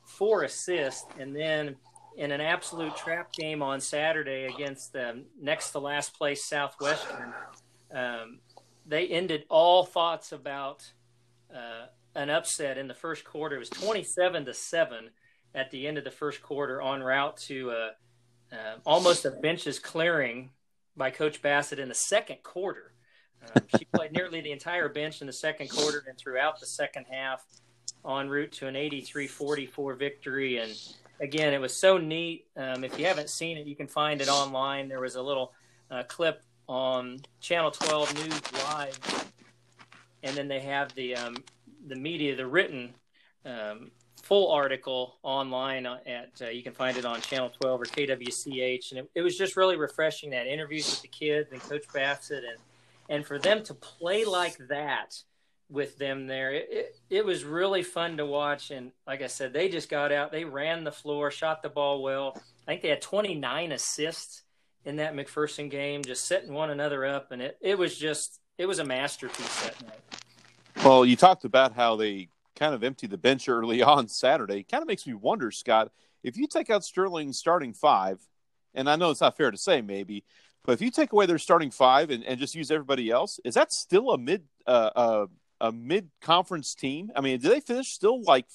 4 0.05 0.43
assists. 0.43 1.05
And 1.19 1.35
then 1.35 1.75
in 2.17 2.31
an 2.31 2.41
absolute 2.41 2.95
trap 2.95 3.33
game 3.33 3.61
on 3.61 3.81
Saturday 3.81 4.45
against 4.45 4.93
the 4.93 5.23
next 5.41 5.71
to 5.71 5.79
last 5.79 6.17
place 6.17 6.43
Southwestern, 6.43 7.33
um, 7.93 8.39
they 8.85 9.07
ended 9.07 9.45
all 9.49 9.85
thoughts 9.85 10.31
about 10.31 10.91
uh, 11.53 11.87
an 12.15 12.29
upset 12.29 12.77
in 12.77 12.87
the 12.87 12.93
first 12.93 13.23
quarter. 13.23 13.55
It 13.55 13.59
was 13.59 13.69
27 13.69 14.45
to 14.45 14.53
7 14.53 15.09
at 15.53 15.71
the 15.71 15.87
end 15.87 15.97
of 15.97 16.03
the 16.03 16.11
first 16.11 16.41
quarter 16.41 16.81
en 16.81 17.01
route 17.01 17.37
to 17.37 17.71
uh, 17.71 17.89
uh, 18.51 18.75
almost 18.85 19.25
a 19.25 19.31
benches 19.31 19.79
clearing 19.79 20.51
by 20.95 21.09
Coach 21.09 21.41
Bassett 21.41 21.79
in 21.79 21.89
the 21.89 21.95
second 21.95 22.43
quarter. 22.43 22.93
Um, 23.55 23.63
she 23.77 23.85
played 23.93 24.11
nearly 24.11 24.41
the 24.41 24.51
entire 24.51 24.89
bench 24.89 25.21
in 25.21 25.27
the 25.27 25.33
second 25.33 25.69
quarter 25.69 26.03
and 26.07 26.17
throughout 26.17 26.59
the 26.59 26.65
second 26.65 27.05
half 27.09 27.45
en 28.07 28.29
route 28.29 28.51
to 28.53 28.67
an 28.67 28.75
83 28.75 29.27
44 29.27 29.93
victory. 29.95 30.57
And 30.57 30.71
again, 31.19 31.53
it 31.53 31.59
was 31.59 31.75
so 31.75 31.97
neat. 31.97 32.45
Um, 32.55 32.83
if 32.83 32.99
you 32.99 33.05
haven't 33.05 33.29
seen 33.29 33.57
it, 33.57 33.65
you 33.65 33.75
can 33.75 33.87
find 33.87 34.21
it 34.21 34.29
online. 34.29 34.87
There 34.87 35.01
was 35.01 35.15
a 35.15 35.21
little 35.21 35.53
uh, 35.89 36.03
clip 36.03 36.43
on 36.67 37.19
Channel 37.39 37.71
12 37.71 38.15
News 38.15 38.63
Live, 38.63 39.31
and 40.23 40.35
then 40.35 40.47
they 40.47 40.59
have 40.59 40.93
the 40.95 41.15
um, 41.15 41.37
the 41.87 41.95
media, 41.95 42.35
the 42.35 42.45
written 42.45 42.93
um, 43.45 43.91
full 44.23 44.51
article 44.51 45.17
online 45.21 45.85
at 45.85 46.31
uh, 46.41 46.49
you 46.49 46.63
can 46.63 46.73
find 46.73 46.97
it 46.97 47.05
on 47.05 47.21
Channel 47.21 47.51
12 47.61 47.81
or 47.81 47.85
KWCH, 47.85 48.91
and 48.91 48.99
it, 48.99 49.09
it, 49.15 49.21
was 49.21 49.37
just 49.37 49.55
really 49.55 49.77
refreshing 49.77 50.31
that 50.31 50.47
interviews 50.47 50.89
with 50.89 51.01
the 51.01 51.07
kids 51.07 51.51
and 51.51 51.61
Coach 51.61 51.85
Bassett, 51.93 52.43
and 52.43 52.57
and 53.07 53.25
for 53.25 53.37
them 53.37 53.63
to 53.63 53.73
play 53.73 54.25
like 54.25 54.57
that 54.69 55.21
with 55.69 55.97
them 55.97 56.27
there, 56.27 56.53
it, 56.53 56.67
it, 56.71 56.95
it 57.09 57.25
was 57.25 57.43
really 57.43 57.83
fun 57.83 58.17
to 58.17 58.25
watch. 58.25 58.71
And 58.71 58.91
like 59.07 59.21
I 59.21 59.27
said, 59.27 59.53
they 59.53 59.69
just 59.69 59.89
got 59.89 60.11
out, 60.11 60.31
they 60.31 60.45
ran 60.45 60.83
the 60.83 60.91
floor, 60.91 61.31
shot 61.31 61.61
the 61.61 61.69
ball 61.69 62.01
well. 62.01 62.33
I 62.35 62.71
think 62.71 62.81
they 62.81 62.89
had 62.89 63.01
29 63.01 63.71
assists 63.71 64.43
in 64.85 64.97
that 64.97 65.15
McPherson 65.15 65.69
game, 65.69 66.03
just 66.03 66.25
setting 66.25 66.53
one 66.53 66.69
another 66.69 67.05
up, 67.05 67.31
and 67.31 67.41
it, 67.41 67.57
it 67.59 67.77
was 67.77 67.97
just 67.97 68.39
it 68.57 68.67
was 68.67 68.79
a 68.79 68.85
masterpiece 68.85 69.63
that 69.63 69.83
night. 69.83 70.83
Well, 70.83 71.05
you 71.05 71.15
talked 71.15 71.45
about 71.45 71.73
how 71.73 71.95
they 71.95 72.29
kind 72.55 72.73
of 72.73 72.83
emptied 72.83 73.09
the 73.09 73.17
bench 73.17 73.49
early 73.49 73.81
on 73.83 74.07
Saturday. 74.07 74.63
Kind 74.63 74.81
of 74.81 74.87
makes 74.87 75.05
me 75.05 75.13
wonder, 75.13 75.51
Scott, 75.51 75.91
if 76.23 76.37
you 76.37 76.47
take 76.47 76.69
out 76.69 76.83
Sterling's 76.83 77.37
starting 77.37 77.73
five, 77.73 78.19
and 78.73 78.89
I 78.89 78.95
know 78.95 79.09
it's 79.09 79.21
not 79.21 79.37
fair 79.37 79.51
to 79.51 79.57
say 79.57 79.81
maybe, 79.81 80.23
but 80.63 80.73
if 80.73 80.81
you 80.81 80.91
take 80.91 81.13
away 81.13 81.25
their 81.25 81.37
starting 81.37 81.71
five 81.71 82.09
and, 82.09 82.23
and 82.23 82.39
just 82.39 82.55
use 82.55 82.71
everybody 82.71 83.09
else, 83.09 83.39
is 83.45 83.53
that 83.55 83.71
still 83.71 84.11
a 84.11 84.17
mid 84.17 84.43
uh, 84.65 84.89
uh, 84.95 85.25
a 85.61 85.71
mid 85.71 86.09
conference 86.21 86.75
team? 86.75 87.11
I 87.15 87.21
mean, 87.21 87.39
do 87.39 87.49
they 87.49 87.59
finish 87.59 87.89
still 87.89 88.21
like 88.23 88.45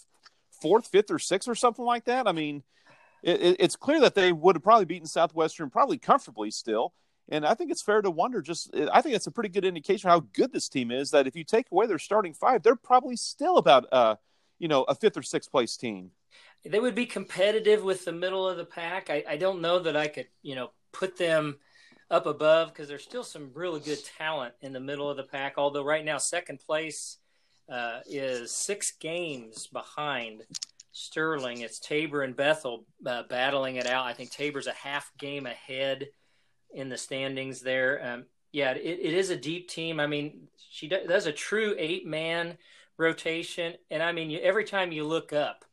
fourth, 0.60 0.88
fifth, 0.88 1.10
or 1.10 1.18
sixth 1.18 1.48
or 1.48 1.54
something 1.54 1.84
like 1.84 2.04
that? 2.04 2.26
I 2.26 2.32
mean, 2.32 2.62
it, 3.22 3.56
it's 3.58 3.76
clear 3.76 4.00
that 4.00 4.14
they 4.14 4.32
would 4.32 4.56
have 4.56 4.62
probably 4.62 4.84
beaten 4.84 5.06
Southwestern 5.06 5.70
probably 5.70 5.98
comfortably 5.98 6.50
still. 6.50 6.94
And 7.32 7.46
I 7.46 7.54
think 7.54 7.70
it's 7.70 7.82
fair 7.82 8.02
to 8.02 8.10
wonder. 8.10 8.42
Just, 8.42 8.74
I 8.92 9.00
think 9.00 9.14
it's 9.14 9.28
a 9.28 9.30
pretty 9.30 9.50
good 9.50 9.64
indication 9.64 10.10
how 10.10 10.20
good 10.32 10.52
this 10.52 10.68
team 10.68 10.90
is. 10.90 11.12
That 11.12 11.28
if 11.28 11.36
you 11.36 11.44
take 11.44 11.66
away 11.70 11.86
their 11.86 11.98
starting 11.98 12.34
five, 12.34 12.62
they're 12.62 12.74
probably 12.74 13.16
still 13.16 13.56
about, 13.56 13.86
uh, 13.92 14.16
you 14.58 14.66
know, 14.66 14.82
a 14.84 14.94
fifth 14.96 15.16
or 15.16 15.22
sixth 15.22 15.50
place 15.50 15.76
team. 15.76 16.10
They 16.64 16.80
would 16.80 16.94
be 16.96 17.06
competitive 17.06 17.84
with 17.84 18.04
the 18.04 18.12
middle 18.12 18.48
of 18.48 18.56
the 18.56 18.64
pack. 18.64 19.10
I, 19.10 19.24
I 19.28 19.36
don't 19.36 19.60
know 19.60 19.78
that 19.78 19.96
I 19.96 20.08
could, 20.08 20.26
you 20.42 20.56
know, 20.56 20.72
put 20.92 21.16
them 21.16 21.58
up 22.10 22.26
above 22.26 22.68
because 22.68 22.88
there's 22.88 23.04
still 23.04 23.22
some 23.22 23.52
really 23.54 23.80
good 23.80 24.04
talent 24.18 24.54
in 24.60 24.72
the 24.72 24.80
middle 24.80 25.08
of 25.08 25.16
the 25.16 25.22
pack. 25.22 25.54
Although 25.56 25.84
right 25.84 26.04
now, 26.04 26.18
second 26.18 26.58
place 26.58 27.18
uh, 27.68 28.00
is 28.06 28.50
six 28.50 28.90
games 28.90 29.68
behind 29.68 30.42
Sterling. 30.92 31.60
It's 31.60 31.78
Tabor 31.78 32.22
and 32.22 32.36
Bethel 32.36 32.84
uh, 33.06 33.22
battling 33.28 33.76
it 33.76 33.86
out. 33.86 34.06
I 34.06 34.12
think 34.12 34.30
Tabor's 34.30 34.66
a 34.66 34.72
half 34.72 35.10
game 35.18 35.46
ahead 35.46 36.08
in 36.72 36.88
the 36.88 36.98
standings 36.98 37.60
there. 37.60 38.04
Um, 38.04 38.24
yeah, 38.52 38.72
it, 38.72 38.98
it 39.00 39.14
is 39.14 39.30
a 39.30 39.36
deep 39.36 39.68
team. 39.68 40.00
I 40.00 40.06
mean, 40.06 40.48
she 40.70 40.88
does 40.88 41.26
a 41.26 41.32
true 41.32 41.74
eight 41.78 42.06
man 42.06 42.58
rotation. 42.96 43.74
And 43.90 44.02
I 44.02 44.12
mean, 44.12 44.30
you, 44.30 44.38
every 44.40 44.64
time 44.64 44.92
you 44.92 45.04
look 45.04 45.32
up, 45.32 45.64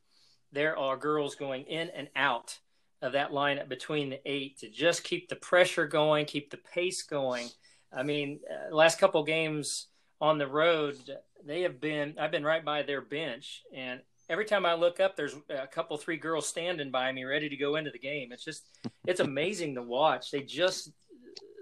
there 0.51 0.77
are 0.77 0.97
girls 0.97 1.35
going 1.35 1.63
in 1.65 1.89
and 1.89 2.07
out 2.15 2.57
of 3.01 3.11
that 3.13 3.31
lineup 3.31 3.69
between 3.69 4.09
the 4.09 4.19
eight 4.25 4.57
to 4.59 4.69
just 4.69 5.03
keep 5.03 5.29
the 5.29 5.35
pressure 5.35 5.85
going, 5.85 6.25
keep 6.25 6.49
the 6.49 6.57
pace 6.57 7.03
going. 7.03 7.47
I 7.95 8.03
mean, 8.03 8.39
uh, 8.49 8.73
last 8.73 8.99
couple 8.99 9.23
games 9.23 9.87
on 10.19 10.37
the 10.37 10.47
road, 10.47 10.97
they 11.45 11.61
have 11.61 11.79
been, 11.79 12.15
I've 12.19 12.31
been 12.31 12.43
right 12.43 12.63
by 12.63 12.81
their 12.81 13.01
bench 13.01 13.63
and 13.75 14.01
every 14.29 14.45
time 14.45 14.65
I 14.65 14.73
look 14.73 14.99
up, 14.99 15.15
there's 15.15 15.35
a 15.49 15.67
couple, 15.67 15.97
three 15.97 16.17
girls 16.17 16.47
standing 16.47 16.91
by 16.91 17.11
me, 17.11 17.23
ready 17.23 17.49
to 17.49 17.57
go 17.57 17.75
into 17.75 17.91
the 17.91 17.99
game. 17.99 18.31
It's 18.31 18.43
just, 18.43 18.67
it's 19.05 19.19
amazing 19.19 19.75
to 19.75 19.81
watch. 19.81 20.31
They 20.31 20.41
just 20.41 20.91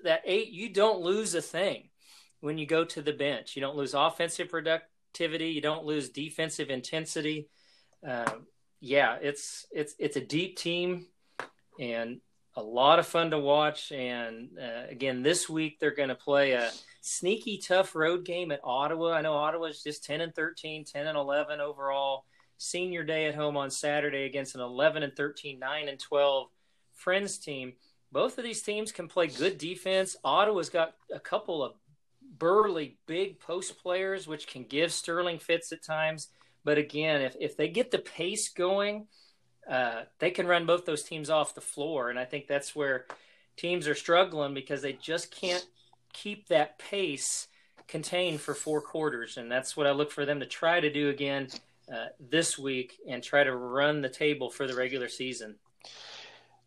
that 0.04 0.22
eight, 0.26 0.50
you 0.50 0.70
don't 0.70 1.02
lose 1.02 1.36
a 1.36 1.42
thing 1.42 1.90
when 2.40 2.58
you 2.58 2.66
go 2.66 2.86
to 2.86 3.02
the 3.02 3.14
bench. 3.14 3.56
You 3.56 3.62
don't 3.62 3.76
lose 3.76 3.94
offensive 3.94 4.50
productivity. 4.50 5.48
You 5.48 5.62
don't 5.62 5.86
lose 5.86 6.10
defensive 6.10 6.70
intensity. 6.70 7.50
um, 8.08 8.46
yeah, 8.80 9.18
it's 9.20 9.66
it's 9.72 9.96
it's 9.98 10.16
a 10.16 10.22
deep 10.22 10.58
team 10.58 11.08
and 11.80 12.22
a 12.56 12.62
lot 12.62 13.00
of 13.00 13.08
fun 13.08 13.32
to 13.32 13.40
watch. 13.40 13.92
And 13.92 14.50
uh, 14.62 14.84
again, 14.90 15.24
this 15.24 15.50
week 15.50 15.80
they're 15.80 15.96
going 15.96 16.10
to 16.10 16.16
play 16.16 16.52
a 16.52 16.72
sneaky 17.02 17.58
tough 17.58 17.96
road 17.96 18.26
game 18.26 18.52
at 18.52 18.62
Ottawa. 18.64 19.14
I 19.14 19.22
know 19.22 19.34
Ottawa's 19.34 19.84
just 19.84 20.04
10 20.04 20.22
and 20.22 20.36
13, 20.36 20.86
10 20.86 21.08
and 21.08 21.18
11 21.18 21.60
overall. 21.60 22.26
Senior 22.58 23.04
day 23.04 23.26
at 23.28 23.36
home 23.36 23.58
on 23.58 23.70
Saturday 23.70 24.26
against 24.26 24.56
an 24.56 24.62
11 24.62 25.04
and 25.04 25.16
13, 25.16 25.60
9 25.60 25.90
and 25.90 26.00
12 26.00 26.48
Friends 26.94 27.38
team. 27.38 27.74
Both 28.12 28.38
of 28.38 28.46
these 28.46 28.62
teams 28.62 28.92
can 28.92 29.08
play 29.08 29.28
good 29.28 29.58
defense. 29.58 30.16
Ottawa's 30.24 30.70
got 30.70 30.94
a 31.14 31.20
couple 31.20 31.62
of 31.62 31.74
burly, 32.38 32.98
big 33.06 33.40
post 33.40 33.78
players, 33.78 34.28
which 34.28 34.48
can 34.48 34.64
give 34.64 34.94
Sterling 34.94 35.40
fits 35.40 35.72
at 35.72 35.84
times. 35.84 36.30
But 36.64 36.78
again, 36.78 37.22
if, 37.22 37.36
if 37.40 37.58
they 37.58 37.68
get 37.68 37.92
the 37.92 38.00
pace 38.00 38.50
going, 38.50 39.08
uh, 39.70 40.04
they 40.20 40.32
can 40.32 40.48
run 40.48 40.66
both 40.66 40.86
those 40.86 41.04
teams 41.04 41.30
off 41.30 41.56
the 41.56 41.62
floor. 41.62 42.10
And 42.10 42.18
I 42.18 42.26
think 42.26 42.48
that's 42.48 42.76
where 42.76 43.06
teams 43.58 43.88
are 43.88 43.96
struggling 43.96 44.54
because 44.54 44.82
they 44.82 44.94
just 44.94 45.32
can't 45.32 45.66
keep 46.14 46.48
that 46.48 46.80
pace 46.80 47.48
contained 47.88 48.42
for 48.42 48.54
four 48.54 48.82
quarters. 48.82 49.38
And 49.38 49.52
that's 49.52 49.76
what 49.76 49.88
I 49.88 49.92
look 49.92 50.12
for 50.12 50.26
them 50.26 50.40
to 50.40 50.46
try 50.46 50.80
to 50.80 50.92
do 50.92 51.10
again 51.10 51.50
uh, 51.94 52.08
this 52.20 52.58
week 52.58 53.00
and 53.08 53.24
try 53.24 53.44
to 53.44 53.56
run 53.56 54.02
the 54.02 54.10
table 54.10 54.50
for 54.50 54.68
the 54.68 54.76
regular 54.76 55.08
season. 55.08 55.56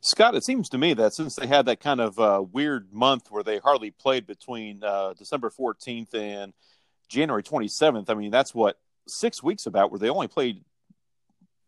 Scott, 0.00 0.36
it 0.36 0.44
seems 0.44 0.68
to 0.68 0.78
me 0.78 0.94
that 0.94 1.12
since 1.12 1.34
they 1.34 1.46
had 1.46 1.66
that 1.66 1.80
kind 1.80 2.00
of 2.00 2.18
uh, 2.18 2.42
weird 2.52 2.92
month 2.92 3.30
where 3.30 3.42
they 3.42 3.58
hardly 3.58 3.90
played 3.90 4.26
between 4.26 4.84
uh, 4.84 5.14
December 5.14 5.50
14th 5.50 6.14
and 6.14 6.52
January 7.08 7.42
27th, 7.42 8.08
I 8.08 8.14
mean, 8.14 8.30
that's 8.30 8.54
what 8.54 8.78
six 9.08 9.42
weeks 9.42 9.66
about 9.66 9.90
where 9.90 9.98
they 9.98 10.08
only 10.08 10.28
played, 10.28 10.62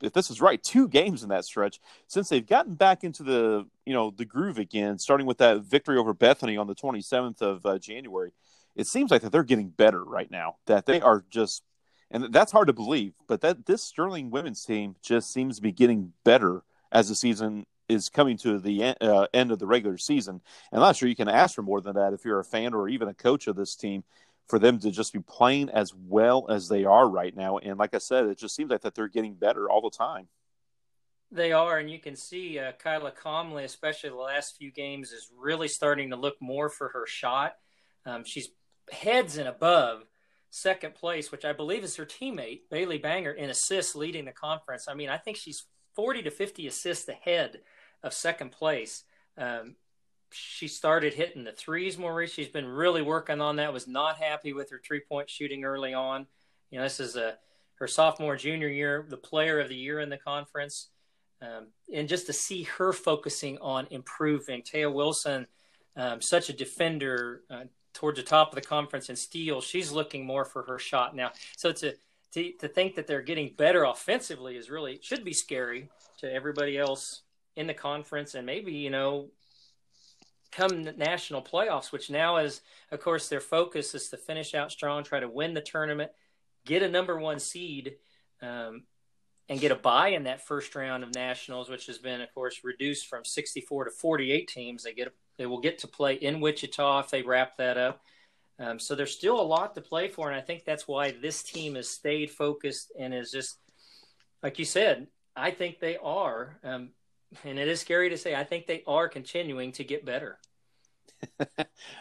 if 0.00 0.12
this 0.12 0.30
is 0.30 0.40
right, 0.40 0.62
two 0.62 0.86
games 0.86 1.24
in 1.24 1.30
that 1.30 1.44
stretch. 1.44 1.80
Since 2.06 2.28
they've 2.28 2.46
gotten 2.46 2.74
back 2.74 3.02
into 3.02 3.24
the, 3.24 3.66
you 3.84 3.92
know, 3.92 4.12
the 4.16 4.24
groove 4.24 4.58
again, 4.58 4.98
starting 4.98 5.26
with 5.26 5.38
that 5.38 5.62
victory 5.62 5.96
over 5.96 6.14
Bethany 6.14 6.56
on 6.56 6.68
the 6.68 6.74
27th 6.74 7.42
of 7.42 7.66
uh, 7.66 7.78
January, 7.78 8.30
it 8.76 8.86
seems 8.86 9.10
like 9.10 9.22
that 9.22 9.32
they're 9.32 9.42
getting 9.42 9.70
better 9.70 10.04
right 10.04 10.30
now, 10.30 10.56
that 10.66 10.86
they 10.86 11.00
are 11.00 11.24
just, 11.30 11.64
and 12.10 12.32
that's 12.32 12.52
hard 12.52 12.66
to 12.66 12.72
believe, 12.72 13.14
but 13.26 13.40
that 13.42 13.66
this 13.66 13.82
Sterling 13.82 14.30
women's 14.30 14.64
team 14.64 14.96
just 15.02 15.32
seems 15.32 15.56
to 15.56 15.62
be 15.62 15.72
getting 15.72 16.12
better 16.24 16.62
as 16.90 17.08
the 17.08 17.14
season 17.14 17.66
is 17.88 18.08
coming 18.08 18.36
to 18.38 18.58
the 18.58 18.94
uh, 19.00 19.26
end 19.34 19.50
of 19.50 19.58
the 19.58 19.66
regular 19.66 19.98
season. 19.98 20.40
And 20.72 20.80
I'm 20.80 20.86
not 20.86 20.96
sure 20.96 21.08
you 21.08 21.16
can 21.16 21.28
ask 21.28 21.54
for 21.54 21.62
more 21.62 21.80
than 21.80 21.94
that 21.94 22.12
if 22.12 22.24
you're 22.24 22.40
a 22.40 22.44
fan 22.44 22.74
or 22.74 22.88
even 22.88 23.08
a 23.08 23.14
coach 23.14 23.46
of 23.46 23.56
this 23.56 23.74
team 23.74 24.04
for 24.48 24.58
them 24.58 24.78
to 24.80 24.90
just 24.90 25.12
be 25.12 25.20
playing 25.20 25.70
as 25.70 25.94
well 25.94 26.46
as 26.48 26.68
they 26.68 26.84
are 26.84 27.08
right 27.08 27.36
now. 27.36 27.58
And 27.58 27.78
like 27.78 27.94
I 27.94 27.98
said, 27.98 28.26
it 28.26 28.38
just 28.38 28.54
seems 28.54 28.70
like 28.70 28.82
that 28.82 28.94
they're 28.94 29.08
getting 29.08 29.34
better 29.34 29.70
all 29.70 29.80
the 29.80 29.96
time. 29.96 30.28
They 31.32 31.52
are, 31.52 31.78
and 31.78 31.88
you 31.88 32.00
can 32.00 32.16
see 32.16 32.58
uh, 32.58 32.72
Kyla 32.72 33.12
Comley, 33.12 33.62
especially 33.62 34.10
the 34.10 34.16
last 34.16 34.56
few 34.56 34.72
games, 34.72 35.12
is 35.12 35.30
really 35.38 35.68
starting 35.68 36.10
to 36.10 36.16
look 36.16 36.34
more 36.40 36.68
for 36.68 36.88
her 36.88 37.06
shot. 37.06 37.54
Um, 38.04 38.24
she's 38.24 38.48
heads 38.90 39.36
and 39.36 39.46
above 39.46 40.02
second 40.50 40.94
place, 40.94 41.32
which 41.32 41.44
I 41.44 41.52
believe 41.52 41.84
is 41.84 41.96
her 41.96 42.04
teammate 42.04 42.62
Bailey 42.70 42.98
Banger 42.98 43.32
in 43.32 43.50
assists, 43.50 43.94
leading 43.94 44.24
the 44.24 44.32
conference. 44.32 44.86
I 44.88 44.94
mean, 44.94 45.08
I 45.08 45.16
think 45.16 45.36
she's 45.36 45.64
40 45.94 46.22
to 46.22 46.30
50 46.30 46.66
assists 46.66 47.08
ahead 47.08 47.60
of 48.02 48.12
second 48.12 48.52
place. 48.52 49.04
Um, 49.38 49.76
she 50.32 50.68
started 50.68 51.14
hitting 51.14 51.44
the 51.44 51.52
threes 51.52 51.98
more 51.98 52.14
recently. 52.14 52.44
She's 52.44 52.52
been 52.52 52.68
really 52.68 53.02
working 53.02 53.40
on 53.40 53.56
that. 53.56 53.72
Was 53.72 53.88
not 53.88 54.16
happy 54.16 54.52
with 54.52 54.70
her 54.70 54.80
three 54.84 55.00
point 55.00 55.28
shooting 55.28 55.64
early 55.64 55.94
on. 55.94 56.26
You 56.70 56.78
know, 56.78 56.84
this 56.84 57.00
is 57.00 57.16
a 57.16 57.38
her 57.76 57.88
sophomore 57.88 58.36
junior 58.36 58.68
year, 58.68 59.06
the 59.08 59.16
player 59.16 59.58
of 59.58 59.68
the 59.68 59.74
year 59.74 60.00
in 60.00 60.10
the 60.10 60.18
conference, 60.18 60.90
um, 61.40 61.68
and 61.92 62.08
just 62.08 62.26
to 62.26 62.32
see 62.32 62.64
her 62.64 62.92
focusing 62.92 63.58
on 63.58 63.88
improving. 63.90 64.62
Taya 64.62 64.92
Wilson, 64.92 65.46
um, 65.96 66.20
such 66.20 66.48
a 66.48 66.52
defender 66.52 67.42
uh, 67.50 67.64
towards 67.92 68.18
the 68.18 68.24
top 68.24 68.50
of 68.50 68.54
the 68.54 68.66
conference 68.66 69.10
in 69.10 69.16
steal. 69.16 69.60
She's 69.60 69.92
looking 69.92 70.26
more 70.26 70.44
for 70.44 70.62
her 70.64 70.78
shot 70.78 71.14
now. 71.14 71.32
So 71.56 71.72
to 71.72 71.94
to, 72.32 72.52
to 72.52 72.68
think 72.68 72.94
that 72.94 73.06
they're 73.06 73.22
getting 73.22 73.54
better 73.56 73.84
offensively 73.84 74.56
is 74.56 74.70
really 74.70 75.00
should 75.02 75.24
be 75.24 75.32
scary 75.32 75.88
to 76.18 76.32
everybody 76.32 76.78
else 76.78 77.22
in 77.56 77.66
the 77.66 77.74
conference 77.74 78.34
and 78.34 78.46
maybe 78.46 78.72
you 78.72 78.90
know 78.90 79.28
come 80.52 80.88
national 80.96 81.42
playoffs 81.42 81.92
which 81.92 82.10
now 82.10 82.38
is 82.38 82.60
of 82.90 83.00
course 83.00 83.28
their 83.28 83.40
focus 83.40 83.94
is 83.94 84.08
to 84.08 84.16
finish 84.16 84.54
out 84.54 84.70
strong 84.70 85.02
try 85.02 85.20
to 85.20 85.28
win 85.28 85.54
the 85.54 85.60
tournament 85.60 86.10
get 86.64 86.82
a 86.82 86.88
number 86.88 87.18
one 87.18 87.38
seed 87.38 87.96
um, 88.42 88.84
and 89.48 89.60
get 89.60 89.72
a 89.72 89.76
buy 89.76 90.08
in 90.08 90.24
that 90.24 90.46
first 90.46 90.74
round 90.74 91.02
of 91.02 91.14
nationals 91.14 91.68
which 91.68 91.86
has 91.86 91.98
been 91.98 92.20
of 92.20 92.32
course 92.34 92.60
reduced 92.62 93.06
from 93.08 93.24
64 93.24 93.86
to 93.86 93.90
48 93.90 94.48
teams 94.48 94.84
they 94.84 94.92
get 94.92 95.12
they 95.40 95.46
will 95.46 95.60
get 95.60 95.78
to 95.78 95.88
play 95.88 96.14
in 96.14 96.40
wichita 96.40 97.00
if 97.00 97.10
they 97.10 97.22
wrap 97.22 97.56
that 97.56 97.76
up 97.76 98.00
um, 98.60 98.78
so 98.78 98.94
there's 98.94 99.16
still 99.16 99.40
a 99.40 99.42
lot 99.42 99.74
to 99.74 99.80
play 99.80 100.06
for 100.06 100.28
and 100.28 100.36
i 100.36 100.40
think 100.40 100.64
that's 100.64 100.86
why 100.86 101.10
this 101.10 101.42
team 101.42 101.74
has 101.74 101.88
stayed 101.88 102.30
focused 102.30 102.92
and 102.98 103.12
is 103.12 103.32
just 103.32 103.58
like 104.42 104.58
you 104.58 104.64
said 104.64 105.08
i 105.34 105.50
think 105.50 105.80
they 105.80 105.96
are 105.96 106.58
um, 106.62 106.90
and 107.44 107.58
it 107.58 107.68
is 107.68 107.80
scary 107.80 108.10
to 108.10 108.18
say. 108.18 108.34
I 108.34 108.44
think 108.44 108.66
they 108.66 108.82
are 108.86 109.08
continuing 109.08 109.72
to 109.72 109.84
get 109.84 110.04
better. 110.04 110.38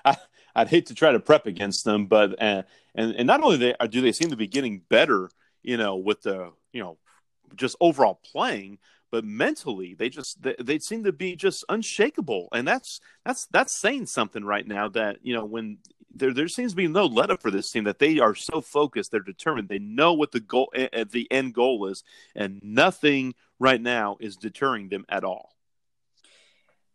I, 0.06 0.18
would 0.56 0.68
hate 0.68 0.88
to 0.88 0.96
try 0.96 1.12
to 1.12 1.20
prep 1.20 1.46
against 1.46 1.86
them, 1.86 2.08
but 2.08 2.42
uh, 2.42 2.64
and 2.96 3.16
and 3.16 3.28
not 3.28 3.44
only 3.44 3.58
they 3.58 3.76
do 3.90 4.02
they 4.02 4.12
seem 4.12 4.30
to 4.30 4.36
be 4.36 4.48
getting 4.48 4.82
better, 4.90 5.30
you 5.62 5.78
know, 5.78 5.98
with 5.98 6.22
the 6.22 6.52
you 6.72 6.82
know 6.82 6.98
just 7.56 7.76
overall 7.80 8.20
playing, 8.24 8.80
but 9.12 9.24
mentally 9.24 9.94
they 9.94 10.10
just 10.10 10.42
they, 10.42 10.56
they 10.62 10.80
seem 10.80 11.04
to 11.04 11.12
be 11.12 11.36
just 11.36 11.66
unshakable, 11.70 12.48
and 12.54 12.68
that's 12.68 13.00
that's 13.26 13.48
that's 13.48 13.74
saying 13.74 14.06
something 14.06 14.44
right 14.44 14.68
now. 14.68 14.90
That 14.90 15.18
you 15.24 15.34
know 15.34 15.46
when 15.46 15.80
there 16.14 16.34
there 16.34 16.48
seems 16.48 16.74
to 16.74 16.78
be 16.78 16.88
no 16.88 17.06
let 17.06 17.32
up 17.32 17.42
for 17.42 17.52
this 17.52 17.72
team 17.72 17.84
that 17.86 18.00
they 18.00 18.20
are 18.20 18.36
so 18.36 18.62
focused, 18.62 19.12
they're 19.12 19.20
determined, 19.20 19.70
they 19.70 19.80
know 19.80 20.14
what 20.14 20.32
the 20.32 20.40
goal 20.40 20.72
at 20.76 21.12
the 21.12 21.28
end 21.32 21.54
goal 21.54 21.88
is, 21.88 22.04
and 22.36 22.60
nothing 22.64 23.34
right 23.60 23.82
now 23.82 24.18
is 24.20 24.36
deterring 24.36 24.90
them 24.90 25.06
at 25.10 25.24
all. 25.24 25.52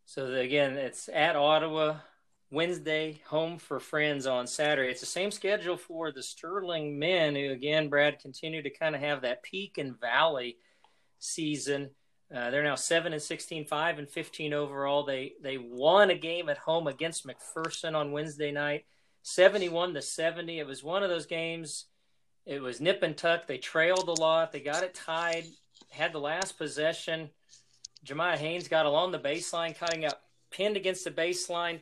So 0.06 0.32
again, 0.32 0.74
it's 0.74 1.08
at 1.12 1.36
Ottawa 1.36 1.96
Wednesday, 2.50 3.20
home 3.26 3.58
for 3.58 3.80
friends 3.80 4.26
on 4.26 4.46
Saturday. 4.46 4.90
It's 4.90 5.00
the 5.00 5.06
same 5.06 5.30
schedule 5.30 5.76
for 5.76 6.12
the 6.12 6.22
Sterling 6.22 6.98
men, 6.98 7.34
who 7.34 7.50
again, 7.50 7.88
Brad, 7.88 8.20
continue 8.20 8.62
to 8.62 8.70
kind 8.70 8.94
of 8.94 9.00
have 9.00 9.22
that 9.22 9.42
peak 9.42 9.78
and 9.78 9.98
valley 9.98 10.58
season. 11.18 11.90
Uh, 12.34 12.50
they're 12.50 12.64
now 12.64 12.74
seven 12.74 13.12
and 13.12 13.22
16, 13.22 13.64
five 13.66 13.98
and 13.98 14.08
15 14.08 14.52
overall. 14.52 15.04
They 15.04 15.34
they 15.40 15.56
won 15.56 16.10
a 16.10 16.16
game 16.16 16.48
at 16.48 16.58
home 16.58 16.86
against 16.86 17.26
McPherson 17.26 17.94
on 17.94 18.12
Wednesday 18.12 18.50
night, 18.50 18.86
71 19.22 19.94
to 19.94 20.02
70. 20.02 20.58
It 20.58 20.66
was 20.66 20.82
one 20.82 21.02
of 21.02 21.10
those 21.10 21.26
games. 21.26 21.86
It 22.44 22.60
was 22.60 22.80
nip 22.80 23.02
and 23.02 23.16
tuck. 23.16 23.46
They 23.46 23.58
trailed 23.58 24.08
a 24.08 24.20
lot. 24.20 24.52
They 24.52 24.60
got 24.60 24.82
it 24.82 24.94
tied 24.94 25.44
had 25.94 26.12
the 26.12 26.20
last 26.20 26.58
possession. 26.58 27.30
Jemiah 28.04 28.36
Haynes 28.36 28.68
got 28.68 28.86
along 28.86 29.12
the 29.12 29.18
baseline, 29.18 29.76
cutting 29.76 30.04
up, 30.04 30.22
pinned 30.50 30.76
against 30.76 31.04
the 31.04 31.10
baseline, 31.10 31.80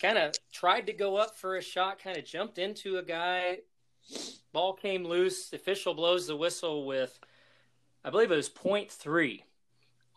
kind 0.00 0.18
of 0.18 0.34
tried 0.52 0.86
to 0.86 0.92
go 0.92 1.16
up 1.16 1.36
for 1.36 1.56
a 1.56 1.62
shot, 1.62 1.98
kind 2.02 2.16
of 2.16 2.24
jumped 2.24 2.58
into 2.58 2.98
a 2.98 3.02
guy. 3.02 3.58
Ball 4.52 4.74
came 4.74 5.04
loose. 5.04 5.48
The 5.48 5.56
official 5.56 5.94
blows 5.94 6.26
the 6.26 6.36
whistle 6.36 6.86
with, 6.86 7.18
I 8.04 8.10
believe 8.10 8.30
it 8.30 8.36
was 8.36 8.48
point 8.48 8.90
three 8.90 9.44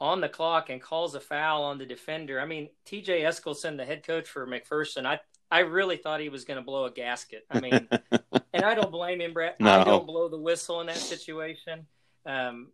on 0.02 0.22
the 0.22 0.30
clock 0.30 0.70
and 0.70 0.82
calls 0.82 1.16
a 1.16 1.20
foul 1.20 1.64
on 1.64 1.78
the 1.78 1.86
defender. 1.86 2.40
I 2.40 2.46
mean, 2.46 2.70
TJ 2.86 3.22
Eskelson, 3.22 3.78
the 3.78 3.86
head 3.86 4.04
coach 4.04 4.28
for 4.30 4.48
McPherson, 4.48 5.06
I, 5.06 5.20
I 5.52 5.60
really 5.60 5.98
thought 5.98 6.22
he 6.22 6.30
was 6.30 6.46
going 6.46 6.58
to 6.58 6.66
blow 6.66 6.86
a 6.86 6.92
gasket. 6.92 7.46
I 7.50 7.60
mean, 7.60 7.88
and 8.54 8.66
I 8.66 8.76
don't 8.76 8.92
blame 8.92 9.20
him, 9.20 9.34
Brett. 9.34 9.60
No. 9.60 9.82
I 9.82 9.84
don't 9.84 10.08
blow 10.08 10.30
the 10.30 10.40
whistle 10.40 10.80
in 10.82 10.88
that 10.88 10.98
situation. 10.98 11.86
Um, 12.26 12.70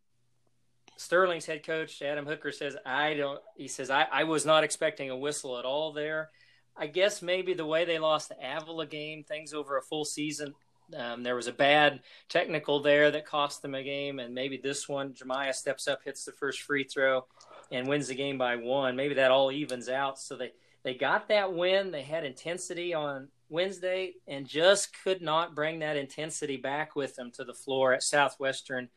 Sterling's 0.98 1.46
head 1.46 1.66
coach 1.66 2.02
Adam 2.02 2.26
Hooker 2.26 2.52
says 2.52 2.78
I 2.86 3.16
don't. 3.16 3.40
He 3.58 3.68
says 3.68 3.90
I, 3.90 4.08
I 4.12 4.24
was 4.24 4.46
not 4.46 4.64
expecting 4.64 5.10
a 5.10 5.18
whistle 5.18 5.58
at 5.60 5.66
all 5.66 5.94
there. 5.94 6.30
I 6.78 6.88
guess 6.88 7.22
maybe 7.22 7.54
the 7.54 7.66
way 7.66 7.86
they 7.86 8.00
lost 8.00 8.30
the 8.30 8.36
Avila 8.36 8.86
game, 8.86 9.24
things 9.24 9.54
over 9.54 9.78
a 9.78 9.82
full 9.82 10.06
season, 10.06 10.54
um, 10.96 11.24
there 11.24 11.36
was 11.36 11.48
a 11.48 11.54
bad 11.54 12.02
technical 12.30 12.82
there 12.82 13.12
that 13.12 13.26
cost 13.26 13.62
them 13.62 13.76
a 13.76 13.84
game, 13.84 14.20
and 14.20 14.34
maybe 14.34 14.58
this 14.58 14.88
one, 14.88 15.14
Jemiah 15.14 15.54
steps 15.54 15.88
up, 15.88 16.04
hits 16.04 16.26
the 16.26 16.32
first 16.32 16.62
free 16.62 16.84
throw, 16.84 17.26
and 17.72 17.88
wins 17.88 18.08
the 18.08 18.16
game 18.16 18.38
by 18.38 18.56
one. 18.56 18.96
Maybe 18.96 19.16
that 19.16 19.32
all 19.32 19.52
evens 19.52 19.90
out. 19.90 20.20
So 20.20 20.36
they 20.36 20.52
they 20.84 20.94
got 20.94 21.30
that 21.30 21.54
win. 21.54 21.92
They 21.92 22.04
had 22.04 22.26
intensity 22.26 22.94
on 22.94 23.30
Wednesday, 23.50 24.14
and 24.28 24.48
just 24.48 24.96
could 25.04 25.22
not 25.22 25.56
bring 25.56 25.80
that 25.80 25.98
intensity 25.98 26.58
back 26.58 26.96
with 26.96 27.16
them 27.16 27.32
to 27.32 27.44
the 27.44 27.54
floor 27.54 27.94
at 27.94 28.04
Southwestern 28.04 28.90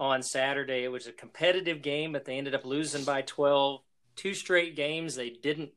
on 0.00 0.22
Saturday. 0.22 0.84
It 0.84 0.92
was 0.92 1.06
a 1.06 1.12
competitive 1.12 1.82
game, 1.82 2.12
but 2.12 2.24
they 2.24 2.38
ended 2.38 2.54
up 2.54 2.64
losing 2.64 3.04
by 3.04 3.22
12. 3.22 3.80
Two 4.16 4.34
straight 4.34 4.74
games, 4.74 5.14
they 5.14 5.30
didn't 5.30 5.70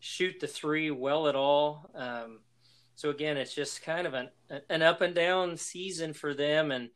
shoot 0.00 0.40
the 0.40 0.46
three 0.46 0.90
well 0.90 1.28
at 1.28 1.34
all. 1.34 1.90
Um, 1.94 2.40
so 2.96 3.10
again, 3.10 3.36
it's 3.36 3.54
just 3.54 3.82
kind 3.82 4.06
of 4.06 4.14
an 4.14 4.30
an 4.68 4.82
up 4.82 5.02
and 5.02 5.14
down 5.14 5.56
season 5.56 6.12
for 6.14 6.34
them, 6.34 6.72
and 6.72 6.88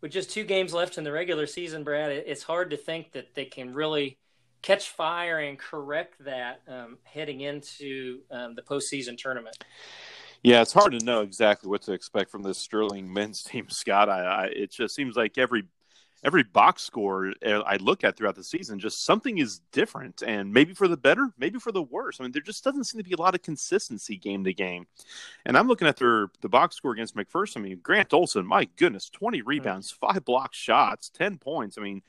with 0.00 0.10
just 0.10 0.30
two 0.30 0.44
games 0.44 0.72
left 0.72 0.98
in 0.98 1.04
the 1.04 1.12
regular 1.12 1.46
season, 1.46 1.84
Brad, 1.84 2.10
it's 2.10 2.42
hard 2.42 2.70
to 2.70 2.76
think 2.76 3.12
that 3.12 3.34
they 3.34 3.44
can 3.44 3.74
really 3.74 4.18
catch 4.62 4.88
fire 4.88 5.38
and 5.38 5.58
correct 5.58 6.24
that 6.24 6.62
um, 6.66 6.98
heading 7.04 7.42
into 7.42 8.20
um, 8.30 8.54
the 8.54 8.62
postseason 8.62 9.16
tournament. 9.16 9.56
Yeah, 10.42 10.62
it's 10.62 10.72
hard 10.72 10.98
to 10.98 11.04
know 11.04 11.20
exactly 11.20 11.68
what 11.68 11.82
to 11.82 11.92
expect 11.92 12.30
from 12.30 12.42
this 12.42 12.56
Sterling 12.56 13.12
men's 13.12 13.42
team, 13.42 13.68
Scott. 13.68 14.08
I, 14.08 14.22
I, 14.22 14.44
it 14.46 14.70
just 14.70 14.94
seems 14.94 15.16
like 15.16 15.36
every 15.36 15.64
every 16.22 16.42
box 16.42 16.82
score 16.82 17.32
uh, 17.44 17.60
I 17.60 17.76
look 17.76 18.04
at 18.04 18.16
throughout 18.16 18.34
the 18.34 18.44
season, 18.44 18.78
just 18.78 19.04
something 19.04 19.38
is 19.38 19.60
different, 19.72 20.22
and 20.22 20.52
maybe 20.52 20.74
for 20.74 20.88
the 20.88 20.96
better, 20.96 21.30
maybe 21.38 21.58
for 21.58 21.72
the 21.72 21.82
worse. 21.82 22.20
I 22.20 22.24
mean, 22.24 22.32
there 22.32 22.42
just 22.42 22.64
doesn't 22.64 22.84
seem 22.84 23.02
to 23.02 23.08
be 23.08 23.14
a 23.14 23.20
lot 23.20 23.34
of 23.34 23.42
consistency 23.42 24.16
game 24.16 24.44
to 24.44 24.52
game. 24.52 24.86
And 25.46 25.56
I'm 25.56 25.68
looking 25.68 25.88
at 25.88 25.96
their 25.96 26.28
the 26.40 26.48
box 26.48 26.76
score 26.76 26.92
against 26.92 27.16
McPherson. 27.16 27.58
I 27.58 27.60
mean, 27.60 27.80
Grant 27.82 28.12
Olson, 28.12 28.46
my 28.46 28.66
goodness, 28.76 29.08
20 29.10 29.42
rebounds, 29.42 29.90
five 29.90 30.24
block 30.24 30.54
shots, 30.54 31.10
10 31.10 31.38
points. 31.38 31.78
I 31.78 31.82
mean, 31.82 32.02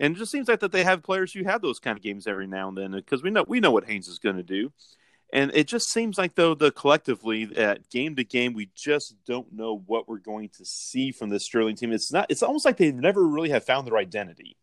and 0.00 0.14
it 0.14 0.18
just 0.18 0.32
seems 0.32 0.48
like 0.48 0.60
that 0.60 0.72
they 0.72 0.84
have 0.84 1.02
players 1.02 1.32
who 1.32 1.44
have 1.44 1.60
those 1.60 1.80
kind 1.80 1.96
of 1.96 2.02
games 2.02 2.26
every 2.26 2.46
now 2.46 2.68
and 2.68 2.78
then 2.78 2.92
because 2.92 3.22
we 3.22 3.30
know 3.30 3.44
we 3.46 3.60
know 3.60 3.70
what 3.70 3.86
Haynes 3.86 4.08
is 4.08 4.18
going 4.18 4.36
to 4.36 4.42
do. 4.42 4.72
And 5.32 5.50
it 5.54 5.66
just 5.66 5.90
seems 5.90 6.16
like 6.16 6.34
though 6.34 6.54
the 6.54 6.70
collectively 6.70 7.54
at 7.56 7.90
game 7.90 8.16
to 8.16 8.24
game 8.24 8.54
we 8.54 8.70
just 8.74 9.14
don't 9.26 9.52
know 9.52 9.82
what 9.86 10.08
we're 10.08 10.18
going 10.18 10.48
to 10.56 10.64
see 10.64 11.12
from 11.12 11.28
this 11.28 11.44
Sterling 11.44 11.76
team. 11.76 11.92
It's 11.92 12.12
not. 12.12 12.26
It's 12.30 12.42
almost 12.42 12.64
like 12.64 12.78
they 12.78 12.92
never 12.92 13.26
really 13.26 13.50
have 13.50 13.64
found 13.64 13.86
their 13.86 13.98
identity. 13.98 14.56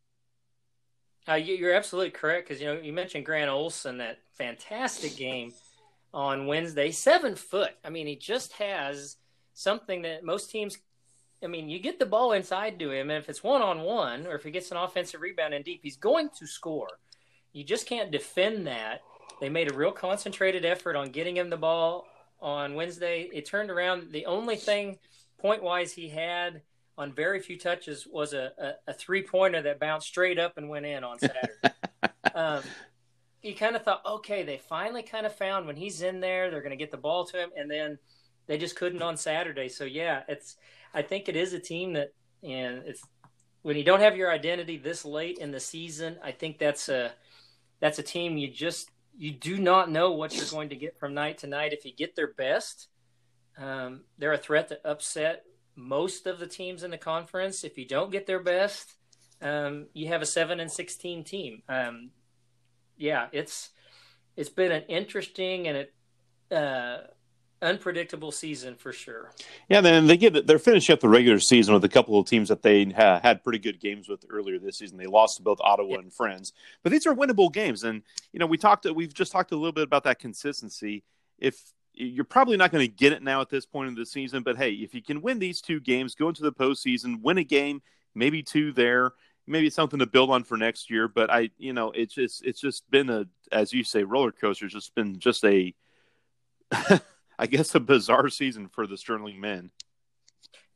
Uh, 1.27 1.35
you're 1.35 1.73
absolutely 1.73 2.11
correct 2.11 2.47
because 2.47 2.61
you 2.61 2.67
know 2.67 2.79
you 2.79 2.93
mentioned 2.93 3.25
Grant 3.25 3.49
Olson 3.49 3.97
that 3.97 4.19
fantastic 4.33 5.15
game 5.15 5.53
on 6.13 6.47
Wednesday. 6.47 6.91
Seven 6.91 7.35
foot. 7.35 7.71
I 7.83 7.89
mean, 7.89 8.07
he 8.07 8.15
just 8.15 8.53
has 8.53 9.17
something 9.53 10.01
that 10.03 10.23
most 10.23 10.49
teams. 10.49 10.77
I 11.43 11.47
mean, 11.47 11.69
you 11.69 11.79
get 11.79 11.99
the 11.99 12.05
ball 12.05 12.31
inside 12.31 12.79
to 12.79 12.91
him, 12.91 13.11
and 13.11 13.21
if 13.21 13.29
it's 13.29 13.43
one 13.43 13.61
on 13.61 13.81
one, 13.81 14.25
or 14.25 14.35
if 14.35 14.43
he 14.43 14.51
gets 14.51 14.71
an 14.71 14.77
offensive 14.77 15.21
rebound 15.21 15.53
in 15.53 15.61
deep, 15.61 15.81
he's 15.83 15.97
going 15.97 16.29
to 16.39 16.47
score. 16.47 16.99
You 17.53 17.63
just 17.63 17.87
can't 17.87 18.11
defend 18.11 18.67
that 18.67 19.01
they 19.39 19.49
made 19.49 19.71
a 19.71 19.75
real 19.75 19.91
concentrated 19.91 20.65
effort 20.65 20.95
on 20.95 21.11
getting 21.11 21.37
him 21.37 21.49
the 21.49 21.57
ball 21.57 22.07
on 22.41 22.73
Wednesday. 22.73 23.29
It 23.33 23.45
turned 23.45 23.69
around. 23.69 24.11
The 24.11 24.25
only 24.25 24.55
thing 24.55 24.97
point 25.37 25.63
wise 25.63 25.91
he 25.93 26.09
had 26.09 26.61
on 26.97 27.11
very 27.11 27.39
few 27.39 27.57
touches 27.57 28.07
was 28.07 28.33
a, 28.33 28.51
a, 28.57 28.91
a 28.91 28.93
three 28.93 29.21
pointer 29.21 29.61
that 29.61 29.79
bounced 29.79 30.07
straight 30.07 30.39
up 30.39 30.57
and 30.57 30.69
went 30.69 30.85
in 30.85 31.03
on 31.03 31.19
Saturday. 31.19 31.75
um, 32.35 32.63
you 33.41 33.53
kind 33.53 33.75
of 33.75 33.83
thought, 33.83 34.01
okay, 34.05 34.43
they 34.43 34.57
finally 34.57 35.03
kind 35.03 35.25
of 35.25 35.35
found 35.35 35.67
when 35.67 35.75
he's 35.75 36.01
in 36.01 36.19
there, 36.19 36.49
they're 36.49 36.61
going 36.61 36.71
to 36.71 36.77
get 36.77 36.91
the 36.91 36.97
ball 36.97 37.25
to 37.25 37.37
him, 37.37 37.49
and 37.55 37.69
then 37.69 37.99
they 38.47 38.57
just 38.57 38.75
couldn't 38.75 39.01
on 39.01 39.17
Saturday. 39.17 39.69
So 39.69 39.83
yeah, 39.83 40.23
it's 40.27 40.55
I 40.93 41.01
think 41.01 41.27
it 41.29 41.35
is 41.35 41.53
a 41.53 41.59
team 41.59 41.93
that 41.93 42.13
and 42.43 42.83
it's 42.85 43.01
when 43.61 43.75
you 43.75 43.83
don't 43.83 44.01
have 44.01 44.15
your 44.15 44.31
identity 44.31 44.77
this 44.77 45.05
late 45.05 45.39
in 45.39 45.51
the 45.51 45.59
season, 45.59 46.17
I 46.23 46.31
think 46.31 46.57
that's 46.57 46.89
a 46.89 47.11
that's 47.79 47.99
a 47.99 48.03
team 48.03 48.37
you 48.37 48.47
just 48.47 48.89
you 49.17 49.31
do 49.31 49.57
not 49.57 49.89
know 49.89 50.11
what 50.11 50.35
you're 50.35 50.45
going 50.45 50.69
to 50.69 50.75
get 50.75 50.99
from 50.99 51.13
night 51.13 51.39
to 51.39 51.47
night. 51.47 51.73
If 51.73 51.85
you 51.85 51.93
get 51.95 52.15
their 52.15 52.33
best, 52.33 52.87
um, 53.57 54.01
they're 54.17 54.33
a 54.33 54.37
threat 54.37 54.69
to 54.69 54.87
upset 54.87 55.43
most 55.75 56.27
of 56.27 56.39
the 56.39 56.47
teams 56.47 56.83
in 56.83 56.91
the 56.91 56.97
conference. 56.97 57.63
If 57.63 57.77
you 57.77 57.85
don't 57.85 58.11
get 58.11 58.27
their 58.27 58.41
best, 58.41 58.95
um, 59.41 59.87
you 59.93 60.07
have 60.07 60.21
a 60.21 60.25
seven 60.25 60.59
and 60.59 60.71
sixteen 60.71 61.23
team. 61.23 61.63
Um, 61.67 62.11
yeah, 62.97 63.27
it's 63.31 63.69
it's 64.35 64.49
been 64.49 64.71
an 64.71 64.83
interesting 64.83 65.67
and 65.67 65.77
it, 65.77 65.93
uh, 66.51 67.07
unpredictable 67.61 68.31
season 68.31 68.75
for 68.75 68.91
sure. 68.91 69.31
Yeah, 69.69 69.81
then 69.81 70.07
they 70.07 70.17
get 70.17 70.47
they're 70.47 70.59
finishing 70.59 70.93
up 70.93 70.99
the 70.99 71.09
regular 71.09 71.39
season 71.39 71.73
with 71.73 71.83
a 71.83 71.89
couple 71.89 72.19
of 72.19 72.27
teams 72.27 72.49
that 72.49 72.61
they 72.61 72.85
ha- 72.85 73.19
had 73.21 73.43
pretty 73.43 73.59
good 73.59 73.79
games 73.79 74.07
with 74.07 74.25
earlier 74.29 74.59
this 74.59 74.77
season. 74.77 74.97
They 74.97 75.07
lost 75.07 75.37
to 75.37 75.43
both 75.43 75.59
Ottawa 75.61 75.93
yeah. 75.93 75.99
and 75.99 76.13
Friends, 76.13 76.53
but 76.83 76.91
these 76.91 77.07
are 77.07 77.15
winnable 77.15 77.51
games. 77.51 77.83
And 77.83 78.03
you 78.31 78.39
know, 78.39 78.45
we 78.45 78.57
talked 78.57 78.85
we've 78.93 79.13
just 79.13 79.31
talked 79.31 79.51
a 79.51 79.55
little 79.55 79.71
bit 79.71 79.83
about 79.83 80.03
that 80.03 80.19
consistency. 80.19 81.03
If 81.39 81.59
you're 81.93 82.25
probably 82.25 82.57
not 82.57 82.71
going 82.71 82.85
to 82.85 82.93
get 82.93 83.13
it 83.13 83.23
now 83.23 83.41
at 83.41 83.49
this 83.49 83.65
point 83.65 83.87
in 83.87 83.95
the 83.95 84.05
season, 84.05 84.43
but 84.43 84.57
hey, 84.57 84.71
if 84.71 84.93
you 84.93 85.01
can 85.01 85.21
win 85.21 85.39
these 85.39 85.61
two 85.61 85.79
games, 85.79 86.15
go 86.15 86.27
into 86.27 86.43
the 86.43 86.51
postseason, 86.51 87.21
win 87.21 87.37
a 87.37 87.43
game, 87.43 87.81
maybe 88.13 88.43
two 88.43 88.73
there, 88.73 89.13
maybe 89.47 89.69
something 89.69 89.99
to 89.99 90.05
build 90.05 90.29
on 90.29 90.43
for 90.43 90.57
next 90.57 90.89
year. 90.89 91.07
But 91.07 91.31
I, 91.31 91.51
you 91.57 91.73
know, 91.73 91.91
it's 91.91 92.13
just 92.13 92.43
it's 92.45 92.59
just 92.59 92.89
been 92.91 93.09
a, 93.09 93.25
as 93.51 93.73
you 93.73 93.83
say, 93.83 94.03
roller 94.03 94.31
coaster. 94.31 94.65
It's 94.65 94.73
just 94.73 94.95
been 94.95 95.19
just 95.19 95.43
a 95.45 95.73
I 97.37 97.47
guess, 97.47 97.75
a 97.75 97.79
bizarre 97.79 98.29
season 98.29 98.69
for 98.69 98.87
the 98.87 98.97
Sterling 98.97 99.39
men. 99.39 99.71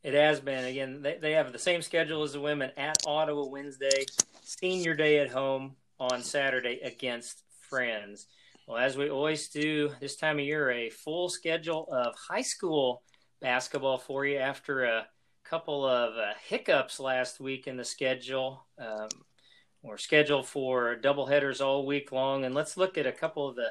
It 0.02 0.14
has 0.14 0.40
been. 0.40 0.64
Again, 0.64 1.02
they, 1.02 1.18
they 1.20 1.32
have 1.32 1.52
the 1.52 1.58
same 1.58 1.82
schedule 1.82 2.22
as 2.22 2.32
the 2.32 2.40
women 2.40 2.70
at 2.76 2.98
Ottawa 3.06 3.46
Wednesday, 3.46 4.04
senior 4.42 4.94
day 4.94 5.18
at 5.18 5.30
home 5.30 5.76
on 5.98 6.22
Saturday 6.22 6.80
against 6.82 7.42
Friends. 7.68 8.26
Well, 8.66 8.78
as 8.78 8.96
we 8.96 9.10
always 9.10 9.48
do 9.48 9.90
this 10.00 10.16
time 10.16 10.38
of 10.38 10.44
year, 10.44 10.70
a 10.70 10.90
full 10.90 11.28
schedule 11.28 11.88
of 11.92 12.14
high 12.16 12.42
school 12.42 13.02
basketball 13.40 13.98
for 13.98 14.24
you 14.26 14.38
after 14.38 14.84
a 14.84 15.06
couple 15.44 15.84
of 15.84 16.14
uh, 16.16 16.32
hiccups 16.48 17.00
last 17.00 17.40
week 17.40 17.66
in 17.66 17.76
the 17.76 17.84
schedule. 17.84 18.64
Um, 18.78 19.08
we're 19.82 19.98
scheduled 19.98 20.46
for 20.46 20.96
double 20.96 21.26
headers 21.26 21.60
all 21.60 21.86
week 21.86 22.12
long, 22.12 22.44
and 22.44 22.54
let's 22.54 22.76
look 22.76 22.98
at 22.98 23.06
a 23.06 23.12
couple 23.12 23.48
of 23.48 23.56
the 23.56 23.70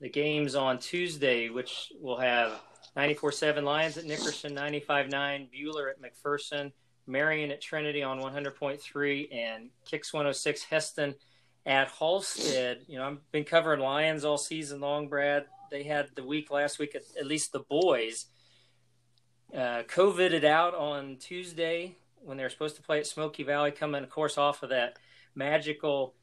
the 0.00 0.08
games 0.08 0.54
on 0.54 0.78
Tuesday, 0.78 1.48
which 1.48 1.92
will 2.00 2.18
have 2.18 2.60
94.7 2.96 3.62
Lyons 3.62 3.96
at 3.96 4.04
Nickerson, 4.04 4.54
95.9 4.54 5.10
Buhler 5.50 5.90
at 5.90 6.00
McPherson, 6.00 6.72
Marion 7.06 7.50
at 7.50 7.60
Trinity 7.60 8.02
on 8.02 8.20
100.3, 8.20 9.34
and 9.34 9.70
Kicks 9.84 10.12
106 10.12 10.66
Hesston 10.70 11.14
at 11.64 11.88
Halstead. 11.88 12.80
You 12.88 12.98
know, 12.98 13.06
I've 13.06 13.32
been 13.32 13.44
covering 13.44 13.80
Lyons 13.80 14.24
all 14.24 14.38
season 14.38 14.80
long, 14.80 15.08
Brad. 15.08 15.46
They 15.70 15.84
had 15.84 16.08
the 16.14 16.24
week 16.24 16.50
last 16.50 16.78
week, 16.78 16.94
at, 16.94 17.02
at 17.18 17.26
least 17.26 17.52
the 17.52 17.60
boys, 17.60 18.26
uh, 19.54 19.82
COVIDed 19.88 20.44
out 20.44 20.74
on 20.74 21.16
Tuesday 21.16 21.96
when 22.24 22.36
they 22.36 22.42
were 22.42 22.50
supposed 22.50 22.76
to 22.76 22.82
play 22.82 22.98
at 22.98 23.06
Smoky 23.06 23.42
Valley, 23.42 23.70
coming, 23.70 24.02
of 24.02 24.10
course, 24.10 24.38
off 24.38 24.62
of 24.62 24.70
that 24.70 24.98
magical 25.34 26.14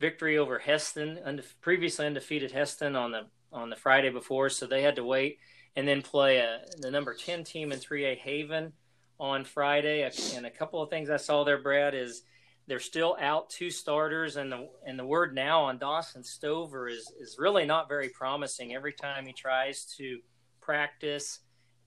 victory 0.00 0.38
over 0.38 0.58
Hesston, 0.58 1.20
unde- 1.24 1.44
previously 1.60 2.06
undefeated 2.06 2.52
Hesston 2.52 2.96
on 2.96 3.12
the 3.12 3.26
on 3.52 3.68
the 3.68 3.76
Friday 3.76 4.10
before, 4.10 4.48
so 4.48 4.66
they 4.66 4.82
had 4.82 4.96
to 4.96 5.04
wait 5.04 5.38
and 5.76 5.86
then 5.86 6.02
play 6.02 6.38
a, 6.38 6.60
the 6.78 6.90
number 6.90 7.14
ten 7.14 7.44
team 7.44 7.72
in 7.72 7.78
3A 7.78 8.16
Haven 8.18 8.72
on 9.18 9.44
Friday. 9.44 10.08
And 10.34 10.46
a 10.46 10.50
couple 10.50 10.80
of 10.82 10.88
things 10.88 11.10
I 11.10 11.16
saw 11.16 11.44
there, 11.44 11.58
Brad, 11.60 11.94
is 11.94 12.22
they're 12.66 12.78
still 12.78 13.16
out 13.20 13.50
two 13.50 13.70
starters, 13.70 14.36
and 14.36 14.50
the 14.50 14.68
and 14.86 14.98
the 14.98 15.04
word 15.04 15.34
now 15.34 15.62
on 15.62 15.78
Dawson 15.78 16.24
Stover 16.24 16.88
is 16.88 17.12
is 17.20 17.36
really 17.38 17.66
not 17.66 17.88
very 17.88 18.08
promising. 18.08 18.74
Every 18.74 18.92
time 18.92 19.26
he 19.26 19.32
tries 19.32 19.84
to 19.98 20.20
practice 20.60 21.40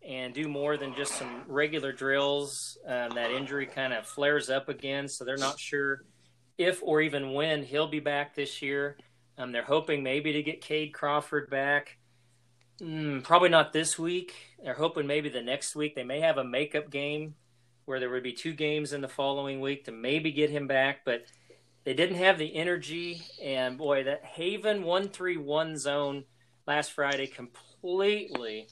and 0.05 0.34
do 0.34 0.49
more 0.49 0.76
than 0.76 0.93
just 0.95 1.14
some 1.14 1.43
regular 1.47 1.93
drills, 1.93 2.78
um, 2.86 3.11
that 3.16 3.32
injury 3.32 3.66
kind 3.66 3.93
of 3.93 4.05
flares 4.05 4.49
up 4.49 4.68
again. 4.68 5.07
So 5.07 5.24
they're 5.24 5.38
not 5.38 5.57
sure 5.57 6.03
if 6.58 6.82
or 6.84 7.01
even 7.01 7.34
when 7.34 7.64
he'll 7.64 7.88
be 7.88 7.99
back 7.99 8.36
this 8.36 8.62
year. 8.62 8.97
Um, 9.38 9.51
they're 9.51 9.64
hoping 9.64 10.04
maybe 10.04 10.34
to 10.34 10.43
get 10.43 10.62
Cade 10.62 10.93
Crawford 10.93 11.49
back. 11.49 11.97
Mm, 12.82 13.24
probably 13.24 13.49
not 13.49 13.74
this 13.74 13.97
week. 13.97 14.34
They're 14.64 14.74
hoping 14.74 15.08
maybe 15.08 15.30
the 15.30 15.41
next 15.41 15.76
week. 15.76 15.95
They 15.95 16.04
may 16.04 16.20
have 16.20 16.38
a 16.38 16.43
makeup 16.43 16.89
game 16.89 17.36
where 17.86 17.99
there 17.99 18.10
would 18.10 18.24
be 18.24 18.34
two 18.34 18.54
games 18.54 18.93
in 18.93 19.01
the 19.01 19.08
following 19.08 19.60
week 19.60 19.86
to 19.86 19.91
maybe 19.91 20.32
get 20.32 20.49
him 20.49 20.68
back, 20.68 21.01
but 21.04 21.26
they 21.84 21.93
didn't 21.93 22.18
have 22.18 22.38
the 22.38 22.56
energy. 22.56 23.22
And 23.41 23.78
boy, 23.78 24.04
that 24.06 24.24
Haven 24.24 24.84
131 24.84 25.78
zone 25.78 26.24
last 26.66 26.91
Friday 26.91 27.28
completely 27.28 28.68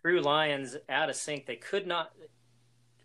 threw 0.00 0.20
Lyons 0.20 0.76
out 0.88 1.10
of 1.10 1.16
sync. 1.16 1.46
They 1.46 1.56
could 1.56 1.86
not 1.86 2.12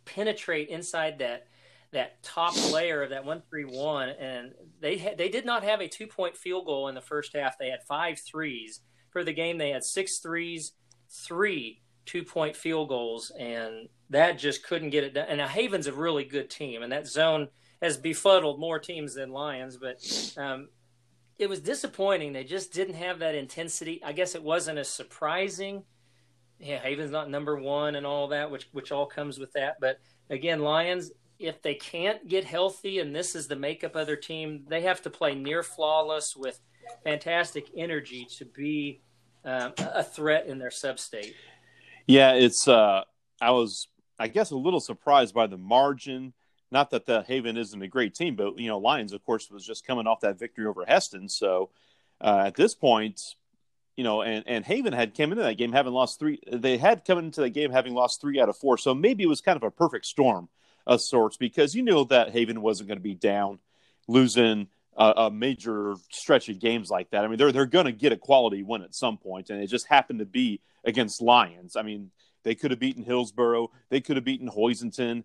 penetrate 0.05 0.69
inside 0.69 1.19
that 1.19 1.47
that 1.91 2.21
top 2.21 2.53
layer 2.71 3.01
of 3.01 3.09
that 3.09 3.25
131 3.25 4.09
and 4.09 4.53
they 4.79 4.97
ha- 4.97 5.15
they 5.17 5.29
did 5.29 5.45
not 5.45 5.63
have 5.63 5.81
a 5.81 5.87
two 5.87 6.07
point 6.07 6.37
field 6.37 6.65
goal 6.65 6.87
in 6.87 6.95
the 6.95 7.01
first 7.01 7.35
half. 7.35 7.57
They 7.57 7.69
had 7.69 7.83
five 7.83 8.19
threes. 8.19 8.81
For 9.11 9.23
the 9.23 9.33
game 9.33 9.57
they 9.57 9.71
had 9.71 9.83
six 9.83 10.19
threes 10.19 10.73
three 11.09 11.81
two 12.05 12.23
point 12.23 12.55
field 12.55 12.89
goals 12.89 13.31
and 13.39 13.89
that 14.11 14.37
just 14.37 14.63
couldn't 14.63 14.91
get 14.91 15.03
it 15.03 15.15
done. 15.15 15.25
And 15.29 15.39
now 15.39 15.47
haven's 15.47 15.87
a 15.87 15.93
really 15.93 16.23
good 16.23 16.49
team 16.49 16.83
and 16.83 16.91
that 16.91 17.07
zone 17.07 17.47
has 17.81 17.97
befuddled 17.97 18.59
more 18.59 18.77
teams 18.77 19.15
than 19.15 19.31
Lyons 19.31 19.77
but 19.77 19.97
um, 20.37 20.69
it 21.39 21.49
was 21.49 21.61
disappointing. 21.61 22.33
They 22.33 22.43
just 22.43 22.73
didn't 22.73 22.95
have 22.95 23.19
that 23.19 23.33
intensity. 23.33 24.01
I 24.03 24.11
guess 24.11 24.35
it 24.35 24.43
wasn't 24.43 24.77
as 24.77 24.89
surprising. 24.89 25.83
Yeah 26.59 26.79
haven's 26.83 27.11
not 27.11 27.31
number 27.31 27.59
one 27.59 27.95
and 27.95 28.05
all 28.05 28.27
that 28.27 28.51
which 28.51 28.69
which 28.73 28.91
all 28.91 29.07
comes 29.07 29.39
with 29.39 29.53
that. 29.53 29.77
But 29.81 29.99
again 30.29 30.59
Lyons 30.59 31.11
if 31.39 31.61
they 31.61 31.73
can't 31.73 32.27
get 32.27 32.43
healthy 32.43 32.99
and 32.99 33.15
this 33.15 33.33
is 33.33 33.47
the 33.47 33.55
makeup 33.55 33.95
of 33.95 34.05
their 34.05 34.17
team, 34.17 34.65
they 34.67 34.81
have 34.81 35.01
to 35.03 35.09
play 35.09 35.33
near 35.33 35.63
flawless 35.63 36.35
with 36.35 36.59
fantastic 37.03 37.67
energy 37.75 38.25
to 38.37 38.45
be 38.45 39.01
um, 39.45 39.73
a 39.77 40.03
threat 40.03 40.47
in 40.47 40.59
their 40.59 40.71
sub-state. 40.71 41.35
Yeah, 42.07 42.33
it's. 42.33 42.67
Uh, 42.67 43.03
I 43.41 43.51
was, 43.51 43.87
I 44.19 44.27
guess, 44.27 44.51
a 44.51 44.57
little 44.57 44.79
surprised 44.79 45.33
by 45.33 45.47
the 45.47 45.57
margin, 45.57 46.33
not 46.71 46.89
that 46.89 47.05
the 47.05 47.21
Haven 47.21 47.55
isn't 47.55 47.81
a 47.81 47.87
great 47.87 48.15
team, 48.15 48.35
but 48.35 48.59
you 48.59 48.67
know, 48.67 48.79
Lyons, 48.79 49.13
of 49.13 49.23
course, 49.23 49.49
was 49.49 49.65
just 49.65 49.85
coming 49.85 50.07
off 50.07 50.21
that 50.21 50.37
victory 50.39 50.65
over 50.65 50.83
Hesston. 50.85 51.29
So 51.29 51.69
uh, 52.19 52.43
at 52.47 52.55
this 52.55 52.75
point, 52.75 53.21
you 53.95 54.03
know, 54.03 54.23
and, 54.23 54.43
and 54.47 54.65
Haven 54.65 54.91
had 54.91 55.15
come 55.15 55.31
into 55.31 55.43
that 55.43 55.57
game 55.57 55.71
having 55.71 55.93
lost 55.93 56.19
three. 56.19 56.39
They 56.51 56.77
had 56.77 57.05
come 57.05 57.19
into 57.19 57.41
the 57.41 57.49
game 57.49 57.71
having 57.71 57.93
lost 57.93 58.19
three 58.19 58.41
out 58.41 58.49
of 58.49 58.57
four. 58.57 58.77
So 58.77 58.93
maybe 58.93 59.23
it 59.23 59.27
was 59.27 59.41
kind 59.41 59.57
of 59.57 59.63
a 59.63 59.71
perfect 59.71 60.05
storm 60.05 60.49
of 60.87 61.01
sorts 61.01 61.37
because 61.37 61.75
you 61.75 61.83
knew 61.83 62.05
that 62.05 62.31
Haven 62.31 62.61
wasn't 62.61 62.87
going 62.87 62.97
to 62.97 63.03
be 63.03 63.15
down, 63.15 63.59
losing 64.07 64.67
a, 64.97 65.13
a, 65.17 65.31
major 65.31 65.95
stretch 66.11 66.49
of 66.49 66.59
games 66.59 66.89
like 66.89 67.09
that. 67.11 67.23
I 67.23 67.27
mean, 67.27 67.37
they're 67.37 67.51
they're 67.51 67.65
going 67.65 67.85
to 67.85 67.91
get 67.91 68.11
a 68.11 68.17
quality 68.17 68.63
win 68.63 68.83
at 68.83 68.95
some 68.95 69.17
point, 69.17 69.49
and 69.49 69.61
it 69.61 69.67
just 69.67 69.87
happened 69.87 70.19
to 70.19 70.25
be 70.25 70.61
against 70.83 71.21
Lyons. 71.21 71.75
I 71.75 71.83
mean, 71.83 72.11
they 72.43 72.55
could 72.55 72.71
have 72.71 72.79
beaten 72.79 73.03
Hillsboro, 73.03 73.71
they 73.89 74.01
could 74.01 74.17
have 74.17 74.25
beaten 74.25 74.49
Hoisington. 74.49 75.23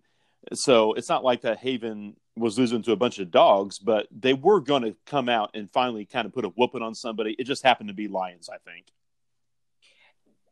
So 0.53 0.93
it's 0.93 1.09
not 1.09 1.25
like 1.25 1.41
that 1.43 1.59
Haven 1.59 2.17
was 2.37 2.59
losing 2.59 2.83
to 2.83 2.93
a 2.93 2.97
bunch 2.97 3.19
of 3.19 3.31
dogs, 3.31 3.79
but 3.79 4.07
they 4.11 4.35
were 4.35 4.61
going 4.61 4.83
to 4.83 4.95
come 5.07 5.31
out 5.31 5.51
and 5.55 5.71
finally 5.71 6.05
kind 6.05 6.27
of 6.27 6.35
put 6.35 6.45
a 6.45 6.49
whooping 6.49 6.83
on 6.83 6.95
somebody. 6.95 7.35
It 7.39 7.45
just 7.45 7.65
happened 7.65 7.89
to 7.89 7.95
be 7.95 8.09
Lyons, 8.09 8.51
I 8.53 8.59
think. 8.59 8.87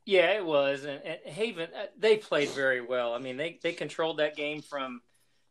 Yeah, 0.04 0.32
it 0.32 0.44
was, 0.44 0.84
and, 0.84 1.00
and, 1.04 1.18
Haven 1.24 1.68
uh, 1.76 1.86
they 1.96 2.16
played 2.16 2.48
very 2.50 2.80
well. 2.80 3.14
I 3.14 3.18
mean, 3.18 3.36
they 3.36 3.58
they 3.62 3.72
controlled 3.72 4.18
that 4.18 4.36
game 4.36 4.60
from 4.60 5.00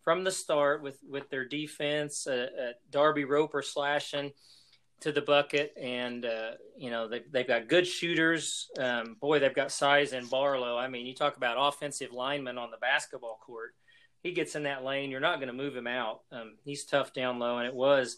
from 0.04 0.24
the 0.24 0.32
start 0.32 0.82
with 0.82 1.00
with 1.10 1.30
their 1.30 1.46
defense. 1.46 2.28
Uh, 2.28 2.48
uh, 2.60 2.72
Darby 2.90 3.24
Roper 3.24 3.62
slashing 3.62 4.32
to 5.02 5.12
the 5.12 5.22
bucket, 5.22 5.74
and 5.80 6.26
uh, 6.26 6.52
you 6.78 6.90
know 6.90 7.08
they 7.08 7.22
they've 7.32 7.48
got 7.48 7.70
good 7.70 7.88
shooters. 7.88 8.70
Um, 8.78 9.16
boy, 9.20 9.40
they've 9.40 9.54
got 9.54 9.72
size 9.72 10.14
in 10.14 10.26
Barlow. 10.26 10.78
I 10.78 10.88
mean, 10.88 11.06
you 11.06 11.16
talk 11.16 11.38
about 11.38 11.58
offensive 11.58 12.12
linemen 12.12 12.58
on 12.58 12.72
the 12.72 12.78
basketball 12.78 13.40
court. 13.42 13.74
He 14.22 14.34
gets 14.34 14.56
in 14.56 14.64
that 14.64 14.84
lane, 14.84 15.10
you're 15.10 15.20
not 15.20 15.38
going 15.38 15.48
to 15.48 15.54
move 15.54 15.76
him 15.76 15.88
out. 15.88 16.22
Um, 16.32 16.58
he's 16.64 16.86
tough 16.86 17.12
down 17.12 17.40
low, 17.40 17.58
and 17.58 17.68
it 17.68 17.74
was 17.74 18.18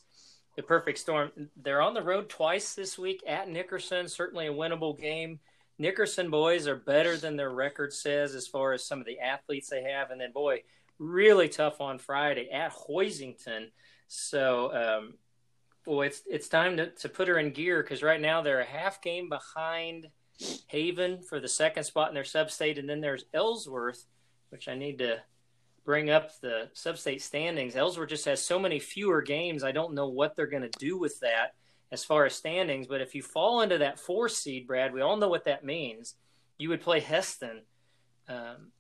the 0.58 0.64
perfect 0.64 1.00
storm. 1.00 1.32
They're 1.56 1.82
on 1.82 1.94
the 1.94 2.04
road 2.04 2.28
twice 2.28 2.74
this 2.74 2.98
week 2.98 3.24
at 3.26 3.48
Nickerson. 3.48 4.10
Certainly 4.10 4.48
a 4.48 4.54
winnable 4.54 5.00
game. 5.00 5.40
Nickerson 5.80 6.30
boys 6.30 6.68
are 6.68 6.76
better 6.76 7.18
than 7.18 7.36
their 7.36 7.52
record 7.52 7.94
says 7.94 8.36
as 8.36 8.48
far 8.48 8.74
as 8.74 8.86
some 8.86 9.00
of 9.00 9.06
the 9.06 9.20
athletes 9.20 9.70
they 9.70 9.84
have. 9.84 10.12
And 10.12 10.22
then, 10.22 10.32
boy, 10.32 10.64
really 11.00 11.50
tough 11.50 11.82
on 11.82 11.98
Friday 11.98 12.50
at 12.52 12.74
Hoisington. 12.74 13.72
So, 14.08 14.74
um, 14.74 15.14
boy, 15.86 16.08
it's 16.08 16.22
it's 16.30 16.48
time 16.48 16.78
to, 16.78 16.88
to 16.92 17.10
put 17.10 17.28
her 17.28 17.38
in 17.38 17.52
gear 17.52 17.82
because 17.82 18.04
right 18.04 18.22
now 18.22 18.42
they're 18.42 18.62
a 18.62 18.66
half 18.66 19.02
game 19.02 19.30
behind 19.30 20.08
Haven 20.68 21.22
for 21.22 21.40
the 21.40 21.48
second 21.48 21.84
spot 21.84 22.10
in 22.10 22.14
their 22.14 22.24
substate, 22.24 22.80
and 22.80 22.90
then 22.90 23.02
there's 23.02 23.26
Ellsworth, 23.34 24.06
which 24.50 24.68
I 24.68 24.76
need 24.76 25.00
to 25.00 25.22
bring 25.86 26.10
up 26.10 26.40
the 26.40 26.70
substate 26.76 27.22
standings. 27.22 27.76
Ellsworth 27.76 28.10
just 28.10 28.26
has 28.26 28.42
so 28.42 28.58
many 28.58 28.80
fewer 28.80 29.22
games. 29.22 29.64
I 29.64 29.72
don't 29.72 29.94
know 29.94 30.08
what 30.08 30.36
they're 30.36 30.48
going 30.48 30.70
to 30.70 30.80
do 30.80 30.98
with 30.98 31.20
that 31.20 31.56
as 31.94 32.04
far 32.04 32.26
as 32.26 32.34
standings. 32.34 32.88
But 32.88 33.02
if 33.02 33.14
you 33.14 33.22
fall 33.22 33.62
into 33.62 33.78
that 33.78 34.00
four 34.00 34.28
seed, 34.28 34.66
Brad, 34.66 34.94
we 34.94 35.02
all 35.02 35.16
know 35.16 35.30
what 35.30 35.46
that 35.46 35.64
means. 35.64 36.16
You 36.58 36.70
would 36.70 36.82
play 36.82 37.00
Hesston 37.00 37.60
um, 38.28 38.72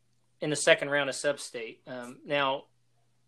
in 0.42 0.50
the 0.50 0.56
second 0.56 0.90
round 0.90 1.12
of 1.12 1.16
Substate. 1.16 1.78
Um, 1.88 2.18
now, 2.26 2.64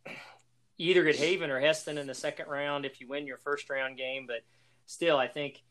either 0.80 1.04
get 1.04 1.16
Haven 1.16 1.52
or 1.52 1.62
Hesston 1.62 2.00
in 2.00 2.08
the 2.08 2.16
second 2.16 2.48
round 2.50 2.84
if 2.84 3.00
you 3.00 3.08
win 3.08 3.28
your 3.28 3.38
first 3.38 3.70
round 3.70 3.96
game. 3.96 4.26
But 4.28 4.42
still, 4.88 5.18
I 5.18 5.28
think 5.28 5.62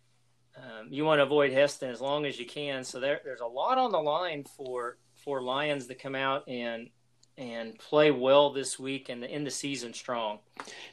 um, 0.56 0.88
you 0.90 1.04
want 1.04 1.18
to 1.18 1.24
avoid 1.24 1.50
Hesston 1.50 1.90
as 1.90 2.00
long 2.00 2.24
as 2.24 2.38
you 2.38 2.46
can. 2.46 2.84
So 2.84 3.00
there, 3.00 3.20
there's 3.24 3.40
a 3.40 3.46
lot 3.46 3.78
on 3.78 3.90
the 3.90 4.00
line 4.00 4.44
for 4.56 4.96
for 5.24 5.42
Lyons 5.42 5.88
to 5.88 5.94
come 5.96 6.14
out 6.14 6.48
and 6.48 6.88
and 7.36 7.76
play 7.80 8.12
well 8.12 8.52
this 8.52 8.78
week 8.78 9.08
and 9.08 9.24
end 9.24 9.44
the 9.44 9.50
season 9.50 9.92
strong. 9.92 10.38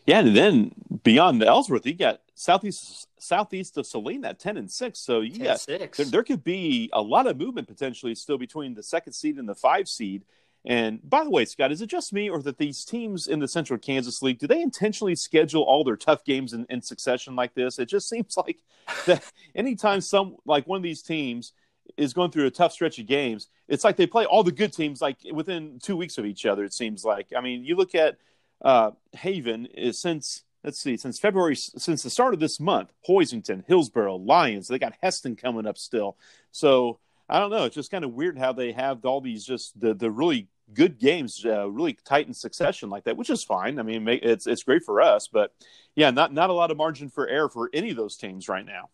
Yeah, 0.07 0.21
and 0.21 0.35
then 0.35 0.71
beyond 1.03 1.43
Ellsworth, 1.43 1.85
you 1.85 1.93
got 1.93 2.21
southeast 2.35 3.07
southeast 3.19 3.77
of 3.77 3.85
Saline 3.85 4.25
at 4.25 4.39
ten 4.39 4.57
and 4.57 4.69
six. 4.69 4.99
So 4.99 5.21
you 5.21 5.43
got 5.43 5.65
there, 5.67 5.87
there, 6.05 6.23
could 6.23 6.43
be 6.43 6.89
a 6.93 7.01
lot 7.01 7.27
of 7.27 7.37
movement 7.37 7.67
potentially 7.67 8.15
still 8.15 8.37
between 8.37 8.73
the 8.73 8.83
second 8.83 9.13
seed 9.13 9.37
and 9.37 9.47
the 9.47 9.55
five 9.55 9.87
seed. 9.87 10.23
And 10.63 10.99
by 11.09 11.23
the 11.23 11.29
way, 11.31 11.45
Scott, 11.45 11.71
is 11.71 11.81
it 11.81 11.87
just 11.87 12.13
me 12.13 12.29
or 12.29 12.41
that 12.43 12.59
these 12.59 12.85
teams 12.85 13.27
in 13.27 13.39
the 13.39 13.47
Central 13.47 13.79
Kansas 13.79 14.21
League 14.21 14.37
do 14.37 14.47
they 14.47 14.61
intentionally 14.61 15.15
schedule 15.15 15.63
all 15.63 15.83
their 15.83 15.97
tough 15.97 16.23
games 16.23 16.53
in, 16.53 16.65
in 16.69 16.81
succession 16.81 17.35
like 17.35 17.53
this? 17.55 17.79
It 17.79 17.87
just 17.87 18.07
seems 18.09 18.37
like 18.37 18.59
that 19.05 19.23
anytime 19.55 20.01
some 20.01 20.37
like 20.45 20.67
one 20.67 20.77
of 20.77 20.83
these 20.83 21.01
teams 21.01 21.53
is 21.97 22.13
going 22.13 22.31
through 22.31 22.45
a 22.45 22.51
tough 22.51 22.71
stretch 22.71 22.99
of 22.99 23.07
games, 23.07 23.47
it's 23.67 23.83
like 23.83 23.97
they 23.97 24.07
play 24.07 24.25
all 24.25 24.43
the 24.43 24.51
good 24.51 24.71
teams 24.71 25.01
like 25.01 25.17
within 25.33 25.79
two 25.81 25.97
weeks 25.97 26.17
of 26.17 26.25
each 26.25 26.45
other. 26.45 26.63
It 26.63 26.73
seems 26.73 27.03
like. 27.03 27.27
I 27.35 27.41
mean, 27.41 27.63
you 27.63 27.75
look 27.75 27.95
at 27.95 28.17
uh, 28.61 28.91
Haven 29.13 29.65
is 29.65 29.99
since 29.99 30.43
let's 30.63 30.79
see 30.79 30.97
since 30.97 31.19
February 31.19 31.55
since 31.55 32.03
the 32.03 32.09
start 32.09 32.33
of 32.33 32.39
this 32.39 32.59
month, 32.59 32.91
Hoisington, 33.07 33.63
Hillsboro, 33.67 34.15
Lyons. 34.15 34.67
They 34.67 34.79
got 34.79 34.93
Hesston 35.03 35.37
coming 35.37 35.65
up 35.65 35.77
still. 35.77 36.17
So 36.51 36.99
I 37.29 37.39
don't 37.39 37.51
know. 37.51 37.65
It's 37.65 37.75
just 37.75 37.91
kind 37.91 38.03
of 38.03 38.13
weird 38.13 38.37
how 38.37 38.53
they 38.53 38.71
have 38.73 39.05
all 39.05 39.21
these 39.21 39.45
just 39.45 39.79
the 39.79 39.93
the 39.93 40.11
really 40.11 40.47
good 40.73 40.99
games, 40.99 41.43
uh, 41.45 41.69
really 41.69 41.97
tight 42.05 42.27
in 42.27 42.33
succession 42.33 42.89
like 42.89 43.05
that, 43.05 43.17
which 43.17 43.29
is 43.29 43.43
fine. 43.43 43.79
I 43.79 43.83
mean, 43.83 44.07
it's 44.07 44.47
it's 44.47 44.63
great 44.63 44.83
for 44.83 45.01
us, 45.01 45.27
but 45.27 45.53
yeah, 45.95 46.11
not 46.11 46.33
not 46.33 46.49
a 46.49 46.53
lot 46.53 46.71
of 46.71 46.77
margin 46.77 47.09
for 47.09 47.27
error 47.27 47.49
for 47.49 47.69
any 47.73 47.89
of 47.89 47.97
those 47.97 48.17
teams 48.17 48.47
right 48.47 48.65
now. 48.65 48.89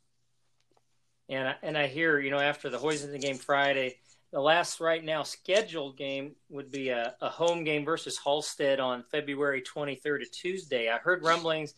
And 1.29 1.49
I, 1.49 1.55
and 1.61 1.77
I 1.77 1.87
hear 1.87 2.19
you 2.19 2.31
know 2.31 2.39
after 2.39 2.69
the 2.69 2.77
Hoisington 2.77 3.21
game 3.21 3.37
Friday, 3.37 3.97
the 4.37 4.43
last 4.43 4.79
right 4.79 5.03
now 5.03 5.23
scheduled 5.23 5.97
game 5.97 6.35
would 6.47 6.69
be 6.69 6.89
a, 6.89 7.15
a 7.21 7.27
home 7.27 7.63
game 7.63 7.83
versus 7.83 8.19
Halstead 8.23 8.79
on 8.79 9.03
February 9.09 9.63
23rd, 9.63 10.21
a 10.21 10.25
Tuesday. 10.27 10.91
I 10.91 10.99
heard 10.99 11.23
rumblings 11.23 11.73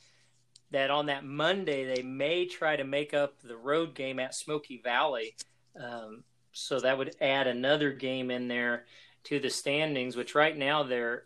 that 0.72 0.92
on 0.92 1.06
that 1.06 1.24
Monday 1.24 1.86
they 1.86 2.02
may 2.02 2.46
try 2.46 2.76
to 2.76 2.84
make 2.84 3.14
up 3.14 3.42
the 3.42 3.56
road 3.56 3.96
game 3.96 4.20
at 4.20 4.36
Smoky 4.36 4.82
Valley. 4.84 5.38
Um, 5.82 6.26
so 6.52 6.82
that 6.82 6.98
would 6.98 7.16
add 7.22 7.48
another 7.48 7.94
game 7.94 8.30
in 8.30 8.50
there 8.50 8.84
to 9.24 9.40
the 9.40 9.50
standings, 9.50 10.18
which 10.18 10.36
right 10.36 10.58
now 10.58 10.84
they're 10.84 11.24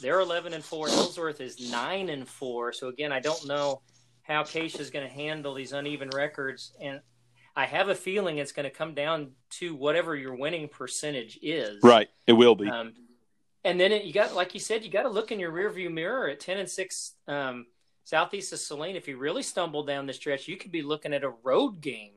they're 0.00 0.18
11 0.18 0.52
and 0.52 0.64
four. 0.64 0.88
Ellsworth 0.88 1.40
is 1.40 1.70
nine 1.70 2.08
and 2.08 2.26
four. 2.26 2.72
So 2.72 2.88
again, 2.88 3.12
I 3.12 3.20
don't 3.20 3.46
know 3.46 3.82
how 4.22 4.42
KSHSAA 4.42 4.80
is 4.80 4.90
going 4.90 5.06
to 5.06 5.14
handle 5.14 5.54
these 5.54 5.74
uneven 5.74 6.10
records, 6.12 6.72
and 6.80 7.00
I 7.54 7.66
have 7.66 7.88
a 7.88 7.94
feeling 7.94 8.38
it's 8.38 8.52
going 8.52 8.64
to 8.64 8.74
come 8.74 8.94
down 8.94 9.32
to 9.58 9.74
whatever 9.74 10.16
your 10.16 10.34
winning 10.34 10.68
percentage 10.68 11.38
is. 11.42 11.82
Right, 11.82 12.08
it 12.26 12.32
will 12.32 12.54
be. 12.54 12.68
Um, 12.68 12.94
and 13.64 13.78
then 13.78 13.92
it, 13.92 14.04
you 14.04 14.12
got, 14.12 14.34
like 14.34 14.54
you 14.54 14.60
said, 14.60 14.84
you 14.84 14.90
got 14.90 15.02
to 15.02 15.10
look 15.10 15.30
in 15.30 15.38
your 15.38 15.52
rearview 15.52 15.92
mirror 15.92 16.28
at 16.28 16.40
10 16.40 16.58
and 16.58 16.68
six 16.68 17.12
um, 17.28 17.66
southeast 18.04 18.52
of 18.52 18.58
Saline. 18.58 18.96
If 18.96 19.06
you 19.06 19.18
really 19.18 19.42
stumble 19.42 19.84
down 19.84 20.06
the 20.06 20.12
stretch, 20.12 20.48
you 20.48 20.56
could 20.56 20.72
be 20.72 20.82
looking 20.82 21.12
at 21.12 21.24
a 21.24 21.34
road 21.42 21.80
game 21.80 22.14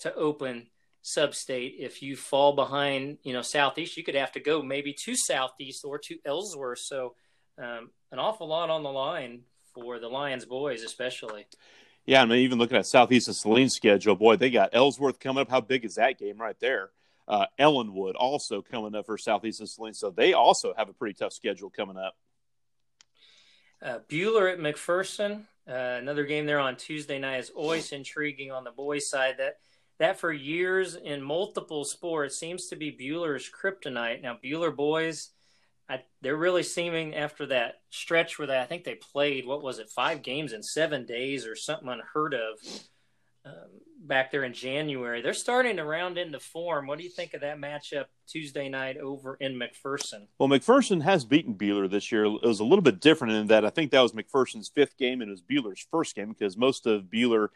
to 0.00 0.14
open 0.14 0.66
sub-state. 1.02 1.76
If 1.78 2.02
you 2.02 2.16
fall 2.16 2.54
behind, 2.54 3.18
you 3.22 3.32
know, 3.32 3.42
southeast, 3.42 3.96
you 3.96 4.04
could 4.04 4.14
have 4.14 4.32
to 4.32 4.40
go 4.40 4.62
maybe 4.62 4.92
to 4.92 5.16
southeast 5.16 5.84
or 5.84 5.98
to 5.98 6.18
Ellsworth. 6.26 6.80
So 6.80 7.14
um, 7.56 7.90
an 8.12 8.18
awful 8.18 8.48
lot 8.48 8.70
on 8.70 8.82
the 8.82 8.90
line 8.90 9.42
for 9.74 9.98
the 9.98 10.08
Lyons 10.08 10.44
boys, 10.44 10.82
especially. 10.82 11.46
Yeah, 12.10 12.22
I 12.22 12.24
mean, 12.24 12.38
even 12.40 12.58
looking 12.58 12.76
at 12.76 12.86
Southeast 12.86 13.28
and 13.28 13.36
Saline's 13.36 13.72
schedule, 13.72 14.16
boy, 14.16 14.34
they 14.34 14.50
got 14.50 14.70
Ellsworth 14.72 15.20
coming 15.20 15.42
up. 15.42 15.48
How 15.48 15.60
big 15.60 15.84
is 15.84 15.94
that 15.94 16.18
game 16.18 16.40
right 16.40 16.58
there? 16.58 16.90
Uh, 17.28 17.46
Ellinwood 17.56 18.16
also 18.16 18.62
coming 18.62 18.96
up 18.96 19.06
for 19.06 19.16
Southeast 19.16 19.60
and 19.60 19.68
Saline, 19.68 19.94
so 19.94 20.10
they 20.10 20.32
also 20.32 20.74
have 20.76 20.88
a 20.88 20.92
pretty 20.92 21.14
tough 21.14 21.32
schedule 21.32 21.70
coming 21.70 21.96
up. 21.96 22.16
Uh, 23.80 24.00
Buhler 24.08 24.52
at 24.52 24.58
McPherson, 24.58 25.44
uh, 25.68 25.98
another 26.00 26.24
game 26.24 26.46
there 26.46 26.58
on 26.58 26.74
Tuesday 26.74 27.20
night 27.20 27.38
is 27.38 27.50
always 27.50 27.92
intriguing 27.92 28.50
on 28.50 28.64
the 28.64 28.72
boys' 28.72 29.08
side. 29.08 29.36
That 29.38 29.58
that 30.00 30.18
for 30.18 30.32
years 30.32 30.96
in 30.96 31.22
multiple 31.22 31.84
sports 31.84 32.36
seems 32.36 32.66
to 32.70 32.74
be 32.74 32.90
Buhler's 32.90 33.48
kryptonite. 33.48 34.20
Now 34.20 34.36
Buhler 34.42 34.74
boys 34.74 35.28
I, 35.90 36.02
they're 36.22 36.36
really 36.36 36.62
seeming 36.62 37.16
after 37.16 37.46
that 37.46 37.80
stretch 37.90 38.38
where 38.38 38.46
they, 38.46 38.60
I 38.60 38.64
think 38.64 38.84
they 38.84 38.94
played 38.94 39.44
what 39.44 39.62
was 39.62 39.80
it 39.80 39.90
five 39.90 40.22
games 40.22 40.52
in 40.52 40.62
seven 40.62 41.04
days 41.04 41.46
or 41.46 41.56
something 41.56 41.88
unheard 41.88 42.32
of 42.32 42.58
um, 43.44 43.80
back 43.98 44.30
there 44.30 44.44
in 44.44 44.52
January. 44.52 45.20
They're 45.20 45.34
starting 45.34 45.76
to 45.78 45.84
round 45.84 46.16
into 46.16 46.38
form. 46.38 46.86
What 46.86 46.98
do 46.98 47.04
you 47.04 47.10
think 47.10 47.34
of 47.34 47.40
that 47.40 47.58
matchup 47.58 48.04
Tuesday 48.28 48.68
night 48.68 48.98
over 48.98 49.34
in 49.40 49.58
McPherson? 49.58 50.28
Well, 50.38 50.48
McPherson 50.48 51.02
has 51.02 51.24
beaten 51.24 51.54
Buhler 51.54 51.90
this 51.90 52.12
year. 52.12 52.24
It 52.24 52.42
was 52.42 52.60
a 52.60 52.64
little 52.64 52.82
bit 52.82 53.00
different 53.00 53.34
in 53.34 53.46
that 53.48 53.64
I 53.64 53.70
think 53.70 53.90
that 53.90 54.00
was 54.00 54.12
McPherson's 54.12 54.68
fifth 54.68 54.96
game 54.96 55.20
and 55.20 55.28
it 55.28 55.32
was 55.32 55.42
Buhler's 55.42 55.84
first 55.90 56.14
game 56.14 56.28
because 56.28 56.56
most 56.56 56.86
of 56.86 57.04
Buhler 57.04 57.48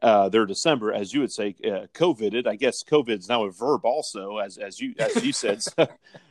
uh, 0.00 0.28
their 0.30 0.46
December, 0.46 0.92
as 0.92 1.12
you 1.12 1.20
would 1.20 1.32
say, 1.32 1.54
uh, 1.64 1.86
COVIDed. 1.92 2.46
I 2.46 2.56
guess 2.56 2.82
COVID's 2.82 3.28
now 3.28 3.44
a 3.44 3.50
verb 3.50 3.84
also, 3.84 4.38
as 4.38 4.56
as 4.56 4.80
you 4.80 4.94
as 4.98 5.22
you 5.22 5.32
said. 5.32 5.62
so, 5.62 5.86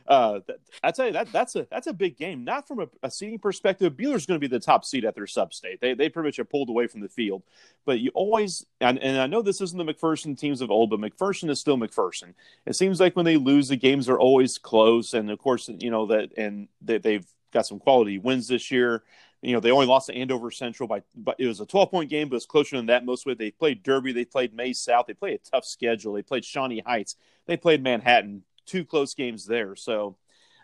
uh, 0.08 0.40
I 0.82 0.90
tell 0.90 1.06
you 1.06 1.12
that 1.12 1.30
that's 1.30 1.54
a 1.54 1.66
that's 1.70 1.86
a 1.86 1.92
big 1.92 2.18
game. 2.18 2.42
Not 2.42 2.66
from 2.66 2.80
a, 2.80 2.88
a 3.04 3.10
seeding 3.10 3.38
perspective. 3.38 3.92
Buhler's 3.94 4.26
going 4.26 4.40
to 4.40 4.48
be 4.48 4.52
the 4.52 4.60
top 4.60 4.84
seed 4.84 5.04
at 5.04 5.14
their 5.14 5.28
sub-state. 5.28 5.80
They 5.80 5.94
they 5.94 6.08
pretty 6.08 6.28
much 6.28 6.38
are 6.40 6.44
pulled 6.44 6.68
away 6.68 6.88
from 6.88 7.00
the 7.00 7.08
field. 7.08 7.42
But 7.84 8.00
you 8.00 8.10
always 8.14 8.66
and, 8.80 8.98
and 8.98 9.18
I 9.18 9.26
know 9.28 9.40
this 9.40 9.60
isn't 9.60 9.78
the 9.78 9.92
McPherson 9.92 10.36
teams 10.38 10.60
of 10.60 10.70
old, 10.70 10.90
but 10.90 11.00
McPherson 11.00 11.48
is 11.48 11.60
still 11.60 11.78
McPherson. 11.78 12.34
It 12.66 12.74
seems 12.74 12.98
like 12.98 13.14
when 13.14 13.24
they 13.24 13.36
lose, 13.36 13.68
the 13.68 13.76
games 13.76 14.08
are 14.08 14.18
always 14.18 14.58
close, 14.58 15.14
and 15.14 15.30
of 15.30 15.38
course, 15.38 15.70
you 15.78 15.90
know 15.90 16.06
that 16.06 16.30
and 16.36 16.68
they, 16.82 16.98
they've 16.98 17.26
got 17.52 17.66
some 17.66 17.78
quality 17.78 18.18
wins 18.18 18.48
this 18.48 18.70
year. 18.70 19.04
You 19.44 19.52
know, 19.52 19.60
they 19.60 19.70
only 19.70 19.86
lost 19.86 20.06
to 20.06 20.14
Andover 20.14 20.50
Central 20.50 20.88
by, 20.88 21.02
but 21.14 21.36
it 21.38 21.46
was 21.46 21.60
a 21.60 21.66
12 21.66 21.90
point 21.90 22.10
game, 22.10 22.28
but 22.28 22.36
it's 22.36 22.46
closer 22.46 22.76
than 22.76 22.86
that 22.86 23.04
most 23.04 23.26
it. 23.26 23.38
They 23.38 23.50
played 23.50 23.82
Derby, 23.82 24.12
they 24.12 24.24
played 24.24 24.54
Maize 24.54 24.80
South, 24.80 25.06
they 25.06 25.14
played 25.14 25.34
a 25.34 25.50
tough 25.50 25.64
schedule. 25.64 26.14
They 26.14 26.22
played 26.22 26.44
Shawnee 26.44 26.82
Heights, 26.84 27.16
they 27.46 27.56
played 27.56 27.82
Manhattan, 27.82 28.42
two 28.66 28.84
close 28.84 29.14
games 29.14 29.44
there. 29.46 29.76
So 29.76 30.16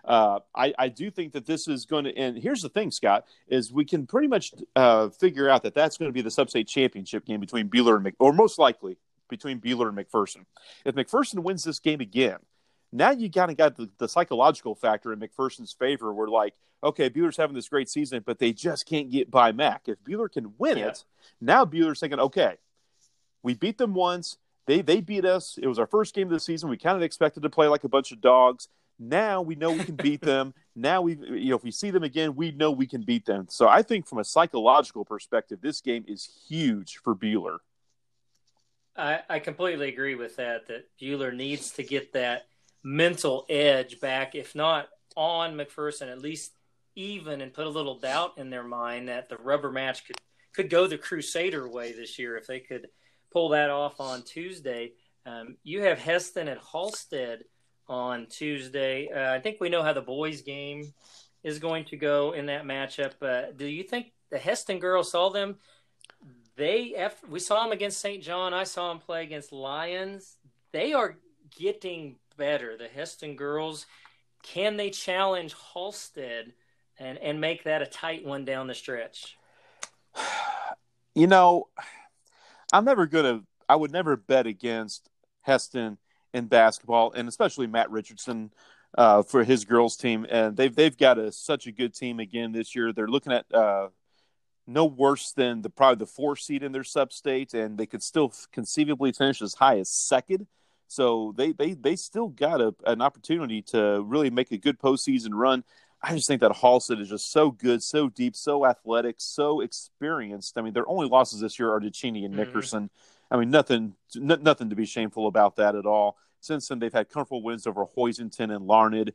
uh, 0.05 0.41
I, 0.55 0.73
I 0.79 0.89
do 0.89 1.11
think 1.11 1.33
that 1.33 1.47
this 1.47 1.69
is 1.69 1.85
going 1.85 2.05
to. 2.05 2.17
And 2.17 2.39
here's 2.39 2.63
the 2.63 2.69
thing, 2.69 2.91
Scott, 2.91 3.27
is 3.49 3.73
we 3.73 3.85
can 3.85 4.07
pretty 4.07 4.29
much 4.29 4.55
uh, 4.75 5.11
figure 5.11 5.49
out 5.49 5.63
that 5.65 5.75
that's 5.75 5.99
going 5.99 6.09
to 6.09 6.15
be 6.15 6.23
the 6.23 6.31
sub-state 6.31 6.69
championship 6.69 7.27
game 7.27 7.41
between 7.41 7.69
Buhler 7.69 7.97
and 7.97 8.05
Mc, 8.05 8.15
or 8.19 8.33
most 8.33 8.59
likely 8.59 8.97
between 9.29 9.61
Buhler 9.61 9.89
and 9.89 9.97
McPherson. 9.97 10.45
If 10.85 10.95
McPherson 10.95 11.41
wins 11.41 11.65
this 11.65 11.79
game 11.79 12.01
again, 12.01 12.39
now 12.93 13.11
you 13.11 13.31
kind 13.31 13.51
of 13.51 13.57
got 13.57 13.77
the, 13.77 13.89
the, 13.99 14.09
psychological 14.09 14.75
factor 14.75 15.13
in 15.13 15.21
McPherson's 15.21 15.73
favor. 15.73 16.13
We're 16.13 16.29
like, 16.29 16.55
okay, 16.83 17.09
Buhler's 17.09 17.37
having 17.37 17.55
this 17.55 17.69
great 17.69 17.89
season, 17.89 18.23
but 18.25 18.39
they 18.39 18.53
just 18.53 18.87
can't 18.87 19.11
get 19.11 19.31
by 19.31 19.53
Mac. 19.53 19.83
If 19.87 20.03
Buhler 20.03 20.31
can 20.31 20.55
win 20.59 20.79
yeah. 20.79 20.89
it, 20.89 21.05
now 21.41 21.65
Buhler's 21.65 22.01
thinking, 22.01 22.19
okay, 22.19 22.57
we 23.43 23.55
beat 23.55 23.79
them 23.79 23.95
once. 23.95 24.39
They 24.67 24.83
they 24.83 25.01
beat 25.01 25.25
us. 25.25 25.59
It 25.61 25.67
was 25.67 25.79
our 25.79 25.87
first 25.87 26.15
game 26.15 26.27
of 26.27 26.33
the 26.33 26.41
season. 26.41 26.69
We 26.69 26.77
kind 26.77 26.97
of 26.97 27.03
expected 27.03 27.43
to 27.43 27.51
play 27.51 27.67
like 27.67 27.85
a 27.85 27.89
bunch 27.89 28.13
of 28.13 28.21
dogs. 28.21 28.69
Now 28.99 29.41
we 29.41 29.55
know 29.55 29.73
we 29.73 29.85
can 29.85 29.97
beat 29.97 30.21
them. 30.21 30.55
Now 30.77 31.03
we, 31.03 31.17
you 31.17 31.51
know, 31.51 31.57
if 31.57 31.65
we 31.65 31.73
see 31.73 31.91
them 31.91 32.05
again, 32.05 32.37
we 32.37 32.53
know 32.53 32.71
we 32.71 32.87
can 32.87 33.03
beat 33.03 33.27
them. 33.27 33.49
So 33.51 33.69
I 33.69 33.83
think 33.83 34.07
from 34.07 34.19
a 34.19 34.25
psychological 34.25 35.05
perspective, 35.05 35.59
this 35.61 35.81
game 35.83 36.05
is 36.07 36.31
huge 36.49 36.99
for 37.05 37.15
Buhler. 37.15 37.59
I, 38.97 39.21
I 39.29 39.39
completely 39.41 39.89
agree 39.89 40.15
with 40.15 40.37
that. 40.37 40.69
That 40.69 40.87
Buhler 40.99 41.35
needs 41.35 41.73
to 41.73 41.83
get 41.83 42.13
that 42.13 42.47
mental 42.83 43.47
edge 43.49 44.01
back, 44.01 44.35
if 44.35 44.55
not 44.55 44.89
on 45.17 45.55
McPherson, 45.55 46.11
at 46.11 46.21
least 46.21 46.53
even, 46.95 47.41
and 47.41 47.53
put 47.53 47.67
a 47.67 47.71
little 47.71 47.99
doubt 47.99 48.35
in 48.37 48.51
their 48.51 48.63
mind 48.63 49.09
that 49.09 49.29
the 49.29 49.37
rubber 49.37 49.71
match 49.71 50.07
could 50.07 50.17
could 50.53 50.71
go 50.71 50.87
the 50.87 50.99
Crusader 50.99 51.69
way 51.69 51.93
this 51.93 52.19
year 52.19 52.37
if 52.37 52.47
they 52.47 52.59
could 52.59 52.89
pull 53.33 53.51
that 53.51 53.71
off 53.71 54.01
on 54.01 54.23
Tuesday. 54.23 54.93
Um, 55.25 55.57
you 55.63 55.83
have 55.83 55.99
Hesston 55.99 56.49
at 56.49 56.59
Halstead 56.59 57.45
on 57.89 58.27
Tuesday. 58.27 59.09
Uh, 59.15 59.33
I 59.33 59.39
think 59.39 59.61
we 59.61 59.69
know 59.69 59.83
how 59.83 59.93
the 59.93 60.01
boys' 60.01 60.43
game 60.43 60.93
is 61.43 61.59
going 61.59 61.85
to 61.87 61.97
go 61.97 62.33
in 62.33 62.47
that 62.47 62.65
matchup. 62.65 63.13
Uh, 63.23 63.53
do 63.57 63.67
you 63.67 63.83
think 63.83 64.13
the 64.31 64.39
Hesston 64.39 64.81
girls 64.81 65.11
saw 65.11 65.31
them? 65.31 65.57
They 66.57 66.95
we 67.29 67.39
saw 67.39 67.63
them 67.63 67.73
against 67.73 68.01
St. 68.01 68.23
John. 68.23 68.53
I 68.53 68.65
saw 68.65 68.89
them 68.89 68.99
play 68.99 69.23
against 69.23 69.53
Lyons. 69.53 70.37
They 70.73 70.93
are 70.93 71.17
getting 71.57 72.17
better. 72.41 72.77
The 72.77 72.89
Hesston 72.89 73.37
girls, 73.37 73.87
can 74.43 74.79
they 74.79 74.91
challenge 74.91 75.55
Halstead 75.55 76.55
and 76.99 77.19
and 77.19 77.41
make 77.41 77.65
that 77.65 77.83
a 77.83 77.87
tight 77.87 78.25
one 78.25 78.45
down 78.45 78.67
the 78.67 78.75
stretch? 78.75 79.37
You 81.15 81.27
know, 81.27 81.69
I'm 82.73 82.85
never 82.85 83.07
gonna. 83.07 83.43
I 83.69 83.77
would 83.77 83.93
never 83.93 84.17
bet 84.17 84.47
against 84.47 85.11
Hesston 85.47 85.99
in 86.33 86.47
basketball, 86.47 87.13
and 87.13 87.29
especially 87.29 87.67
Matt 87.67 87.91
Richardson 87.91 88.53
uh, 88.97 89.23
for 89.23 89.45
his 89.45 89.65
girls 89.65 89.97
team. 89.97 90.27
And 90.31 90.57
they've 90.57 90.75
they've 90.75 90.97
got 90.97 91.19
a 91.19 91.33
such 91.33 91.67
a 91.67 91.73
good 91.73 91.95
team 91.95 92.21
again 92.21 92.53
this 92.53 92.75
year. 92.75 92.93
They're 92.93 93.09
looking 93.09 93.33
at 93.33 93.53
uh, 93.53 93.89
no 94.67 94.85
worse 94.85 95.33
than 95.33 95.63
the 95.63 95.71
probably 95.71 96.05
the 96.05 96.11
four 96.11 96.37
seed 96.37 96.63
in 96.63 96.73
their 96.73 96.85
sub 96.85 97.13
state, 97.13 97.55
and 97.55 97.77
they 97.77 97.87
could 97.87 98.03
still 98.03 98.33
conceivably 98.53 99.13
finish 99.13 99.43
as 99.43 99.55
high 99.55 99.79
as 99.79 99.91
second. 99.91 100.47
So 100.91 101.33
they 101.37 101.53
they 101.53 101.75
they 101.75 101.95
still 101.95 102.27
got 102.27 102.61
a, 102.61 102.75
an 102.85 103.01
opportunity 103.01 103.63
to 103.69 104.03
really 104.03 104.29
make 104.29 104.51
a 104.51 104.59
good 104.59 104.77
postseason 104.77 105.29
run. 105.31 105.63
I 106.03 106.17
just 106.17 106.27
think 106.27 106.41
that 106.41 106.57
Halstead 106.57 106.99
is 106.99 107.09
just 107.09 107.31
so 107.31 107.53
good, 107.53 107.81
so 107.81 108.09
deep, 108.09 108.35
so 108.35 108.67
athletic, 108.67 109.17
so 109.19 109.61
experienced. 109.61 110.59
I 110.59 110.63
mean, 110.63 110.73
their 110.73 110.89
only 110.89 111.07
losses 111.07 111.41
this 111.41 111.61
year 111.61 111.73
are 111.73 111.79
to 111.79 111.93
Cheney 111.93 112.25
and 112.25 112.35
mm-hmm. 112.35 112.43
Nickerson. 112.43 112.91
I 113.31 113.37
mean, 113.37 113.53
nothing 113.53 113.95
n- 114.17 114.43
nothing 114.43 114.71
to 114.71 114.75
be 114.75 114.85
shameful 114.85 115.29
about 115.29 115.55
that 115.57 115.77
at 115.77 115.87
all. 115.87 116.17
Since 116.41 116.67
then, 116.67 116.81
they've 116.81 116.93
had 116.93 117.09
comfortable 117.09 117.45
wins 117.45 117.69
over 117.69 117.87
Hoisington 117.87 118.55
and 118.55 118.67
Larned. 118.67 119.13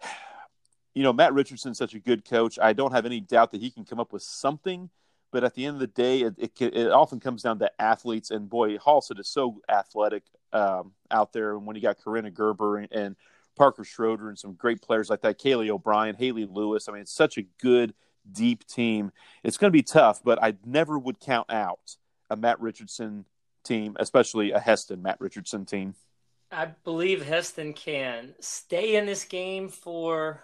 You 0.96 1.02
know, 1.02 1.12
Matt 1.12 1.34
Richardson's 1.34 1.76
such 1.76 1.94
a 1.94 1.98
good 1.98 2.24
coach. 2.24 2.56
I 2.56 2.72
don't 2.72 2.92
have 2.92 3.04
any 3.04 3.18
doubt 3.18 3.50
that 3.50 3.60
he 3.60 3.68
can 3.68 3.84
come 3.84 3.98
up 3.98 4.12
with 4.12 4.22
something– 4.22 4.90
but 5.34 5.42
at 5.42 5.54
the 5.56 5.66
end 5.66 5.74
of 5.74 5.80
the 5.80 5.88
day, 5.88 6.20
it, 6.20 6.34
it, 6.38 6.52
it 6.60 6.92
often 6.92 7.18
comes 7.18 7.42
down 7.42 7.58
to 7.58 7.82
athletes. 7.82 8.30
And 8.30 8.48
boy, 8.48 8.78
Halstead 8.78 9.18
is 9.18 9.26
so 9.26 9.60
athletic 9.68 10.22
um, 10.54 10.92
out 11.10 11.32
there. 11.32 11.56
And 11.56 11.66
when 11.66 11.76
you 11.76 11.82
got 11.82 11.98
Corinna 11.98 12.30
Gerber 12.30 12.78
and, 12.78 12.92
and, 12.92 13.16
Parker 13.56 13.84
Schroeder 13.84 14.28
and 14.28 14.36
some 14.36 14.54
great 14.54 14.82
players 14.82 15.08
like 15.08 15.20
that, 15.22 15.38
Kaylee 15.38 15.70
O'Brien, 15.70 16.16
Haley 16.16 16.44
Lewis. 16.44 16.88
I 16.88 16.92
mean, 16.92 17.02
it's 17.02 17.14
such 17.14 17.38
a 17.38 17.42
good, 17.60 17.94
deep 18.30 18.66
team. 18.66 19.12
It's 19.44 19.56
going 19.56 19.68
to 19.70 19.76
be 19.76 19.82
tough, 19.82 20.22
but 20.24 20.42
I 20.42 20.54
never 20.64 20.98
would 20.98 21.20
count 21.20 21.52
out 21.52 21.96
a 22.30 22.36
Matt 22.36 22.60
Richardson 22.60 23.24
team, 23.64 23.96
especially 24.00 24.50
a 24.52 24.58
Hesston 24.58 25.02
Matt 25.02 25.20
Richardson 25.20 25.64
team. 25.64 25.94
I 26.50 26.66
believe 26.84 27.22
Hesston 27.22 27.74
can 27.74 28.34
stay 28.40 28.96
in 28.96 29.06
this 29.06 29.24
game 29.24 29.68
for 29.68 30.42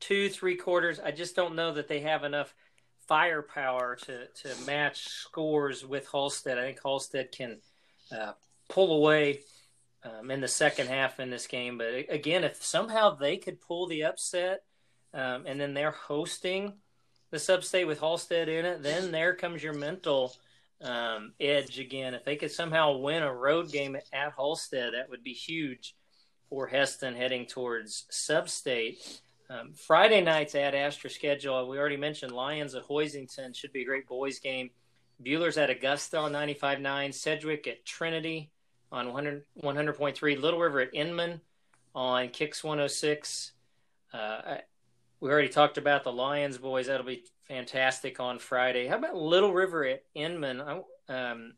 two, 0.00 0.28
three 0.28 0.56
quarters. 0.56 1.00
I 1.00 1.10
just 1.10 1.36
don't 1.36 1.54
know 1.54 1.72
that 1.72 1.88
they 1.88 2.00
have 2.00 2.24
enough 2.24 2.54
firepower 3.06 3.96
to, 3.96 4.26
to 4.26 4.64
match 4.66 5.08
scores 5.08 5.84
with 5.84 6.08
Halstead. 6.10 6.58
I 6.58 6.62
think 6.62 6.80
Halstead 6.82 7.32
can 7.32 7.58
uh, 8.10 8.32
pull 8.68 8.96
away 8.96 9.40
um, 10.04 10.30
in 10.30 10.40
the 10.40 10.48
second 10.48 10.88
half 10.88 11.20
in 11.20 11.30
this 11.30 11.46
game. 11.46 11.78
But 11.78 12.06
again, 12.08 12.44
if 12.44 12.62
somehow 12.62 13.14
they 13.14 13.36
could 13.36 13.60
pull 13.60 13.86
the 13.86 14.04
upset 14.04 14.60
um, 15.14 15.44
and 15.46 15.60
then 15.60 15.74
they're 15.74 15.90
hosting 15.90 16.74
the 17.30 17.38
sub-state 17.38 17.86
with 17.86 18.00
Halstead 18.00 18.48
in 18.48 18.64
it, 18.64 18.82
then 18.82 19.10
there 19.10 19.34
comes 19.34 19.62
your 19.62 19.74
mental 19.74 20.34
um, 20.82 21.32
edge 21.40 21.78
again. 21.78 22.14
If 22.14 22.24
they 22.24 22.36
could 22.36 22.50
somehow 22.50 22.98
win 22.98 23.22
a 23.22 23.32
road 23.32 23.70
game 23.72 23.96
at 23.96 24.32
Halstead, 24.36 24.94
that 24.94 25.08
would 25.08 25.22
be 25.22 25.32
huge 25.32 25.94
for 26.48 26.68
Hesston 26.68 27.16
heading 27.16 27.46
towards 27.46 28.04
sub-state. 28.10 29.20
Um, 29.48 29.72
Friday 29.74 30.20
night's 30.20 30.54
Ad 30.54 30.74
Astra 30.74 31.10
schedule. 31.10 31.68
We 31.68 31.78
already 31.78 31.96
mentioned 31.96 32.32
Lyons 32.32 32.74
at 32.74 32.86
Hoisington 32.86 33.54
should 33.54 33.72
be 33.72 33.82
a 33.82 33.86
great 33.86 34.06
boys 34.06 34.38
game. 34.38 34.70
Buhler's 35.22 35.58
at 35.58 35.70
Augusta 35.70 36.18
on 36.18 36.32
95.9. 36.32 37.14
Sedgwick 37.14 37.66
at 37.66 37.84
Trinity 37.84 38.50
on 38.90 39.12
100, 39.12 39.44
100.3. 39.62 40.40
Little 40.40 40.60
River 40.60 40.80
at 40.80 40.94
Inman 40.94 41.40
on 41.94 42.28
Kicks 42.28 42.62
106. 42.62 43.52
Uh, 44.12 44.56
we 45.20 45.30
already 45.30 45.48
talked 45.48 45.78
about 45.78 46.04
the 46.04 46.12
Lyons 46.12 46.58
boys. 46.58 46.86
That'll 46.86 47.06
be 47.06 47.24
fantastic 47.48 48.20
on 48.20 48.38
Friday. 48.38 48.86
How 48.86 48.96
about 48.96 49.16
Little 49.16 49.52
River 49.52 49.84
at 49.84 50.04
Inman? 50.14 50.62
Um, 51.08 51.54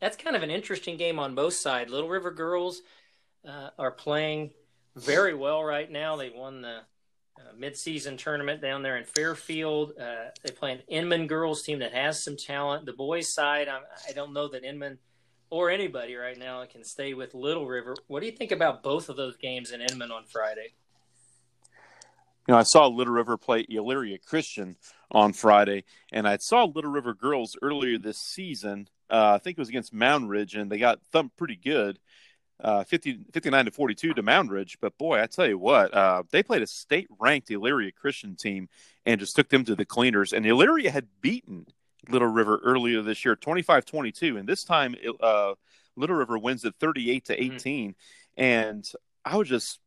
that's 0.00 0.16
kind 0.16 0.36
of 0.36 0.42
an 0.42 0.50
interesting 0.50 0.96
game 0.96 1.18
on 1.18 1.34
both 1.34 1.54
sides. 1.54 1.90
Little 1.90 2.08
River 2.08 2.30
girls 2.30 2.82
uh, 3.48 3.70
are 3.78 3.90
playing 3.90 4.50
very 4.96 5.34
well 5.34 5.62
right 5.62 5.90
now. 5.90 6.16
They 6.16 6.30
won 6.30 6.62
the 6.62 6.80
uh, 7.38 7.52
midseason 7.58 8.16
tournament 8.16 8.60
down 8.60 8.82
there 8.82 8.96
in 8.96 9.04
Fairfield. 9.04 9.92
Uh, 10.00 10.30
they 10.42 10.52
play 10.52 10.72
an 10.72 10.82
Inman 10.88 11.26
girls 11.26 11.62
team 11.62 11.80
that 11.80 11.92
has 11.92 12.22
some 12.22 12.36
talent. 12.36 12.86
The 12.86 12.92
boys 12.92 13.32
side, 13.32 13.68
I, 13.68 13.80
I 14.08 14.12
don't 14.12 14.32
know 14.32 14.48
that 14.48 14.64
Inman 14.64 14.98
or 15.50 15.70
anybody 15.70 16.14
right 16.14 16.38
now 16.38 16.64
can 16.66 16.84
stay 16.84 17.14
with 17.14 17.34
Little 17.34 17.66
River. 17.66 17.94
What 18.06 18.20
do 18.20 18.26
you 18.26 18.32
think 18.32 18.52
about 18.52 18.82
both 18.82 19.08
of 19.08 19.16
those 19.16 19.36
games 19.36 19.72
in 19.72 19.80
Inman 19.80 20.10
on 20.10 20.24
Friday? 20.24 20.74
You 22.46 22.52
know, 22.52 22.58
I 22.58 22.62
saw 22.62 22.86
Little 22.86 23.14
River 23.14 23.36
play 23.36 23.64
Elyria 23.66 24.22
Christian 24.22 24.76
on 25.10 25.32
Friday, 25.32 25.84
and 26.12 26.28
I 26.28 26.36
saw 26.36 26.64
Little 26.64 26.90
River 26.90 27.14
girls 27.14 27.56
earlier 27.62 27.98
this 27.98 28.18
season. 28.18 28.88
Uh, 29.08 29.32
I 29.34 29.38
think 29.38 29.56
it 29.56 29.60
was 29.60 29.68
against 29.68 29.94
Moundridge, 29.94 30.60
and 30.60 30.70
they 30.70 30.78
got 30.78 31.00
thumped 31.10 31.36
pretty 31.36 31.56
good 31.56 31.98
uh, 32.60 32.84
50, 32.84 33.26
59 33.32 33.64
to 33.66 33.70
42 33.70 34.14
to 34.14 34.22
Moundridge. 34.22 34.76
But 34.80 34.96
boy, 34.98 35.20
I 35.20 35.26
tell 35.26 35.46
you 35.46 35.58
what, 35.58 35.92
uh, 35.92 36.22
they 36.30 36.42
played 36.42 36.62
a 36.62 36.66
state 36.66 37.08
ranked 37.18 37.48
Elyria 37.48 37.94
Christian 37.94 38.36
team 38.36 38.68
and 39.04 39.20
just 39.20 39.36
took 39.36 39.48
them 39.48 39.64
to 39.64 39.76
the 39.76 39.84
cleaners. 39.84 40.32
And 40.32 40.44
Elyria 40.44 40.90
had 40.90 41.08
beaten 41.20 41.66
Little 42.08 42.28
River 42.28 42.60
earlier 42.64 43.02
this 43.02 43.24
year, 43.24 43.36
25 43.36 43.84
22. 43.84 44.36
And 44.36 44.48
this 44.48 44.64
time, 44.64 44.94
uh, 45.20 45.54
Little 45.96 46.16
River 46.16 46.38
wins 46.38 46.64
at 46.64 46.76
38 46.76 47.24
to 47.26 47.36
mm-hmm. 47.36 47.54
18. 47.54 47.90
Mm-hmm. 47.90 48.42
And 48.42 48.92
I 49.24 49.36
was 49.36 49.48
just, 49.48 49.80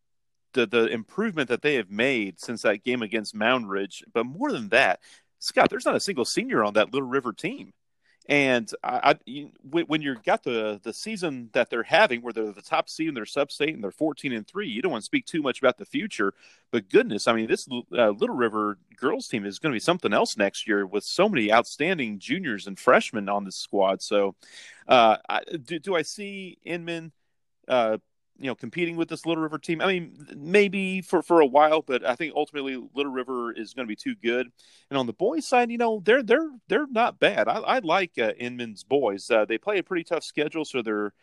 the, 0.54 0.66
the 0.66 0.88
improvement 0.88 1.50
that 1.50 1.62
they 1.62 1.76
have 1.76 1.92
made 1.92 2.40
since 2.40 2.64
that 2.64 2.84
game 2.84 3.02
against 3.02 3.36
Moundridge. 3.36 4.04
But 4.14 4.26
more 4.26 4.52
than 4.52 4.70
that, 4.70 5.00
Scott, 5.40 5.70
there's 5.70 5.86
not 5.86 5.96
a 5.96 6.00
single 6.00 6.26
senior 6.26 6.64
on 6.64 6.74
that 6.74 6.94
Little 6.94 7.08
River 7.08 7.34
team. 7.34 7.74
And 8.30 8.70
I, 8.84 9.16
I, 9.26 9.50
when 9.64 10.02
you're 10.02 10.16
got 10.16 10.44
the 10.44 10.82
the 10.84 10.92
season 10.92 11.50
that 11.54 11.70
they're 11.70 11.84
having, 11.84 12.22
where 12.22 12.34
they're 12.34 12.52
the 12.52 12.62
top 12.62 12.90
seed 12.90 13.08
in 13.08 13.14
their 13.14 13.26
sub-state 13.26 13.74
and 13.74 13.84
they're 13.84 13.92
14 13.92 14.34
and 14.34 14.46
three, 14.46 14.68
you 14.68 14.82
don't 14.82 14.92
want 14.92 15.02
to 15.02 15.06
speak 15.06 15.26
too 15.26 15.42
much 15.42 15.60
about 15.60 15.78
the 15.78 15.86
future. 15.86 16.34
But 16.72 16.90
goodness, 16.90 17.28
I 17.28 17.34
mean, 17.34 17.48
this 17.48 17.68
uh, 17.72 18.10
Little 18.10 18.36
River 18.36 18.78
girls 18.98 19.30
team 19.30 19.46
is 19.46 19.60
going 19.60 19.72
to 19.72 19.76
be 19.76 19.80
something 19.80 20.12
else 20.12 20.36
next 20.36 20.68
year 20.68 20.86
with 20.86 21.06
so 21.06 21.30
many 21.30 21.54
outstanding 21.54 22.20
juniors 22.20 22.68
and 22.68 22.78
freshmen 22.78 23.30
on 23.30 23.46
this 23.46 23.56
squad. 23.56 24.02
So, 24.02 24.36
uh, 24.90 25.18
I, 25.30 25.42
do, 25.64 25.80
do 25.80 25.96
I 25.96 26.02
see 26.02 26.58
Inman 26.66 27.14
uh, 27.68 27.98
you 28.40 28.48
know 28.48 28.56
competing 28.56 28.96
with 28.96 29.10
this 29.10 29.26
Little 29.26 29.44
River 29.44 29.58
team. 29.58 29.82
I 29.82 29.88
mean, 29.88 30.28
maybe 30.36 31.02
for 31.02 31.22
for 31.22 31.42
a 31.42 31.46
while, 31.46 31.82
but 31.82 32.06
I 32.06 32.16
think 32.16 32.34
ultimately 32.36 32.82
Little 32.94 33.12
River 33.12 33.52
is 33.52 33.74
going 33.74 33.88
to 33.88 33.90
be 33.90 33.96
too 33.96 34.16
good. 34.16 34.52
And 34.90 34.98
on 34.98 35.08
the 35.08 35.14
boys' 35.14 35.48
side, 35.48 35.72
you 35.72 35.78
know, 35.78 36.02
they're 36.04 36.24
they're 36.24 36.50
they're 36.68 36.88
not 36.88 37.20
bad. 37.20 37.48
I, 37.48 37.60
I 37.60 37.80
like 37.80 38.12
uh, 38.18 38.32
Inman's 38.38 38.84
boys. 38.84 39.30
Uh, 39.30 39.46
they 39.46 39.58
play 39.58 39.80
a 39.80 39.84
pretty 39.84 40.04
tough 40.04 40.24
schedule, 40.24 40.66
so 40.66 40.82
they're 40.82 41.14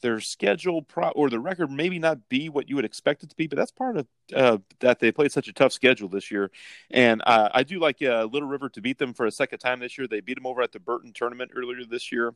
their 0.00 0.20
schedule 0.20 0.82
pro- 0.82 1.10
or 1.10 1.30
the 1.30 1.40
record 1.40 1.70
maybe 1.70 1.98
not 1.98 2.28
be 2.28 2.48
what 2.48 2.68
you 2.68 2.76
would 2.76 2.84
expect 2.84 3.22
it 3.22 3.30
to 3.30 3.36
be, 3.36 3.46
but 3.46 3.56
that's 3.56 3.70
part 3.70 3.96
of 3.96 4.06
uh, 4.34 4.58
that 4.80 4.98
they 5.00 5.12
played 5.12 5.32
such 5.32 5.48
a 5.48 5.52
tough 5.52 5.72
schedule 5.72 6.08
this 6.08 6.30
year. 6.30 6.50
And 6.90 7.22
uh, 7.26 7.48
I 7.52 7.62
do 7.62 7.78
like 7.78 8.02
uh, 8.02 8.24
Little 8.30 8.48
River 8.48 8.68
to 8.70 8.80
beat 8.80 8.98
them 8.98 9.14
for 9.14 9.26
a 9.26 9.30
second 9.30 9.58
time 9.58 9.80
this 9.80 9.98
year. 9.98 10.06
They 10.06 10.20
beat 10.20 10.34
them 10.34 10.46
over 10.46 10.62
at 10.62 10.72
the 10.72 10.80
Burrton 10.80 11.12
tournament 11.12 11.52
earlier 11.54 11.84
this 11.84 12.12
year. 12.12 12.34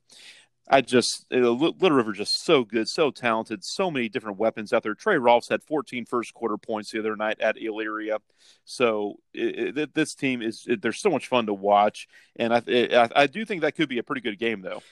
I 0.69 0.81
just 0.81 1.27
uh, 1.33 1.37
Little 1.37 1.97
River 1.97 2.13
just 2.13 2.45
so 2.45 2.65
good, 2.65 2.89
so 2.89 3.11
talented, 3.11 3.63
so 3.63 3.91
many 3.91 4.09
different 4.09 4.39
weapons 4.39 4.73
out 4.73 4.83
there. 4.83 4.95
Trey 4.95 5.19
Rolfs 5.19 5.49
had 5.49 5.63
14 5.63 6.07
first 6.07 6.33
quarter 6.33 6.57
points 6.57 6.91
the 6.91 7.01
other 7.01 7.17
night 7.17 7.41
at 7.41 7.57
Elyria, 7.57 8.19
so 8.65 9.17
it, 9.35 9.77
it, 9.77 9.95
this 9.95 10.15
team 10.15 10.41
is 10.41 10.65
it, 10.67 10.81
they're 10.81 10.93
so 10.93 11.11
much 11.11 11.29
fun 11.29 11.47
to 11.47 11.55
watch, 11.55 12.09
and 12.37 12.55
I, 12.55 12.63
I 12.67 13.09
I 13.15 13.27
do 13.27 13.45
think 13.45 13.61
that 13.61 13.75
could 13.75 13.91
be 13.91 13.99
a 13.99 14.03
pretty 14.03 14.23
good 14.23 14.39
game 14.39 14.63
though. 14.63 14.83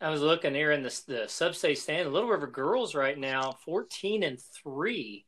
I 0.00 0.10
was 0.10 0.22
looking 0.22 0.54
here 0.54 0.72
in 0.72 0.82
the, 0.82 1.02
the 1.06 1.24
sub-state 1.28 1.78
stand. 1.78 2.10
Little 2.10 2.30
River 2.30 2.46
girls 2.46 2.96
right 2.96 3.18
now, 3.18 3.52
fourteen 3.64 4.24
and 4.24 4.40
three, 4.40 5.26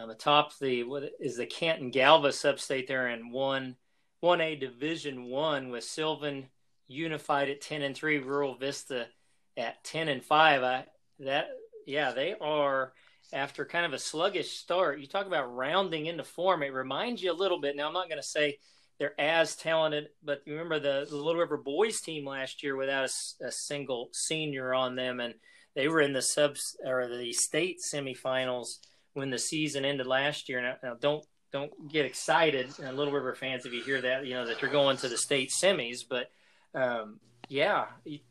um, 0.00 0.08
atop 0.08 0.56
the 0.58 0.84
what 0.84 1.10
is 1.20 1.36
the 1.36 1.46
Canton 1.46 1.90
Galva 1.90 2.32
sub-state 2.32 2.88
there 2.88 3.08
in 3.08 3.30
one 3.30 3.76
one 4.20 4.40
A 4.40 4.56
Division 4.56 5.24
One 5.24 5.68
with 5.68 5.84
Sylvan 5.84 6.46
Unified 6.88 7.50
at 7.50 7.60
ten 7.60 7.82
and 7.82 7.94
three, 7.94 8.18
Rural 8.18 8.56
Vista 8.56 9.08
at 9.56 9.82
ten 9.84 10.08
and 10.08 10.24
five. 10.24 10.62
I 10.62 10.86
that 11.20 11.48
yeah 11.86 12.12
they 12.12 12.34
are 12.40 12.92
after 13.32 13.64
kind 13.64 13.86
of 13.86 13.92
a 13.92 13.98
sluggish 13.98 14.50
start. 14.50 15.00
You 15.00 15.06
talk 15.06 15.26
about 15.26 15.54
rounding 15.54 16.06
into 16.06 16.24
form. 16.24 16.62
It 16.62 16.72
reminds 16.72 17.22
you 17.22 17.32
a 17.32 17.34
little 17.34 17.60
bit. 17.60 17.76
Now 17.76 17.86
I'm 17.86 17.94
not 17.94 18.08
going 18.08 18.20
to 18.20 18.26
say 18.26 18.58
they're 18.98 19.20
as 19.20 19.56
talented. 19.56 20.08
But 20.22 20.42
you 20.44 20.52
remember 20.52 20.78
the, 20.78 21.06
the 21.08 21.16
Little 21.16 21.40
River 21.40 21.56
boys 21.56 22.00
team 22.00 22.26
last 22.26 22.62
year 22.62 22.76
without 22.76 23.04
a, 23.04 23.46
a, 23.46 23.50
single 23.50 24.10
senior 24.12 24.74
on 24.74 24.94
them, 24.94 25.20
and 25.20 25.34
they 25.74 25.88
were 25.88 26.00
in 26.00 26.12
the 26.12 26.22
subs 26.22 26.76
or 26.84 27.08
the 27.08 27.32
state 27.32 27.78
semifinals 27.80 28.78
when 29.14 29.30
the 29.30 29.38
season 29.38 29.84
ended 29.84 30.06
last 30.06 30.48
year. 30.48 30.62
Now, 30.62 30.76
now 30.82 30.94
don't 31.00 31.24
don't 31.52 31.92
get 31.92 32.06
excited, 32.06 32.72
uh, 32.82 32.92
Little 32.92 33.12
River 33.12 33.34
fans, 33.34 33.66
if 33.66 33.74
you 33.74 33.82
hear 33.82 34.00
that, 34.00 34.24
you 34.24 34.34
know 34.34 34.46
that 34.46 34.62
you're 34.62 34.70
going 34.70 34.96
to 34.98 35.08
the 35.08 35.18
state 35.18 35.50
semis. 35.50 35.98
But 36.08 36.30
um, 36.74 37.18
yeah, 37.48 37.86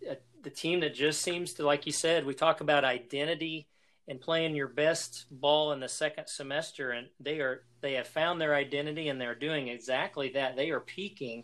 uh, 0.10 0.16
the 0.44 0.50
team 0.50 0.80
that 0.82 0.94
just 0.94 1.22
seems 1.22 1.54
to, 1.54 1.66
like 1.66 1.86
you 1.86 1.92
said, 1.92 2.26
we 2.26 2.34
talk 2.34 2.62
about 2.62 2.84
identity 2.84 3.68
and 4.08 4.20
playing 4.20 4.56
your 4.56 4.68
best 4.68 5.26
ball 5.32 5.72
in 5.72 5.80
the 5.80 5.88
second 5.88 6.28
semester 6.28 6.92
and 6.92 7.08
they 7.20 7.40
are 7.40 7.64
they 7.82 7.94
have 7.94 8.08
found 8.08 8.42
their 8.42 8.56
identity 8.56 9.10
and 9.10 9.22
they're 9.22 9.36
doing 9.36 9.68
exactly 9.68 10.30
that. 10.30 10.56
They 10.56 10.72
are 10.72 10.80
peaking 10.80 11.44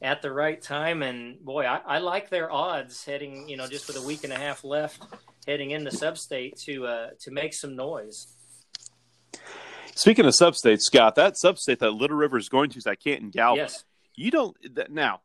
at 0.00 0.20
the 0.20 0.32
right 0.32 0.60
time 0.60 1.02
and 1.02 1.40
boy 1.44 1.64
I, 1.64 1.80
I 1.86 1.98
like 1.98 2.28
their 2.28 2.50
odds 2.50 3.04
heading 3.04 3.48
you 3.48 3.56
know 3.56 3.68
just 3.68 3.86
with 3.86 3.96
a 3.96 4.02
week 4.02 4.24
and 4.24 4.32
a 4.32 4.36
half 4.36 4.64
left 4.64 5.00
heading 5.46 5.70
into 5.70 5.90
substate 5.90 6.60
to 6.64 6.86
uh, 6.86 7.10
to 7.20 7.30
make 7.30 7.54
some 7.54 7.76
noise. 7.76 8.26
Speaking 9.94 10.26
of 10.26 10.34
substate 10.34 10.80
scott 10.80 11.14
that 11.14 11.34
substate 11.42 11.78
that 11.78 11.92
little 11.92 12.16
river 12.16 12.36
is 12.36 12.48
going 12.48 12.70
to 12.70 12.78
is 12.78 12.84
that 12.84 13.00
canton 13.00 13.30
galva 13.30 13.62
yes. 13.62 13.84
you 14.16 14.30
don't 14.30 14.56
now 14.90 15.20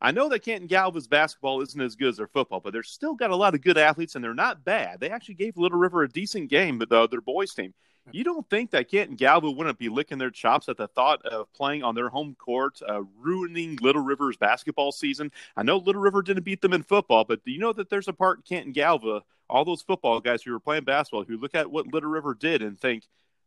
I 0.00 0.12
know 0.12 0.28
that 0.28 0.44
Canton 0.44 0.68
Galva's 0.68 1.08
basketball 1.08 1.60
isn't 1.60 1.80
as 1.80 1.96
good 1.96 2.10
as 2.10 2.16
their 2.18 2.28
football, 2.28 2.60
but 2.60 2.72
they're 2.72 2.84
still 2.84 3.14
got 3.14 3.30
a 3.30 3.36
lot 3.36 3.54
of 3.54 3.62
good 3.62 3.76
athletes, 3.76 4.14
and 4.14 4.22
they're 4.22 4.34
not 4.34 4.64
bad. 4.64 5.00
They 5.00 5.10
actually 5.10 5.34
gave 5.34 5.56
Little 5.56 5.78
River 5.78 6.02
a 6.02 6.08
decent 6.08 6.50
game, 6.50 6.78
but 6.78 6.88
the, 6.88 7.08
their 7.08 7.20
boys 7.20 7.52
team. 7.52 7.74
You 8.10 8.24
don't 8.24 8.48
think 8.48 8.70
that 8.70 8.90
Canton 8.90 9.16
Galva 9.16 9.50
wouldn't 9.50 9.78
be 9.78 9.90
licking 9.90 10.16
their 10.16 10.30
chops 10.30 10.68
at 10.68 10.78
the 10.78 10.88
thought 10.88 11.20
of 11.26 11.52
playing 11.52 11.82
on 11.82 11.94
their 11.94 12.08
home 12.08 12.36
court, 12.38 12.80
uh, 12.88 13.02
ruining 13.18 13.76
Little 13.82 14.02
River's 14.02 14.36
basketball 14.36 14.92
season? 14.92 15.30
I 15.56 15.62
know 15.62 15.76
Little 15.76 16.00
River 16.00 16.22
didn't 16.22 16.44
beat 16.44 16.62
them 16.62 16.72
in 16.72 16.84
football, 16.84 17.24
but 17.24 17.44
do 17.44 17.50
you 17.50 17.58
know 17.58 17.72
that 17.74 17.90
there's 17.90 18.08
a 18.08 18.14
part 18.14 18.38
in 18.38 18.42
Canton 18.42 18.72
Galva, 18.72 19.22
all 19.50 19.64
those 19.64 19.82
football 19.82 20.20
guys 20.20 20.42
who 20.42 20.52
were 20.52 20.60
playing 20.60 20.84
basketball, 20.84 21.24
who 21.24 21.36
look 21.36 21.54
at 21.54 21.70
what 21.70 21.92
Little 21.92 22.10
River 22.10 22.34
did 22.34 22.62
and 22.62 22.80
think 22.80 23.04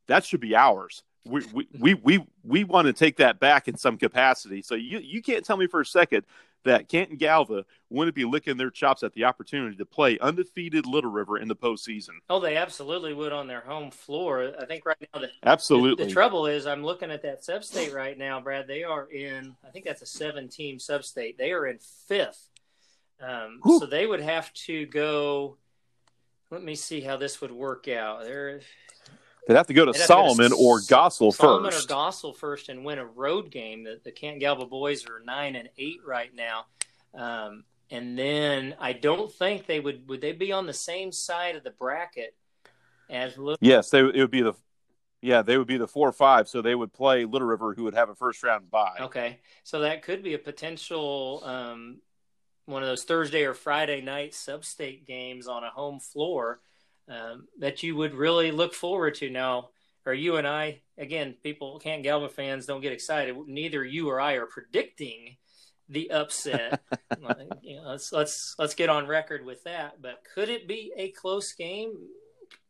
that 0.07 0.25
should 0.25 0.41
be 0.41 0.55
ours 0.55 1.03
we, 1.25 1.43
we, 1.53 1.67
we, 1.79 1.93
we, 1.93 2.25
we 2.43 2.63
want 2.63 2.87
to 2.87 2.93
take 2.93 3.17
that 3.17 3.39
back 3.39 3.67
in 3.67 3.77
some 3.77 3.97
capacity. 3.97 4.61
So 4.61 4.75
you, 4.75 4.99
you 4.99 5.21
can't 5.21 5.45
tell 5.45 5.57
me 5.57 5.67
for 5.67 5.81
a 5.81 5.85
second 5.85 6.23
that 6.63 6.87
Canton 6.87 7.17
Galva 7.17 7.65
wouldn't 7.89 8.15
be 8.15 8.23
licking 8.23 8.55
their 8.55 8.69
chops 8.69 9.01
at 9.01 9.13
the 9.13 9.23
opportunity 9.23 9.75
to 9.77 9.85
play 9.85 10.19
undefeated 10.19 10.85
Little 10.85 11.09
River 11.09 11.39
in 11.39 11.47
the 11.47 11.55
postseason. 11.55 12.11
Oh, 12.29 12.39
they 12.39 12.55
absolutely 12.55 13.15
would 13.15 13.31
on 13.31 13.47
their 13.47 13.61
home 13.61 13.89
floor. 13.89 14.53
I 14.59 14.65
think 14.65 14.85
right 14.85 14.97
now 15.11 15.21
the 15.21 15.29
absolutely 15.43 16.03
the, 16.03 16.07
the 16.07 16.13
trouble 16.13 16.45
is 16.45 16.67
I'm 16.67 16.83
looking 16.83 17.09
at 17.09 17.23
that 17.23 17.43
sub-state 17.43 17.93
right 17.93 18.15
now, 18.15 18.39
Brad. 18.39 18.67
They 18.67 18.83
are 18.83 19.09
in 19.09 19.55
I 19.65 19.69
think 19.69 19.85
that's 19.85 20.03
a 20.03 20.05
seven-team 20.05 20.77
sub-state. 20.77 21.35
They 21.37 21.51
are 21.51 21.65
in 21.65 21.79
fifth, 22.07 22.49
um, 23.19 23.59
so 23.79 23.87
they 23.87 24.05
would 24.05 24.21
have 24.21 24.53
to 24.53 24.85
go. 24.85 25.57
Let 26.51 26.63
me 26.63 26.75
see 26.75 27.01
how 27.01 27.17
this 27.17 27.41
would 27.41 27.51
work 27.51 27.87
out. 27.87 28.23
They're 28.23 28.61
They'd 29.47 29.57
have 29.57 29.67
to 29.67 29.73
go 29.73 29.85
to 29.85 29.93
Solomon 29.93 30.51
to 30.51 30.55
to 30.55 30.61
or 30.61 30.79
Goessel 30.79 31.33
Solomon 31.33 31.71
first. 31.71 31.89
Solomon 31.89 32.05
or 32.05 32.11
Goessel 32.11 32.35
first 32.35 32.69
and 32.69 32.85
win 32.85 32.99
a 32.99 33.05
road 33.05 33.49
game. 33.49 33.83
The, 33.83 33.99
the 34.03 34.11
Canton 34.11 34.39
Galva 34.39 34.65
boys 34.65 35.07
are 35.09 35.19
nine 35.19 35.55
and 35.55 35.69
eight 35.77 35.99
right 36.05 36.31
now. 36.33 36.65
Um, 37.13 37.63
and 37.89 38.17
then 38.17 38.75
I 38.79 38.93
don't 38.93 39.31
think 39.31 39.65
they 39.65 39.79
would 39.79 40.07
would 40.07 40.21
they 40.21 40.31
be 40.31 40.51
on 40.51 40.65
the 40.65 40.73
same 40.73 41.11
side 41.11 41.55
of 41.55 41.63
the 41.63 41.71
bracket 41.71 42.35
as 43.09 43.37
Little 43.37 43.57
Yes, 43.59 43.89
they 43.89 43.99
it 43.99 44.15
would 44.15 44.31
be 44.31 44.41
the 44.41 44.53
yeah, 45.21 45.41
they 45.43 45.57
would 45.57 45.67
be 45.67 45.77
the 45.77 45.87
four 45.87 46.07
or 46.07 46.13
five, 46.13 46.47
so 46.47 46.61
they 46.61 46.73
would 46.73 46.93
play 46.93 47.25
Little 47.25 47.47
River, 47.47 47.75
who 47.75 47.83
would 47.83 47.93
have 47.93 48.09
a 48.09 48.15
first 48.15 48.41
round 48.41 48.71
bye. 48.71 48.97
Okay, 49.01 49.39
so 49.63 49.81
that 49.81 50.01
could 50.01 50.23
be 50.23 50.33
a 50.33 50.39
potential 50.39 51.43
um, 51.45 51.97
one 52.65 52.81
of 52.81 52.89
those 52.89 53.03
Thursday 53.03 53.43
or 53.43 53.53
Friday 53.53 54.01
night 54.01 54.33
sub-state 54.33 55.05
games 55.05 55.47
on 55.47 55.63
a 55.63 55.69
home 55.69 55.99
floor 55.99 56.59
um, 57.11 57.47
that 57.59 57.83
you 57.83 57.95
would 57.95 58.13
really 58.13 58.51
look 58.51 58.73
forward 58.73 59.15
to 59.15 59.29
now. 59.29 59.69
Or 60.03 60.13
you 60.13 60.37
and 60.37 60.47
I 60.47 60.81
again 60.97 61.35
people 61.43 61.79
Canton 61.79 62.01
Galva 62.01 62.29
fans 62.29 62.65
don't 62.65 62.81
get 62.81 62.93
excited. 62.93 63.35
Neither 63.45 63.85
you 63.85 64.09
or 64.09 64.19
I 64.19 64.33
are 64.33 64.47
predicting 64.47 65.37
the 65.89 66.09
upset. 66.11 66.81
You 67.61 67.75
know, 67.77 67.89
let's 67.89 68.11
let's 68.11 68.55
let's 68.57 68.73
get 68.73 68.89
on 68.89 69.05
record 69.05 69.45
with 69.45 69.63
that. 69.65 70.01
But 70.01 70.23
could 70.33 70.49
it 70.49 70.67
be 70.67 70.91
a 70.97 71.09
close 71.09 71.53
game? 71.53 71.93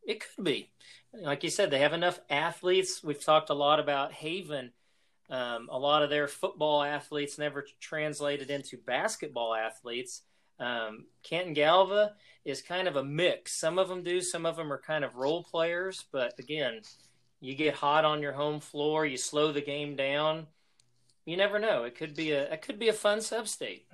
It 0.06 0.22
could 0.22 0.44
be. 0.44 0.72
Like 1.14 1.44
you 1.44 1.50
said 1.50 1.72
they 1.72 1.80
have 1.80 1.94
enough 1.94 2.20
athletes. 2.30 3.02
We've 3.04 3.24
talked 3.24 3.50
a 3.50 3.56
lot 3.56 3.80
about 3.80 4.12
Haven. 4.12 4.72
Um, 5.30 5.70
a 5.72 5.80
lot 5.80 6.04
of 6.04 6.10
their 6.10 6.28
football 6.28 6.84
athletes 6.84 7.38
never 7.38 7.66
translated 7.80 8.50
into 8.50 8.78
basketball 8.78 9.56
athletes 9.56 10.24
um, 10.62 11.06
Canton 11.24 11.54
Galva 11.54 12.14
is 12.46 12.62
kind 12.62 12.88
of 12.88 12.96
a 12.96 13.04
mix. 13.04 13.60
Some 13.60 13.78
of 13.78 13.90
them 13.90 14.04
do, 14.04 14.22
some 14.22 14.46
of 14.46 14.56
them 14.56 14.72
are 14.72 14.80
kind 14.80 15.04
of 15.04 15.16
role 15.16 15.44
players. 15.44 16.06
But 16.12 16.38
again, 16.40 16.82
you 17.40 17.56
get 17.56 17.74
hot 17.74 18.06
on 18.06 18.22
your 18.22 18.34
home 18.34 18.60
floor, 18.60 19.06
you 19.06 19.18
slow 19.18 19.52
the 19.52 19.62
game 19.62 19.96
down. 19.96 20.48
You 21.26 21.38
never 21.38 21.60
know. 21.60 21.84
It 21.84 21.96
could 21.96 22.16
be 22.16 22.32
a 22.32 22.52
it 22.52 22.62
could 22.62 22.80
be 22.80 22.90
a 22.90 22.94
fun 22.94 23.22
sub 23.22 23.48
state. 23.48 23.86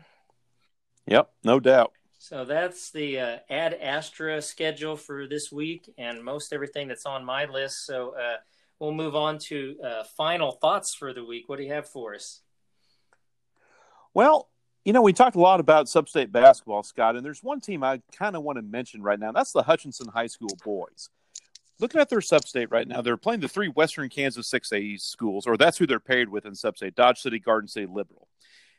Yep, 1.07 1.29
no 1.43 1.59
doubt. 1.59 1.93
So 2.19 2.45
that's 2.45 2.91
the 2.91 3.19
uh, 3.19 3.37
Ad 3.49 3.73
Astra 3.73 4.41
schedule 4.41 4.95
for 4.95 5.27
this 5.27 5.51
week, 5.51 5.93
and 5.97 6.23
most 6.23 6.51
everything 6.51 6.87
that's 6.87 7.05
on 7.05 7.23
my 7.23 7.45
list. 7.45 7.85
So 7.85 8.15
uh, 8.17 8.37
we'll 8.79 8.93
move 8.93 9.15
on 9.15 9.37
to 9.49 9.75
uh, 9.83 10.03
final 10.15 10.51
thoughts 10.51 10.95
for 10.95 11.13
the 11.13 11.23
week. 11.23 11.47
What 11.47 11.57
do 11.57 11.63
you 11.63 11.73
have 11.73 11.87
for 11.87 12.15
us? 12.15 12.41
Well, 14.13 14.49
you 14.87 14.93
know, 14.93 15.01
we 15.01 15.11
talked 15.11 15.35
a 15.35 15.41
lot 15.41 15.59
about 15.59 15.89
sub-state 15.89 16.31
basketball, 16.31 16.81
Scott, 16.81 17.17
and 17.17 17.25
there's 17.25 17.43
one 17.43 17.59
team 17.59 17.83
I 17.83 18.01
kind 18.13 18.37
of 18.37 18.43
want 18.43 18.55
to 18.55 18.61
mention 18.61 19.01
right 19.01 19.19
now. 19.19 19.33
That's 19.33 19.51
the 19.51 19.63
Hutchinson 19.63 20.07
High 20.07 20.27
School 20.27 20.57
boys. 20.63 21.09
Looking 21.81 21.99
at 21.99 22.07
their 22.07 22.21
sub-state 22.21 22.71
right 22.71 22.87
now, 22.87 23.01
they're 23.01 23.17
playing 23.17 23.41
the 23.41 23.49
three 23.49 23.67
Western 23.67 24.07
Kansas 24.07 24.49
6A 24.49 25.01
schools, 25.01 25.45
or 25.45 25.57
that's 25.57 25.77
who 25.77 25.87
they're 25.87 25.99
paired 25.99 26.29
with 26.29 26.45
in 26.45 26.55
sub-state: 26.55 26.95
Dodge 26.95 27.19
City, 27.19 27.37
Garden 27.37 27.67
City, 27.67 27.85
Liberal. 27.85 28.29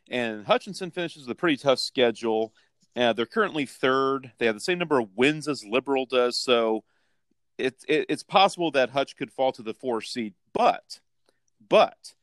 And 0.08 0.46
Hutchinson 0.46 0.90
finishes 0.90 1.24
with 1.24 1.36
a 1.36 1.38
pretty 1.38 1.58
tough 1.58 1.78
schedule. 1.78 2.54
Uh, 2.96 3.12
they're 3.12 3.26
currently 3.26 3.66
third. 3.66 4.32
They 4.38 4.46
have 4.46 4.56
the 4.56 4.62
same 4.62 4.78
number 4.78 4.98
of 4.98 5.10
wins 5.14 5.46
as 5.46 5.62
Liberal 5.62 6.06
does, 6.06 6.38
so 6.38 6.84
it, 7.58 7.84
it, 7.86 8.06
it's 8.08 8.22
possible 8.22 8.70
that 8.70 8.88
Hutch 8.88 9.14
could 9.14 9.30
fall 9.30 9.52
to 9.52 9.62
the 9.62 9.74
four 9.74 10.00
seed. 10.00 10.32
But, 10.54 11.00
but 11.68 12.14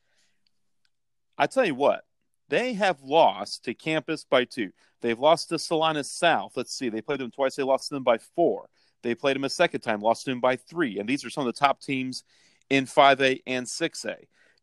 I 1.37 1.45
tell 1.45 1.65
you 1.65 1.75
what, 1.75 2.03
they 2.49 2.73
have 2.73 3.01
lost 3.01 3.63
to 3.65 3.73
campus 3.73 4.23
by 4.23 4.45
two. 4.45 4.71
They've 5.01 5.19
lost 5.19 5.49
to 5.49 5.59
Salina 5.59 6.03
South. 6.03 6.53
Let's 6.55 6.75
see, 6.75 6.89
they 6.89 7.01
played 7.01 7.19
them 7.19 7.31
twice. 7.31 7.55
They 7.55 7.63
lost 7.63 7.89
to 7.89 7.95
them 7.95 8.03
by 8.03 8.17
four. 8.17 8.69
They 9.03 9.15
played 9.15 9.35
them 9.35 9.43
a 9.43 9.49
second 9.49 9.81
time, 9.81 10.01
lost 10.01 10.25
to 10.25 10.31
them 10.31 10.39
by 10.39 10.55
three. 10.55 10.99
And 10.99 11.07
these 11.07 11.23
are 11.23 11.29
some 11.29 11.47
of 11.47 11.53
the 11.53 11.59
top 11.59 11.81
teams 11.81 12.23
in 12.69 12.85
5A 12.85 13.41
and 13.45 13.65
6A. 13.67 14.15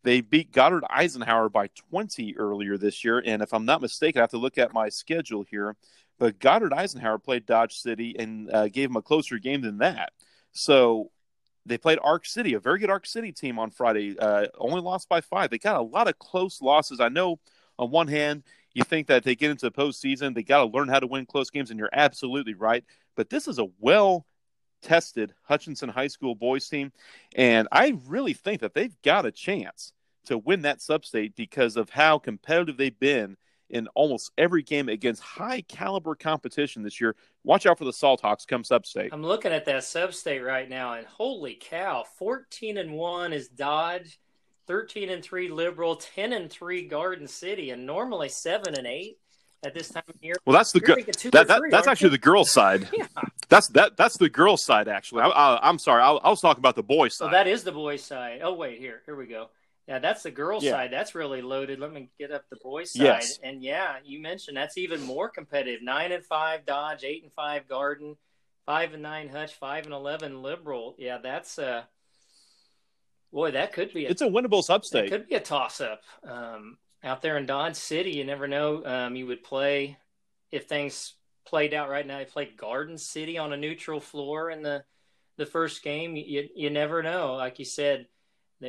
They 0.04 0.20
beat 0.20 0.50
Goddard 0.50 0.84
Eisenhower 0.90 1.48
by 1.48 1.68
20 1.90 2.36
earlier 2.36 2.76
this 2.76 3.04
year. 3.04 3.22
And 3.24 3.40
if 3.40 3.54
I'm 3.54 3.64
not 3.64 3.80
mistaken, 3.80 4.18
I 4.18 4.24
have 4.24 4.30
to 4.30 4.38
look 4.38 4.58
at 4.58 4.72
my 4.72 4.88
schedule 4.88 5.44
here. 5.48 5.76
But 6.18 6.38
Goddard 6.38 6.72
Eisenhower 6.72 7.18
played 7.18 7.46
Dodge 7.46 7.74
City 7.74 8.16
and 8.18 8.50
uh, 8.52 8.68
gave 8.68 8.88
them 8.88 8.96
a 8.96 9.02
closer 9.02 9.38
game 9.38 9.60
than 9.60 9.78
that. 9.78 10.12
So 10.52 11.10
they 11.64 11.78
played 11.78 11.98
Ark 12.02 12.26
City, 12.26 12.54
a 12.54 12.60
very 12.60 12.78
good 12.78 12.90
Ark 12.90 13.06
City 13.06 13.32
team 13.32 13.58
on 13.58 13.70
Friday. 13.70 14.18
Uh, 14.18 14.46
only 14.58 14.80
lost 14.80 15.08
by 15.08 15.20
five. 15.20 15.50
They 15.50 15.58
got 15.58 15.76
a 15.76 15.82
lot 15.82 16.08
of 16.08 16.18
close 16.18 16.60
losses. 16.60 17.00
I 17.00 17.08
know 17.08 17.38
on 17.78 17.90
one 17.90 18.08
hand, 18.08 18.42
you 18.74 18.84
think 18.84 19.06
that 19.08 19.24
they 19.24 19.34
get 19.34 19.50
into 19.50 19.68
the 19.68 19.72
postseason, 19.72 20.34
they 20.34 20.42
got 20.42 20.58
to 20.58 20.76
learn 20.76 20.88
how 20.88 21.00
to 21.00 21.06
win 21.06 21.26
close 21.26 21.50
games, 21.50 21.70
and 21.70 21.78
you're 21.78 21.90
absolutely 21.92 22.54
right. 22.54 22.84
But 23.16 23.30
this 23.30 23.48
is 23.48 23.58
a 23.58 23.68
well 23.80 24.26
tested 24.82 25.34
Hutchinson 25.42 25.88
High 25.88 26.08
School 26.08 26.34
boys 26.34 26.68
team, 26.68 26.92
and 27.34 27.68
I 27.70 27.98
really 28.06 28.32
think 28.32 28.60
that 28.60 28.74
they've 28.74 28.96
got 29.02 29.26
a 29.26 29.32
chance 29.32 29.92
to 30.26 30.38
win 30.38 30.62
that 30.62 30.80
sub-state 30.80 31.34
because 31.36 31.76
of 31.76 31.90
how 31.90 32.18
competitive 32.18 32.76
they've 32.76 32.98
been 32.98 33.36
in 33.70 33.88
almost 33.94 34.30
every 34.36 34.62
game 34.62 34.88
against 34.88 35.22
high 35.22 35.62
caliber 35.62 36.14
competition 36.14 36.82
this 36.82 37.00
year. 37.00 37.16
Watch 37.42 37.66
out 37.66 37.78
for 37.78 37.84
the 37.84 37.92
Salt 37.92 38.20
Hawks 38.20 38.44
come 38.44 38.62
sub-state. 38.62 39.10
I'm 39.12 39.24
looking 39.24 39.52
at 39.52 39.64
that 39.64 39.84
sub-state 39.84 40.40
right 40.40 40.68
now, 40.68 40.94
and 40.94 41.06
holy 41.06 41.58
cow, 41.60 42.04
14 42.18 42.76
and 42.76 42.92
one 42.92 43.32
is 43.32 43.48
Dodge, 43.48 44.20
13 44.66 45.10
and 45.10 45.22
three 45.22 45.48
Liberal, 45.48 45.96
10 45.96 46.32
and 46.32 46.50
three 46.50 46.86
Garden 46.86 47.26
City, 47.26 47.70
and 47.70 47.86
normally 47.86 48.28
seven 48.28 48.74
and 48.74 48.86
eight 48.86 49.18
at 49.64 49.74
this 49.74 49.88
time 49.88 50.02
of 50.08 50.16
year. 50.22 50.34
Well, 50.44 50.56
that's 50.56 50.72
the 50.72 50.80
good. 50.80 51.04
That, 51.32 51.48
that, 51.48 51.62
that's 51.70 51.86
actually 51.86 52.06
you? 52.06 52.10
the 52.10 52.18
girls' 52.18 52.50
side. 52.50 52.88
yeah. 52.96 53.06
That's 53.48 53.68
that. 53.68 53.96
That's 53.96 54.16
the 54.16 54.28
girls' 54.28 54.64
side. 54.64 54.88
Actually, 54.88 55.22
I, 55.22 55.68
am 55.68 55.78
sorry. 55.78 56.02
I, 56.02 56.12
I, 56.12 56.30
was 56.30 56.40
talking 56.40 56.60
about 56.60 56.76
the 56.76 56.82
boys' 56.82 57.16
side. 57.16 57.28
Oh, 57.28 57.30
that 57.30 57.46
is 57.46 57.64
the 57.64 57.72
boys' 57.72 58.02
side. 58.02 58.40
Oh, 58.42 58.54
wait, 58.54 58.78
here, 58.78 59.02
here 59.04 59.16
we 59.16 59.26
go. 59.26 59.48
Yeah, 59.88 59.98
that's 59.98 60.22
the 60.22 60.30
girls' 60.30 60.64
yeah. 60.64 60.72
side. 60.72 60.92
That's 60.92 61.14
really 61.14 61.42
loaded. 61.42 61.80
Let 61.80 61.92
me 61.92 62.08
get 62.18 62.30
up 62.30 62.48
the 62.48 62.56
boys' 62.56 62.92
side. 62.92 63.02
Yes. 63.02 63.38
And 63.42 63.62
yeah, 63.62 63.96
you 64.04 64.20
mentioned 64.20 64.56
that's 64.56 64.78
even 64.78 65.02
more 65.02 65.28
competitive. 65.28 65.82
Nine 65.82 66.12
and 66.12 66.24
five 66.24 66.64
Dodge, 66.64 67.04
eight 67.04 67.22
and 67.24 67.32
five 67.32 67.68
Garden, 67.68 68.16
five 68.64 68.94
and 68.94 69.02
nine 69.02 69.28
Hutch, 69.28 69.54
five 69.54 69.84
and 69.84 69.94
eleven 69.94 70.42
Liberal. 70.42 70.94
Yeah, 70.98 71.18
that's 71.18 71.58
uh 71.58 71.82
boy, 73.32 73.52
that 73.52 73.72
could 73.72 73.92
be. 73.92 74.06
A, 74.06 74.10
it's 74.10 74.22
a 74.22 74.26
winnable 74.26 74.62
sub-state. 74.62 75.06
It 75.06 75.10
could 75.10 75.28
be 75.28 75.34
a 75.34 75.40
toss-up 75.40 76.02
um, 76.26 76.78
out 77.02 77.22
there 77.22 77.38
in 77.38 77.46
Dodge 77.46 77.76
City. 77.76 78.10
You 78.10 78.24
never 78.24 78.46
know. 78.46 78.84
Um, 78.84 79.16
you 79.16 79.26
would 79.26 79.42
play 79.42 79.98
if 80.50 80.66
things 80.66 81.14
played 81.44 81.74
out 81.74 81.90
right 81.90 82.06
now. 82.06 82.18
You 82.18 82.26
played 82.26 82.56
Garden 82.56 82.98
City 82.98 83.38
on 83.38 83.52
a 83.52 83.56
neutral 83.56 84.00
floor 84.00 84.50
in 84.50 84.62
the 84.62 84.84
the 85.38 85.46
first 85.46 85.82
game. 85.82 86.16
You 86.16 86.48
you 86.54 86.70
never 86.70 87.02
know. 87.02 87.34
Like 87.34 87.58
you 87.58 87.64
said 87.64 88.06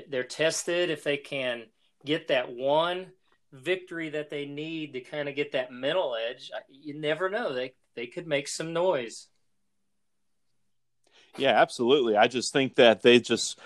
they're 0.09 0.24
tested 0.24 0.89
if 0.89 1.03
they 1.03 1.18
can 1.18 1.64
get 2.03 2.30
that 2.30 2.51
one 2.51 3.07
victory 3.51 4.09
that 4.09 4.32
they 4.32 4.45
need 4.45 4.93
to 4.93 5.01
kind 5.01 5.30
of 5.30 5.36
get 5.36 5.51
that 5.51 5.72
mental 5.72 6.16
edge. 6.16 6.51
You 6.70 6.99
never 6.99 7.30
know; 7.30 7.53
they 7.53 7.74
they 7.95 8.07
could 8.07 8.28
make 8.28 8.47
some 8.47 8.74
noise. 8.74 9.28
Yeah, 11.38 11.59
absolutely. 11.59 12.16
I 12.16 12.28
just 12.28 12.53
think 12.53 12.76
that 12.76 13.01
they 13.01 13.20
just 13.20 13.59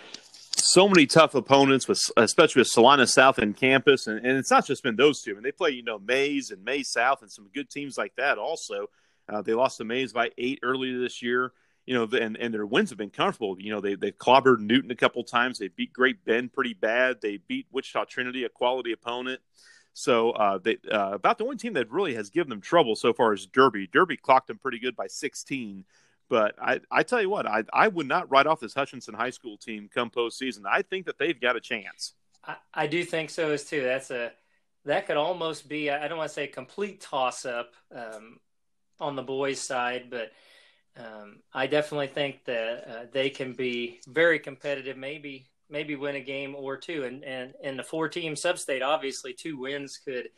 so 0.77 0.87
many 0.87 1.07
tough 1.07 1.33
opponents 1.33 1.87
with 1.87 1.99
especially 2.17 2.59
with 2.59 2.67
Salina 2.67 3.07
South 3.07 3.39
and 3.39 3.57
campus 3.57 4.05
and, 4.05 4.23
and 4.23 4.37
it's 4.37 4.51
not 4.51 4.63
just 4.63 4.83
been 4.83 4.95
those 4.95 5.23
two. 5.23 5.31
I 5.31 5.33
mean 5.33 5.41
they 5.41 5.51
play, 5.51 5.71
you 5.71 5.81
know, 5.81 5.97
Maize 5.97 6.51
and 6.51 6.63
Maize 6.63 6.91
South 6.91 7.23
and 7.23 7.31
some 7.31 7.49
good 7.51 7.67
teams 7.67 7.97
like 7.97 8.15
that 8.17 8.37
also. 8.37 8.85
Uh, 9.27 9.41
they 9.41 9.55
lost 9.55 9.77
to 9.79 9.85
Maize 9.85 10.13
by 10.13 10.29
eight 10.37 10.59
earlier 10.61 10.99
this 10.99 11.23
year 11.23 11.51
you 11.87 11.95
know, 11.95 12.03
and, 12.15 12.37
and 12.37 12.53
their 12.53 12.65
wins 12.65 12.89
have 12.89 12.97
been 12.99 13.09
comfortable. 13.09 13.55
You 13.59 13.71
know, 13.71 13.81
they 13.81 13.95
they've 13.95 14.15
clobbered 14.15 14.59
Newton 14.59 14.91
a 14.91 14.95
couple 14.95 15.23
times. 15.23 15.57
They 15.57 15.69
beat 15.69 15.93
Great 15.93 16.23
Bend 16.25 16.53
pretty 16.53 16.75
bad. 16.75 17.21
They 17.21 17.37
beat 17.37 17.65
Wichita 17.71 18.05
Trinity, 18.05 18.43
a 18.43 18.49
quality 18.49 18.91
opponent. 18.91 19.41
So 19.93 20.31
uh, 20.31 20.59
they 20.59 20.77
uh, 20.91 21.11
about 21.13 21.39
the 21.39 21.45
only 21.45 21.57
team 21.57 21.73
that 21.73 21.89
really 21.89 22.13
has 22.13 22.29
given 22.29 22.49
them 22.49 22.61
trouble 22.61 22.95
so 22.95 23.13
far 23.13 23.33
is 23.33 23.47
Derby. 23.47 23.87
Derby 23.87 24.17
clocked 24.17 24.47
them 24.47 24.59
pretty 24.59 24.77
good 24.77 24.95
by 24.95 25.07
16. 25.07 25.85
But 26.29 26.55
I, 26.61 26.81
I 26.91 27.03
tell 27.03 27.21
you 27.21 27.29
what, 27.29 27.47
I, 27.47 27.63
I 27.71 27.87
would 27.87 28.07
not 28.07 28.29
write 28.29 28.47
off 28.47 28.59
this 28.59 28.73
Hutchinson 28.73 29.13
High 29.13 29.29
School 29.29 29.57
team 29.57 29.89
come 29.93 30.09
postseason. 30.09 30.63
I 30.69 30.81
think 30.81 31.05
that 31.05 31.17
they've 31.17 31.39
got 31.39 31.55
a 31.55 31.61
chance. 31.61 32.13
I, 32.43 32.55
I 32.73 32.87
do 32.87 33.03
think 33.03 33.29
so 33.29 33.51
as 33.51 33.63
too. 33.65 33.81
That's 33.81 34.11
a 34.11 34.31
that 34.85 35.05
could 35.05 35.17
almost 35.17 35.67
be 35.67 35.89
I 35.89 36.07
don't 36.07 36.17
want 36.17 36.29
to 36.29 36.33
say 36.33 36.45
a 36.45 36.47
complete 36.47 37.01
toss 37.01 37.45
up 37.45 37.73
um, 37.93 38.39
on 38.99 39.15
the 39.15 39.23
boys' 39.23 39.59
side, 39.59 40.09
but 40.09 40.31
um, 40.97 41.39
I 41.53 41.67
definitely 41.67 42.07
think 42.07 42.45
that 42.45 42.89
uh, 42.89 43.05
they 43.11 43.29
can 43.29 43.53
be 43.53 43.99
very 44.07 44.39
competitive. 44.39 44.97
Maybe 44.97 45.47
maybe 45.69 45.95
win 45.95 46.15
a 46.15 46.21
game 46.21 46.55
or 46.55 46.77
two. 46.77 47.03
And 47.03 47.23
and 47.23 47.53
in 47.61 47.77
the 47.77 47.83
four 47.83 48.09
team 48.09 48.33
substate, 48.33 48.81
obviously 48.81 49.33
two 49.33 49.57
wins 49.57 49.97
could 49.97 50.29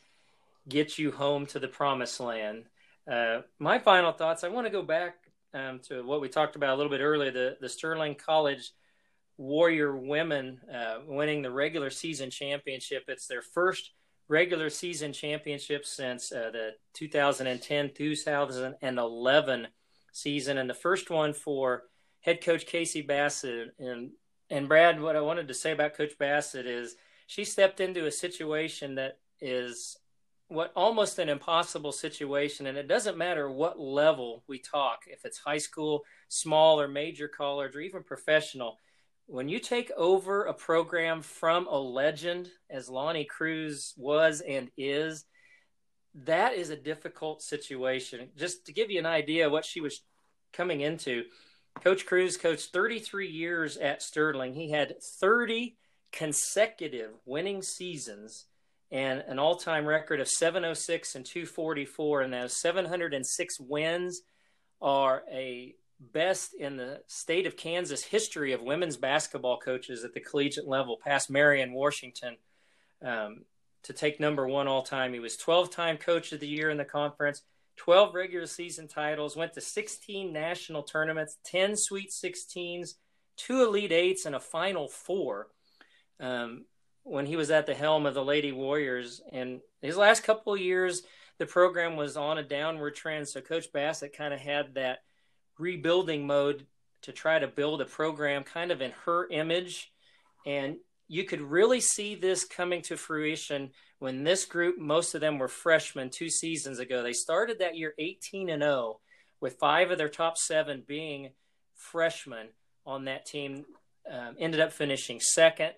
get 0.67 0.97
you 0.97 1.11
home 1.11 1.45
to 1.47 1.59
the 1.59 1.67
promised 1.67 2.19
land. 2.19 2.65
Uh, 3.09 3.41
my 3.57 3.79
final 3.79 4.11
thoughts. 4.11 4.43
I 4.43 4.49
want 4.49 4.67
to 4.67 4.71
go 4.71 4.83
back 4.83 5.15
um, 5.53 5.79
to 5.87 6.03
what 6.03 6.21
we 6.21 6.29
talked 6.29 6.55
about 6.55 6.73
a 6.73 6.75
little 6.75 6.91
bit 6.91 7.01
earlier. 7.01 7.31
The 7.31 7.57
the 7.59 7.69
Sterling 7.69 8.15
College 8.15 8.71
Warrior 9.37 9.95
women 9.95 10.59
uh, 10.73 10.99
winning 11.07 11.41
the 11.41 11.51
regular 11.51 11.89
season 11.89 12.29
championship. 12.29 13.05
It's 13.07 13.27
their 13.27 13.41
first 13.41 13.91
regular 14.27 14.69
season 14.69 15.11
championship 15.11 15.85
since 15.85 16.31
uh, 16.31 16.51
the 16.51 16.71
2010 16.93 17.91
2011 17.95 19.67
season, 20.11 20.57
and 20.57 20.69
the 20.69 20.73
first 20.73 21.09
one 21.09 21.33
for 21.33 21.83
head 22.21 22.43
coach 22.43 22.65
Casey 22.65 23.01
Bassett. 23.01 23.73
And 23.79 24.11
and 24.49 24.67
Brad, 24.67 25.01
what 25.01 25.15
I 25.15 25.21
wanted 25.21 25.47
to 25.47 25.53
say 25.53 25.71
about 25.71 25.95
Coach 25.95 26.17
Bassett 26.17 26.65
is 26.65 26.95
she 27.27 27.43
stepped 27.43 27.79
into 27.79 28.07
a 28.07 28.11
situation 28.11 28.95
that 28.95 29.19
is 29.39 29.97
what 30.49 30.71
almost 30.75 31.19
an 31.19 31.29
impossible 31.29 31.91
situation, 31.91 32.65
and 32.65 32.77
it 32.77 32.87
doesn't 32.87 33.17
matter 33.17 33.49
what 33.49 33.79
level 33.79 34.43
we 34.47 34.57
talk, 34.57 35.03
if 35.05 35.23
it's 35.23 35.37
high 35.37 35.59
school, 35.59 36.03
small 36.27 36.81
or 36.81 36.87
major 36.87 37.27
college, 37.27 37.75
or 37.75 37.81
even 37.81 38.03
professional. 38.03 38.77
When 39.27 39.47
you 39.47 39.59
take 39.59 39.91
over 39.95 40.45
a 40.45 40.53
program 40.53 41.21
from 41.21 41.67
a 41.67 41.77
legend, 41.77 42.49
as 42.67 42.89
Lonnie 42.89 43.25
Cruz 43.25 43.93
was 43.95 44.41
and 44.41 44.71
is, 44.75 45.25
that 46.15 46.53
is 46.53 46.71
a 46.71 46.75
difficult 46.75 47.43
situation. 47.43 48.29
Just 48.35 48.65
to 48.65 48.73
give 48.73 48.89
you 48.89 48.97
an 48.97 49.05
idea 49.05 49.51
what 49.51 49.65
she 49.65 49.81
was 49.81 50.01
coming 50.51 50.81
into, 50.81 51.25
Coach 51.83 52.07
Cruz 52.07 52.37
coached 52.37 52.73
33 52.73 53.27
years 53.27 53.77
at 53.77 54.01
Sterling. 54.01 54.55
He 54.55 54.71
had 54.71 54.99
30 55.01 55.77
consecutive 56.11 57.11
winning 57.23 57.61
seasons 57.61 58.45
and 58.91 59.23
an 59.27 59.37
all-time 59.39 59.85
record 59.85 60.19
of 60.19 60.27
706 60.27 61.15
and 61.15 61.25
244 61.25 62.21
and 62.21 62.33
those 62.33 62.59
706 62.59 63.59
wins 63.59 64.21
are 64.81 65.23
a 65.31 65.75
best 65.99 66.53
in 66.53 66.77
the 66.77 67.01
state 67.07 67.45
of 67.45 67.57
Kansas 67.57 68.03
history 68.03 68.53
of 68.53 68.61
women's 68.61 68.97
basketball 68.97 69.57
coaches 69.57 70.03
at 70.03 70.13
the 70.13 70.19
collegiate 70.19 70.67
level 70.67 70.97
past 71.03 71.29
Marian 71.29 71.73
Washington 71.73 72.37
um, 73.03 73.41
to 73.83 73.93
take 73.93 74.19
number 74.19 74.47
one 74.47 74.67
all 74.67 74.81
time. 74.81 75.13
He 75.13 75.19
was 75.19 75.37
12 75.37 75.71
time 75.71 75.97
coach 75.97 76.31
of 76.31 76.39
the 76.39 76.47
year 76.47 76.69
in 76.69 76.77
the 76.77 76.85
conference, 76.85 77.41
12 77.77 78.15
regular 78.15 78.45
season 78.45 78.87
titles, 78.87 79.35
went 79.35 79.53
to 79.53 79.61
16 79.61 80.31
national 80.31 80.83
tournaments, 80.83 81.37
10 81.45 81.75
Sweet 81.75 82.11
16s, 82.11 82.95
two 83.35 83.63
Elite 83.63 83.91
Eights, 83.91 84.25
and 84.25 84.35
a 84.35 84.39
Final 84.39 84.87
Four. 84.87 85.47
Um, 86.19 86.65
when 87.09 87.25
he 87.25 87.35
was 87.35 87.49
at 87.49 87.65
the 87.65 87.73
helm 87.73 88.05
of 88.05 88.13
the 88.13 88.23
Lady 88.23 88.51
Warriors, 88.51 89.19
and 89.31 89.61
his 89.81 89.97
last 89.97 90.23
couple 90.23 90.53
of 90.53 90.59
years, 90.59 91.01
the 91.39 91.45
program 91.45 91.95
was 91.95 92.15
on 92.15 92.37
a 92.37 92.43
downward 92.43 92.95
trend. 92.95 93.27
So 93.27 93.41
Coach 93.41 93.71
Bassett 93.73 94.15
kind 94.15 94.33
of 94.33 94.39
had 94.39 94.75
that 94.75 94.99
rebuilding 95.57 96.27
mode 96.27 96.67
to 97.01 97.11
try 97.11 97.39
to 97.39 97.47
build 97.47 97.81
a 97.81 97.85
program 97.85 98.43
kind 98.43 98.71
of 98.71 98.81
in 98.81 98.91
her 99.05 99.27
image. 99.29 99.91
And 100.45 100.77
you 101.07 101.23
could 101.23 101.41
really 101.41 101.81
see 101.81 102.13
this 102.13 102.43
coming 102.43 102.83
to 102.83 102.97
fruition 102.97 103.71
when 103.97 104.23
this 104.23 104.45
group, 104.45 104.77
most 104.77 105.15
of 105.15 105.21
them 105.21 105.39
were 105.39 105.47
freshmen 105.47 106.09
two 106.09 106.29
seasons 106.29 106.77
ago. 106.77 107.01
They 107.01 107.13
started 107.13 107.59
that 107.59 107.75
year 107.75 107.93
18 107.97 108.49
and 108.49 108.61
0, 108.61 108.99
with 109.41 109.57
five 109.59 109.89
of 109.89 109.97
their 109.97 110.09
top 110.09 110.37
seven 110.37 110.83
being 110.87 111.31
freshmen 111.73 112.49
on 112.85 113.05
that 113.05 113.25
team. 113.25 113.65
Um, 114.09 114.35
ended 114.39 114.59
up 114.59 114.71
finishing 114.71 115.19
second 115.19 115.73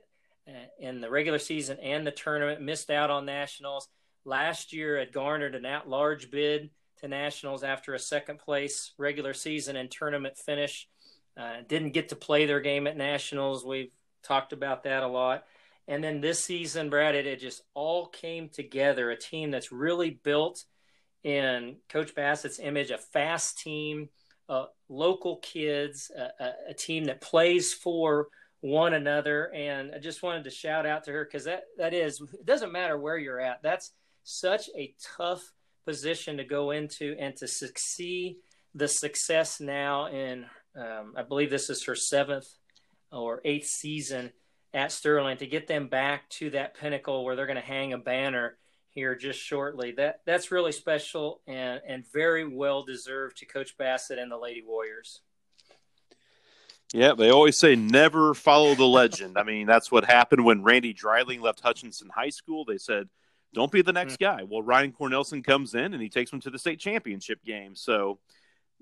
in 0.79 1.01
the 1.01 1.09
regular 1.09 1.39
season 1.39 1.77
and 1.79 2.05
the 2.05 2.11
tournament. 2.11 2.61
Missed 2.61 2.89
out 2.89 3.09
on 3.09 3.25
nationals 3.25 3.87
last 4.25 4.73
year. 4.73 4.99
Had 4.99 5.13
garnered 5.13 5.55
an 5.55 5.65
at-large 5.65 6.31
bid 6.31 6.69
to 6.99 7.07
nationals 7.07 7.63
after 7.63 7.93
a 7.93 7.99
second 7.99 8.39
place 8.39 8.93
regular 8.97 9.33
season 9.33 9.75
and 9.75 9.89
tournament 9.89 10.37
finish. 10.37 10.87
Uh, 11.37 11.57
didn't 11.67 11.91
get 11.91 12.09
to 12.09 12.15
play 12.15 12.45
their 12.45 12.59
game 12.59 12.87
at 12.87 12.97
nationals. 12.97 13.65
We've 13.65 13.93
talked 14.23 14.53
about 14.53 14.83
that 14.83 15.03
a 15.03 15.07
lot. 15.07 15.45
And 15.87 16.03
then 16.03 16.21
this 16.21 16.43
season, 16.43 16.89
Brad, 16.89 17.15
it, 17.15 17.25
it 17.25 17.39
just 17.39 17.63
all 17.73 18.07
came 18.07 18.49
together. 18.49 19.09
A 19.09 19.17
team 19.17 19.51
that's 19.51 19.71
really 19.71 20.11
built 20.23 20.63
in 21.23 21.77
Coach 21.89 22.13
Bassett's 22.15 22.59
image, 22.59 22.91
a 22.91 22.97
fast 22.97 23.59
team, 23.59 24.09
uh, 24.49 24.65
local 24.89 25.37
kids, 25.37 26.11
a, 26.15 26.43
a, 26.43 26.53
a, 26.69 26.73
team 26.73 27.05
that 27.05 27.21
plays 27.21 27.73
for 27.73 28.27
one 28.61 28.93
another. 28.93 29.51
And 29.53 29.93
I 29.93 29.99
just 29.99 30.23
wanted 30.23 30.45
to 30.45 30.51
shout 30.51 30.85
out 30.85 31.03
to 31.05 31.11
her 31.11 31.25
because 31.25 31.45
that, 31.45 31.63
that 31.77 31.93
is, 31.93 32.21
it 32.33 32.45
doesn't 32.45 32.71
matter 32.71 32.97
where 32.97 33.17
you're 33.17 33.39
at. 33.39 33.61
That's 33.61 33.91
such 34.23 34.69
a 34.77 34.93
tough 35.17 35.41
position 35.85 36.37
to 36.37 36.43
go 36.43 36.71
into 36.71 37.15
and 37.19 37.35
to 37.37 37.47
succeed 37.47 38.37
the 38.73 38.87
success 38.87 39.59
now 39.59 40.07
in, 40.07 40.45
um, 40.75 41.13
I 41.17 41.23
believe 41.23 41.49
this 41.49 41.69
is 41.69 41.83
her 41.85 41.95
seventh 41.95 42.47
or 43.11 43.41
eighth 43.43 43.67
season 43.67 44.31
at 44.73 44.91
Sterling 44.91 45.37
to 45.37 45.47
get 45.47 45.67
them 45.67 45.87
back 45.87 46.29
to 46.29 46.49
that 46.51 46.75
pinnacle 46.75 47.25
where 47.25 47.35
they're 47.35 47.45
going 47.45 47.55
to 47.57 47.61
hang 47.61 47.93
a 47.93 47.97
banner 47.97 48.57
here 48.89 49.15
just 49.15 49.39
shortly. 49.39 49.91
That 49.91 50.21
that's 50.25 50.51
really 50.51 50.71
special 50.71 51.41
and 51.47 51.81
and 51.87 52.03
very 52.13 52.47
well 52.47 52.83
deserved 52.83 53.37
to 53.37 53.45
Coach 53.45 53.77
Bassett 53.77 54.19
and 54.19 54.31
the 54.31 54.37
Lady 54.37 54.63
Warriors. 54.65 55.21
Yeah, 56.93 57.13
they 57.13 57.29
always 57.29 57.57
say 57.57 57.75
never 57.75 58.33
follow 58.33 58.75
the 58.75 58.85
legend. 58.85 59.37
I 59.37 59.43
mean, 59.43 59.65
that's 59.65 59.91
what 59.91 60.03
happened 60.03 60.43
when 60.43 60.63
Randy 60.63 60.93
Dryling 60.93 61.41
left 61.41 61.61
Hutchinson 61.61 62.09
High 62.13 62.29
School. 62.29 62.65
They 62.65 62.77
said, 62.77 63.07
"Don't 63.53 63.71
be 63.71 63.81
the 63.81 63.93
next 63.93 64.19
mm-hmm. 64.19 64.37
guy." 64.37 64.43
Well, 64.43 64.61
Ryan 64.61 64.91
Cornelson 64.91 65.43
comes 65.43 65.73
in 65.73 65.93
and 65.93 66.01
he 66.01 66.09
takes 66.09 66.31
them 66.31 66.41
to 66.41 66.49
the 66.49 66.59
state 66.59 66.79
championship 66.79 67.43
game. 67.45 67.75
So, 67.75 68.19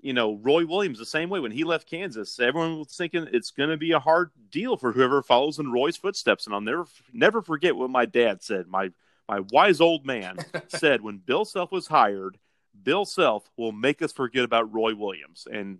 you 0.00 0.12
know, 0.12 0.34
Roy 0.42 0.66
Williams 0.66 0.98
the 0.98 1.06
same 1.06 1.30
way 1.30 1.38
when 1.38 1.52
he 1.52 1.62
left 1.62 1.88
Kansas. 1.88 2.40
Everyone 2.40 2.78
was 2.80 2.96
thinking 2.96 3.28
it's 3.32 3.52
going 3.52 3.70
to 3.70 3.76
be 3.76 3.92
a 3.92 4.00
hard 4.00 4.32
deal 4.50 4.76
for 4.76 4.90
whoever 4.90 5.22
follows 5.22 5.60
in 5.60 5.70
Roy's 5.70 5.96
footsteps. 5.96 6.46
And 6.46 6.54
I'll 6.54 6.60
never 6.60 6.86
never 7.12 7.42
forget 7.42 7.76
what 7.76 7.90
my 7.90 8.06
dad 8.06 8.42
said. 8.42 8.66
My 8.66 8.90
my 9.28 9.40
wise 9.52 9.80
old 9.80 10.04
man 10.04 10.38
said 10.68 11.00
when 11.00 11.18
Bill 11.18 11.44
Self 11.44 11.70
was 11.70 11.86
hired, 11.86 12.38
Bill 12.82 13.04
Self 13.04 13.48
will 13.56 13.70
make 13.70 14.02
us 14.02 14.10
forget 14.10 14.42
about 14.42 14.74
Roy 14.74 14.96
Williams. 14.96 15.46
And 15.48 15.78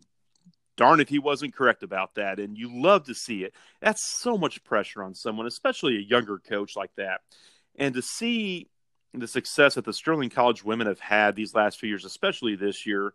darn 0.80 1.00
if 1.00 1.08
he 1.08 1.18
wasn't 1.18 1.54
correct 1.54 1.82
about 1.82 2.14
that. 2.14 2.40
And 2.40 2.56
you 2.56 2.70
love 2.72 3.04
to 3.04 3.14
see 3.14 3.44
it. 3.44 3.54
That's 3.80 4.02
so 4.02 4.38
much 4.38 4.64
pressure 4.64 5.02
on 5.02 5.14
someone, 5.14 5.46
especially 5.46 5.96
a 5.96 6.00
younger 6.00 6.38
coach 6.38 6.74
like 6.76 6.94
that. 6.96 7.20
And 7.76 7.94
to 7.94 8.02
see 8.02 8.68
the 9.12 9.28
success 9.28 9.74
that 9.74 9.84
the 9.84 9.92
Sterling 9.92 10.30
College 10.30 10.64
women 10.64 10.86
have 10.86 11.00
had 11.00 11.36
these 11.36 11.54
last 11.54 11.78
few 11.78 11.88
years, 11.88 12.04
especially 12.04 12.56
this 12.56 12.86
year, 12.86 13.12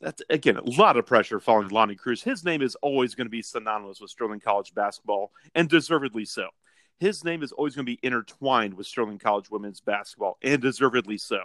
that's 0.00 0.22
again 0.30 0.56
a 0.56 0.62
lot 0.62 0.96
of 0.96 1.04
pressure 1.04 1.40
falling 1.40 1.68
following 1.68 1.74
Lonnie 1.74 1.96
Cruz. 1.96 2.22
His 2.22 2.44
name 2.44 2.62
is 2.62 2.76
always 2.76 3.14
going 3.14 3.26
to 3.26 3.30
be 3.30 3.42
synonymous 3.42 4.00
with 4.00 4.10
Sterling 4.10 4.40
College 4.40 4.72
basketball, 4.72 5.32
and 5.54 5.68
deservedly 5.68 6.24
so 6.24 6.48
his 7.00 7.24
name 7.24 7.42
is 7.42 7.50
always 7.50 7.74
going 7.74 7.86
to 7.86 7.92
be 7.92 7.98
intertwined 8.02 8.74
with 8.74 8.86
Sterling 8.86 9.18
College 9.18 9.50
women's 9.50 9.80
basketball, 9.80 10.38
and 10.42 10.60
deservedly 10.60 11.16
so. 11.16 11.40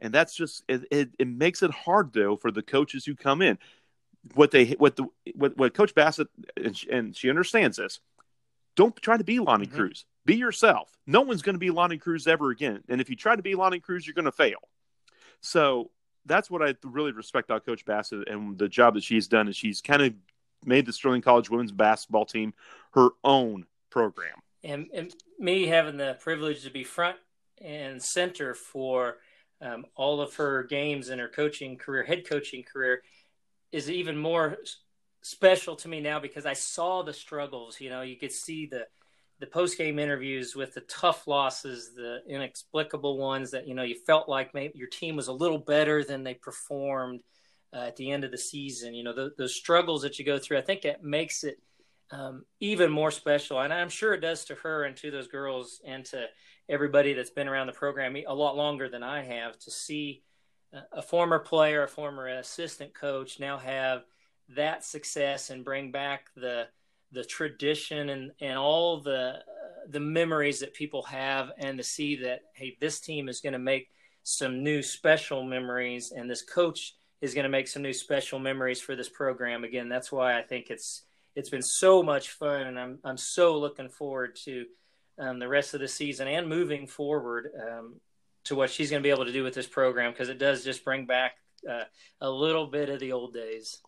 And 0.00 0.12
that's 0.12 0.34
just 0.36 0.64
it, 0.68 0.84
it, 0.90 1.10
it 1.18 1.28
makes 1.28 1.62
it 1.62 1.70
hard 1.70 2.12
though 2.12 2.36
for 2.36 2.50
the 2.50 2.62
coaches 2.62 3.06
who 3.06 3.14
come 3.14 3.40
in. 3.40 3.56
What 4.34 4.50
they 4.50 4.72
what 4.72 4.96
the 4.96 5.06
what, 5.34 5.56
what 5.56 5.74
Coach 5.74 5.94
Bassett 5.94 6.28
and 6.56 6.76
she, 6.76 6.90
and 6.90 7.16
she 7.16 7.30
understands 7.30 7.76
this. 7.76 8.00
Don't 8.74 8.94
try 8.96 9.16
to 9.16 9.24
be 9.24 9.38
Lonnie 9.38 9.66
mm-hmm. 9.66 9.76
Cruz. 9.76 10.04
Be 10.24 10.36
yourself. 10.36 10.96
No 11.06 11.22
one's 11.22 11.42
going 11.42 11.54
to 11.54 11.60
be 11.60 11.70
Lonnie 11.70 11.98
Cruz 11.98 12.26
ever 12.26 12.50
again. 12.50 12.82
And 12.88 13.00
if 13.00 13.08
you 13.08 13.16
try 13.16 13.36
to 13.36 13.42
be 13.42 13.54
Lonnie 13.54 13.80
Cruz, 13.80 14.06
you're 14.06 14.14
going 14.14 14.26
to 14.26 14.32
fail. 14.32 14.58
So 15.40 15.90
that's 16.26 16.50
what 16.50 16.62
I 16.62 16.74
really 16.82 17.12
respect 17.12 17.48
about 17.48 17.64
Coach 17.64 17.84
Bassett 17.84 18.28
and 18.28 18.58
the 18.58 18.68
job 18.68 18.94
that 18.94 19.04
she's 19.04 19.28
done. 19.28 19.48
Is 19.48 19.56
she's 19.56 19.80
kind 19.80 20.02
of 20.02 20.14
made 20.64 20.86
the 20.86 20.92
Sterling 20.92 21.22
College 21.22 21.48
women's 21.48 21.72
basketball 21.72 22.26
team 22.26 22.52
her 22.92 23.10
own 23.22 23.66
program 23.90 24.42
and, 24.66 24.88
and 24.92 25.14
me 25.38 25.66
having 25.66 25.96
the 25.96 26.16
privilege 26.20 26.62
to 26.64 26.70
be 26.70 26.84
front 26.84 27.16
and 27.62 28.02
center 28.02 28.52
for 28.52 29.18
um, 29.62 29.86
all 29.94 30.20
of 30.20 30.34
her 30.34 30.64
games 30.64 31.08
in 31.08 31.18
her 31.18 31.28
coaching 31.28 31.76
career, 31.76 32.02
head 32.02 32.28
coaching 32.28 32.62
career, 32.62 33.02
is 33.72 33.90
even 33.90 34.16
more 34.16 34.58
special 35.22 35.76
to 35.76 35.88
me 35.88 36.00
now 36.00 36.20
because 36.20 36.46
I 36.46 36.52
saw 36.52 37.02
the 37.02 37.12
struggles. 37.12 37.80
You 37.80 37.90
know, 37.90 38.02
you 38.02 38.16
could 38.16 38.32
see 38.32 38.66
the 38.66 38.86
the 39.38 39.46
post 39.46 39.76
game 39.76 39.98
interviews 39.98 40.56
with 40.56 40.72
the 40.72 40.80
tough 40.82 41.26
losses, 41.26 41.94
the 41.94 42.20
inexplicable 42.26 43.18
ones 43.18 43.50
that 43.50 43.68
you 43.68 43.74
know 43.74 43.82
you 43.82 43.96
felt 44.06 44.28
like 44.28 44.54
maybe 44.54 44.78
your 44.78 44.88
team 44.88 45.16
was 45.16 45.28
a 45.28 45.32
little 45.32 45.58
better 45.58 46.04
than 46.04 46.24
they 46.24 46.34
performed 46.34 47.20
uh, 47.74 47.86
at 47.88 47.96
the 47.96 48.10
end 48.10 48.24
of 48.24 48.30
the 48.30 48.38
season. 48.38 48.94
You 48.94 49.04
know, 49.04 49.12
the, 49.12 49.32
the 49.36 49.48
struggles 49.48 50.02
that 50.02 50.18
you 50.18 50.24
go 50.24 50.38
through. 50.38 50.58
I 50.58 50.62
think 50.62 50.82
that 50.82 51.02
makes 51.02 51.44
it 51.44 51.58
um, 52.10 52.44
even 52.60 52.90
more 52.90 53.10
special. 53.10 53.60
And 53.60 53.72
I'm 53.72 53.88
sure 53.88 54.14
it 54.14 54.20
does 54.20 54.44
to 54.46 54.54
her 54.56 54.84
and 54.84 54.96
to 54.98 55.10
those 55.10 55.28
girls 55.28 55.80
and 55.84 56.04
to 56.06 56.26
everybody 56.68 57.12
that's 57.12 57.30
been 57.30 57.48
around 57.48 57.66
the 57.66 57.72
program 57.72 58.16
a 58.16 58.34
lot 58.34 58.56
longer 58.56 58.88
than 58.88 59.02
I 59.02 59.22
have 59.22 59.58
to 59.60 59.70
see 59.70 60.22
a 60.92 61.02
former 61.02 61.38
player, 61.38 61.84
a 61.84 61.88
former 61.88 62.28
assistant 62.28 62.94
coach 62.94 63.40
now 63.40 63.58
have 63.58 64.04
that 64.50 64.84
success 64.84 65.50
and 65.50 65.64
bring 65.64 65.90
back 65.90 66.28
the 66.36 66.68
the 67.12 67.24
tradition 67.24 68.08
and 68.10 68.32
and 68.40 68.58
all 68.58 69.00
the 69.00 69.34
uh, 69.36 69.40
the 69.88 70.00
memories 70.00 70.60
that 70.60 70.74
people 70.74 71.02
have 71.02 71.50
and 71.58 71.78
to 71.78 71.84
see 71.84 72.16
that 72.16 72.40
hey 72.54 72.76
this 72.80 73.00
team 73.00 73.28
is 73.28 73.40
going 73.40 73.52
to 73.52 73.58
make 73.58 73.88
some 74.22 74.62
new 74.62 74.82
special 74.82 75.44
memories 75.44 76.12
and 76.14 76.28
this 76.28 76.42
coach 76.42 76.94
is 77.20 77.32
going 77.32 77.44
to 77.44 77.48
make 77.48 77.68
some 77.68 77.82
new 77.82 77.92
special 77.92 78.38
memories 78.38 78.80
for 78.80 78.96
this 78.96 79.08
program. 79.08 79.64
Again 79.64 79.88
that's 79.88 80.12
why 80.12 80.38
I 80.38 80.42
think 80.42 80.66
it's 80.70 81.04
it's 81.36 81.50
been 81.50 81.62
so 81.62 82.02
much 82.02 82.30
fun, 82.30 82.62
and 82.62 82.78
I'm 82.78 82.98
I'm 83.04 83.18
so 83.18 83.58
looking 83.58 83.90
forward 83.90 84.36
to 84.44 84.64
um, 85.18 85.38
the 85.38 85.48
rest 85.48 85.74
of 85.74 85.80
the 85.80 85.88
season 85.88 86.28
and 86.28 86.48
moving 86.48 86.86
forward 86.86 87.50
um, 87.60 88.00
to 88.46 88.54
what 88.54 88.70
she's 88.70 88.90
going 88.90 89.02
to 89.02 89.06
be 89.06 89.10
able 89.10 89.24
to 89.24 89.32
do 89.32 89.42
with 89.42 89.54
this 89.54 89.66
program 89.66 90.12
because 90.12 90.28
it 90.28 90.38
does 90.38 90.64
just 90.64 90.84
bring 90.84 91.06
back 91.06 91.32
uh, 91.68 91.84
a 92.20 92.30
little 92.30 92.66
bit 92.66 92.88
of 92.88 93.00
the 93.00 93.12
old 93.12 93.34
days. 93.34 93.78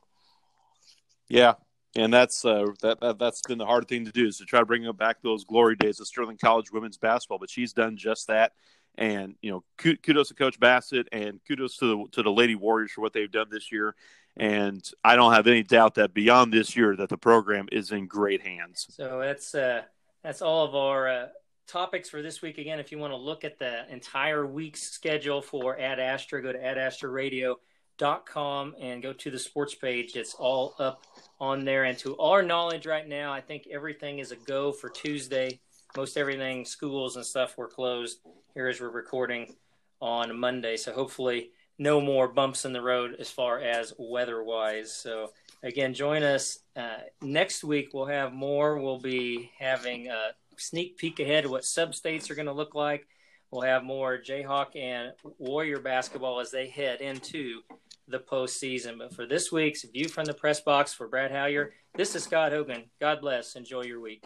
Yeah, 1.29 1.55
and 1.97 2.13
that's 2.13 2.45
uh, 2.45 2.67
that, 2.83 3.01
that 3.01 3.21
has 3.21 3.41
been 3.47 3.59
the 3.59 3.67
hard 3.67 3.89
thing 3.89 4.05
to 4.05 4.13
do 4.13 4.27
is 4.27 4.39
to 4.39 4.45
try 4.45 4.61
to 4.61 4.67
bring 4.67 4.91
back 4.93 5.23
those 5.23 5.45
glory 5.45 5.77
days 5.77 6.01
of 6.01 6.07
Sterling 6.07 6.39
College 6.39 6.73
women's 6.73 6.97
basketball. 6.97 7.39
But 7.39 7.51
she's 7.51 7.73
done 7.73 7.97
just 7.97 8.27
that, 8.29 8.53
and 8.97 9.35
you 9.43 9.51
know, 9.51 9.65
kudos 10.03 10.29
to 10.29 10.35
Coach 10.35 10.59
Bassett 10.59 11.09
and 11.13 11.41
kudos 11.47 11.77
to 11.79 11.87
the 11.87 12.05
to 12.13 12.23
the 12.23 12.33
Lady 12.33 12.55
Warriors 12.55 12.93
for 12.93 13.03
what 13.03 13.13
they've 13.13 13.31
done 13.31 13.49
this 13.51 13.71
year. 13.71 13.95
And 14.37 14.89
I 15.03 15.17
don't 15.17 15.33
have 15.33 15.49
any 15.49 15.65
doubt 15.65 15.97
that 15.97 16.15
beyond 16.15 16.53
this 16.53 16.77
year, 16.77 16.95
that 16.97 17.09
the 17.09 17.19
program 17.19 17.69
is 17.73 17.91
in 17.91 18.07
great 18.07 18.47
hands. 18.47 18.87
So 18.91 19.21
that's 19.21 19.55
uh, 19.55 19.83
that's 20.23 20.43
all 20.43 20.65
of 20.65 20.75
our 20.75 21.09
uh, 21.09 21.27
topics 21.69 22.09
for 22.09 22.23
this 22.23 22.41
week. 22.43 22.59
Again, 22.59 22.81
if 22.81 22.91
you 22.91 22.99
want 22.99 23.13
to 23.13 23.17
look 23.17 23.45
at 23.45 23.59
the 23.59 23.89
entire 23.93 24.47
week's 24.47 24.83
schedule 24.83 25.43
for 25.43 25.79
Ad 25.79 26.01
Astra, 26.01 26.43
go 26.43 26.53
to 26.53 26.59
adastraradio.com 26.59 28.75
and 28.81 29.03
go 29.03 29.13
to 29.13 29.31
the 29.31 29.39
sports 29.39 29.75
page. 29.75 30.17
It's 30.17 30.33
all 30.35 30.75
up 30.79 31.05
on 31.39 31.67
there. 31.67 31.85
And 31.85 31.99
to 31.99 32.17
our 32.19 32.43
knowledge 32.43 32.87
right 32.87 33.07
now, 33.07 33.31
I 33.33 33.43
think 33.43 33.69
everything 33.71 34.19
is 34.19 34.33
a 34.33 34.37
go 34.37 34.73
for 34.73 34.89
Tuesday. 34.89 35.61
Most 35.97 36.17
everything, 36.17 36.65
schools 36.65 37.17
and 37.17 37.25
stuff, 37.25 37.57
were 37.59 37.69
closed 37.69 38.21
here 38.55 38.69
as 38.69 38.81
we're 38.81 38.89
recording 38.89 39.55
on 40.01 40.39
Monday. 40.39 40.79
So 40.79 40.93
hopefully 40.93 41.51
no 41.79 42.01
more 42.01 42.29
bumps 42.29 42.65
in 42.65 42.73
the 42.73 42.83
road 42.83 43.17
as 43.21 43.31
far 43.31 43.61
as 43.61 43.93
weather 43.99 44.43
wise. 44.43 44.93
So 44.93 45.33
again, 45.63 45.93
join 45.93 46.23
us 46.23 46.61
uh, 46.77 47.01
next 47.21 47.63
week. 47.63 47.91
We'll 47.93 48.07
have 48.07 48.33
more. 48.33 48.79
We'll 48.79 49.01
be 49.01 49.51
having 49.59 50.09
a 50.09 50.31
sneak 50.61 50.99
peek 50.99 51.21
ahead 51.21 51.45
of 51.45 51.51
what 51.51 51.65
sub 51.65 51.95
states 51.95 52.31
are 52.31 52.35
going 52.35 52.47
to 52.47 52.53
look 52.53 52.75
like. 52.75 53.07
We'll 53.51 53.63
have 53.63 53.83
more 53.83 54.19
Jayhawk 54.19 54.77
and 54.77 55.13
Warrior 55.39 55.81
basketball 55.81 56.41
as 56.41 56.51
they 56.51 56.69
head 56.69 57.01
into 57.01 57.63
the 58.07 58.19
postseason. 58.19 58.99
But 58.99 59.15
for 59.15 59.27
this 59.27 59.51
week's 59.51 59.85
view 59.85 60.09
from 60.09 60.27
the 60.27 60.35
press 60.35 60.61
box 60.61 60.93
for 60.93 61.09
Brad 61.09 61.31
Howyer, 61.31 61.73
this 61.95 62.15
is 62.15 62.25
Scott 62.25 62.53
Hogan. 62.53 62.85
God 63.01 63.21
bless. 63.21 63.57
Enjoy 63.57 63.83
your 63.83 64.01
week. 64.01 64.25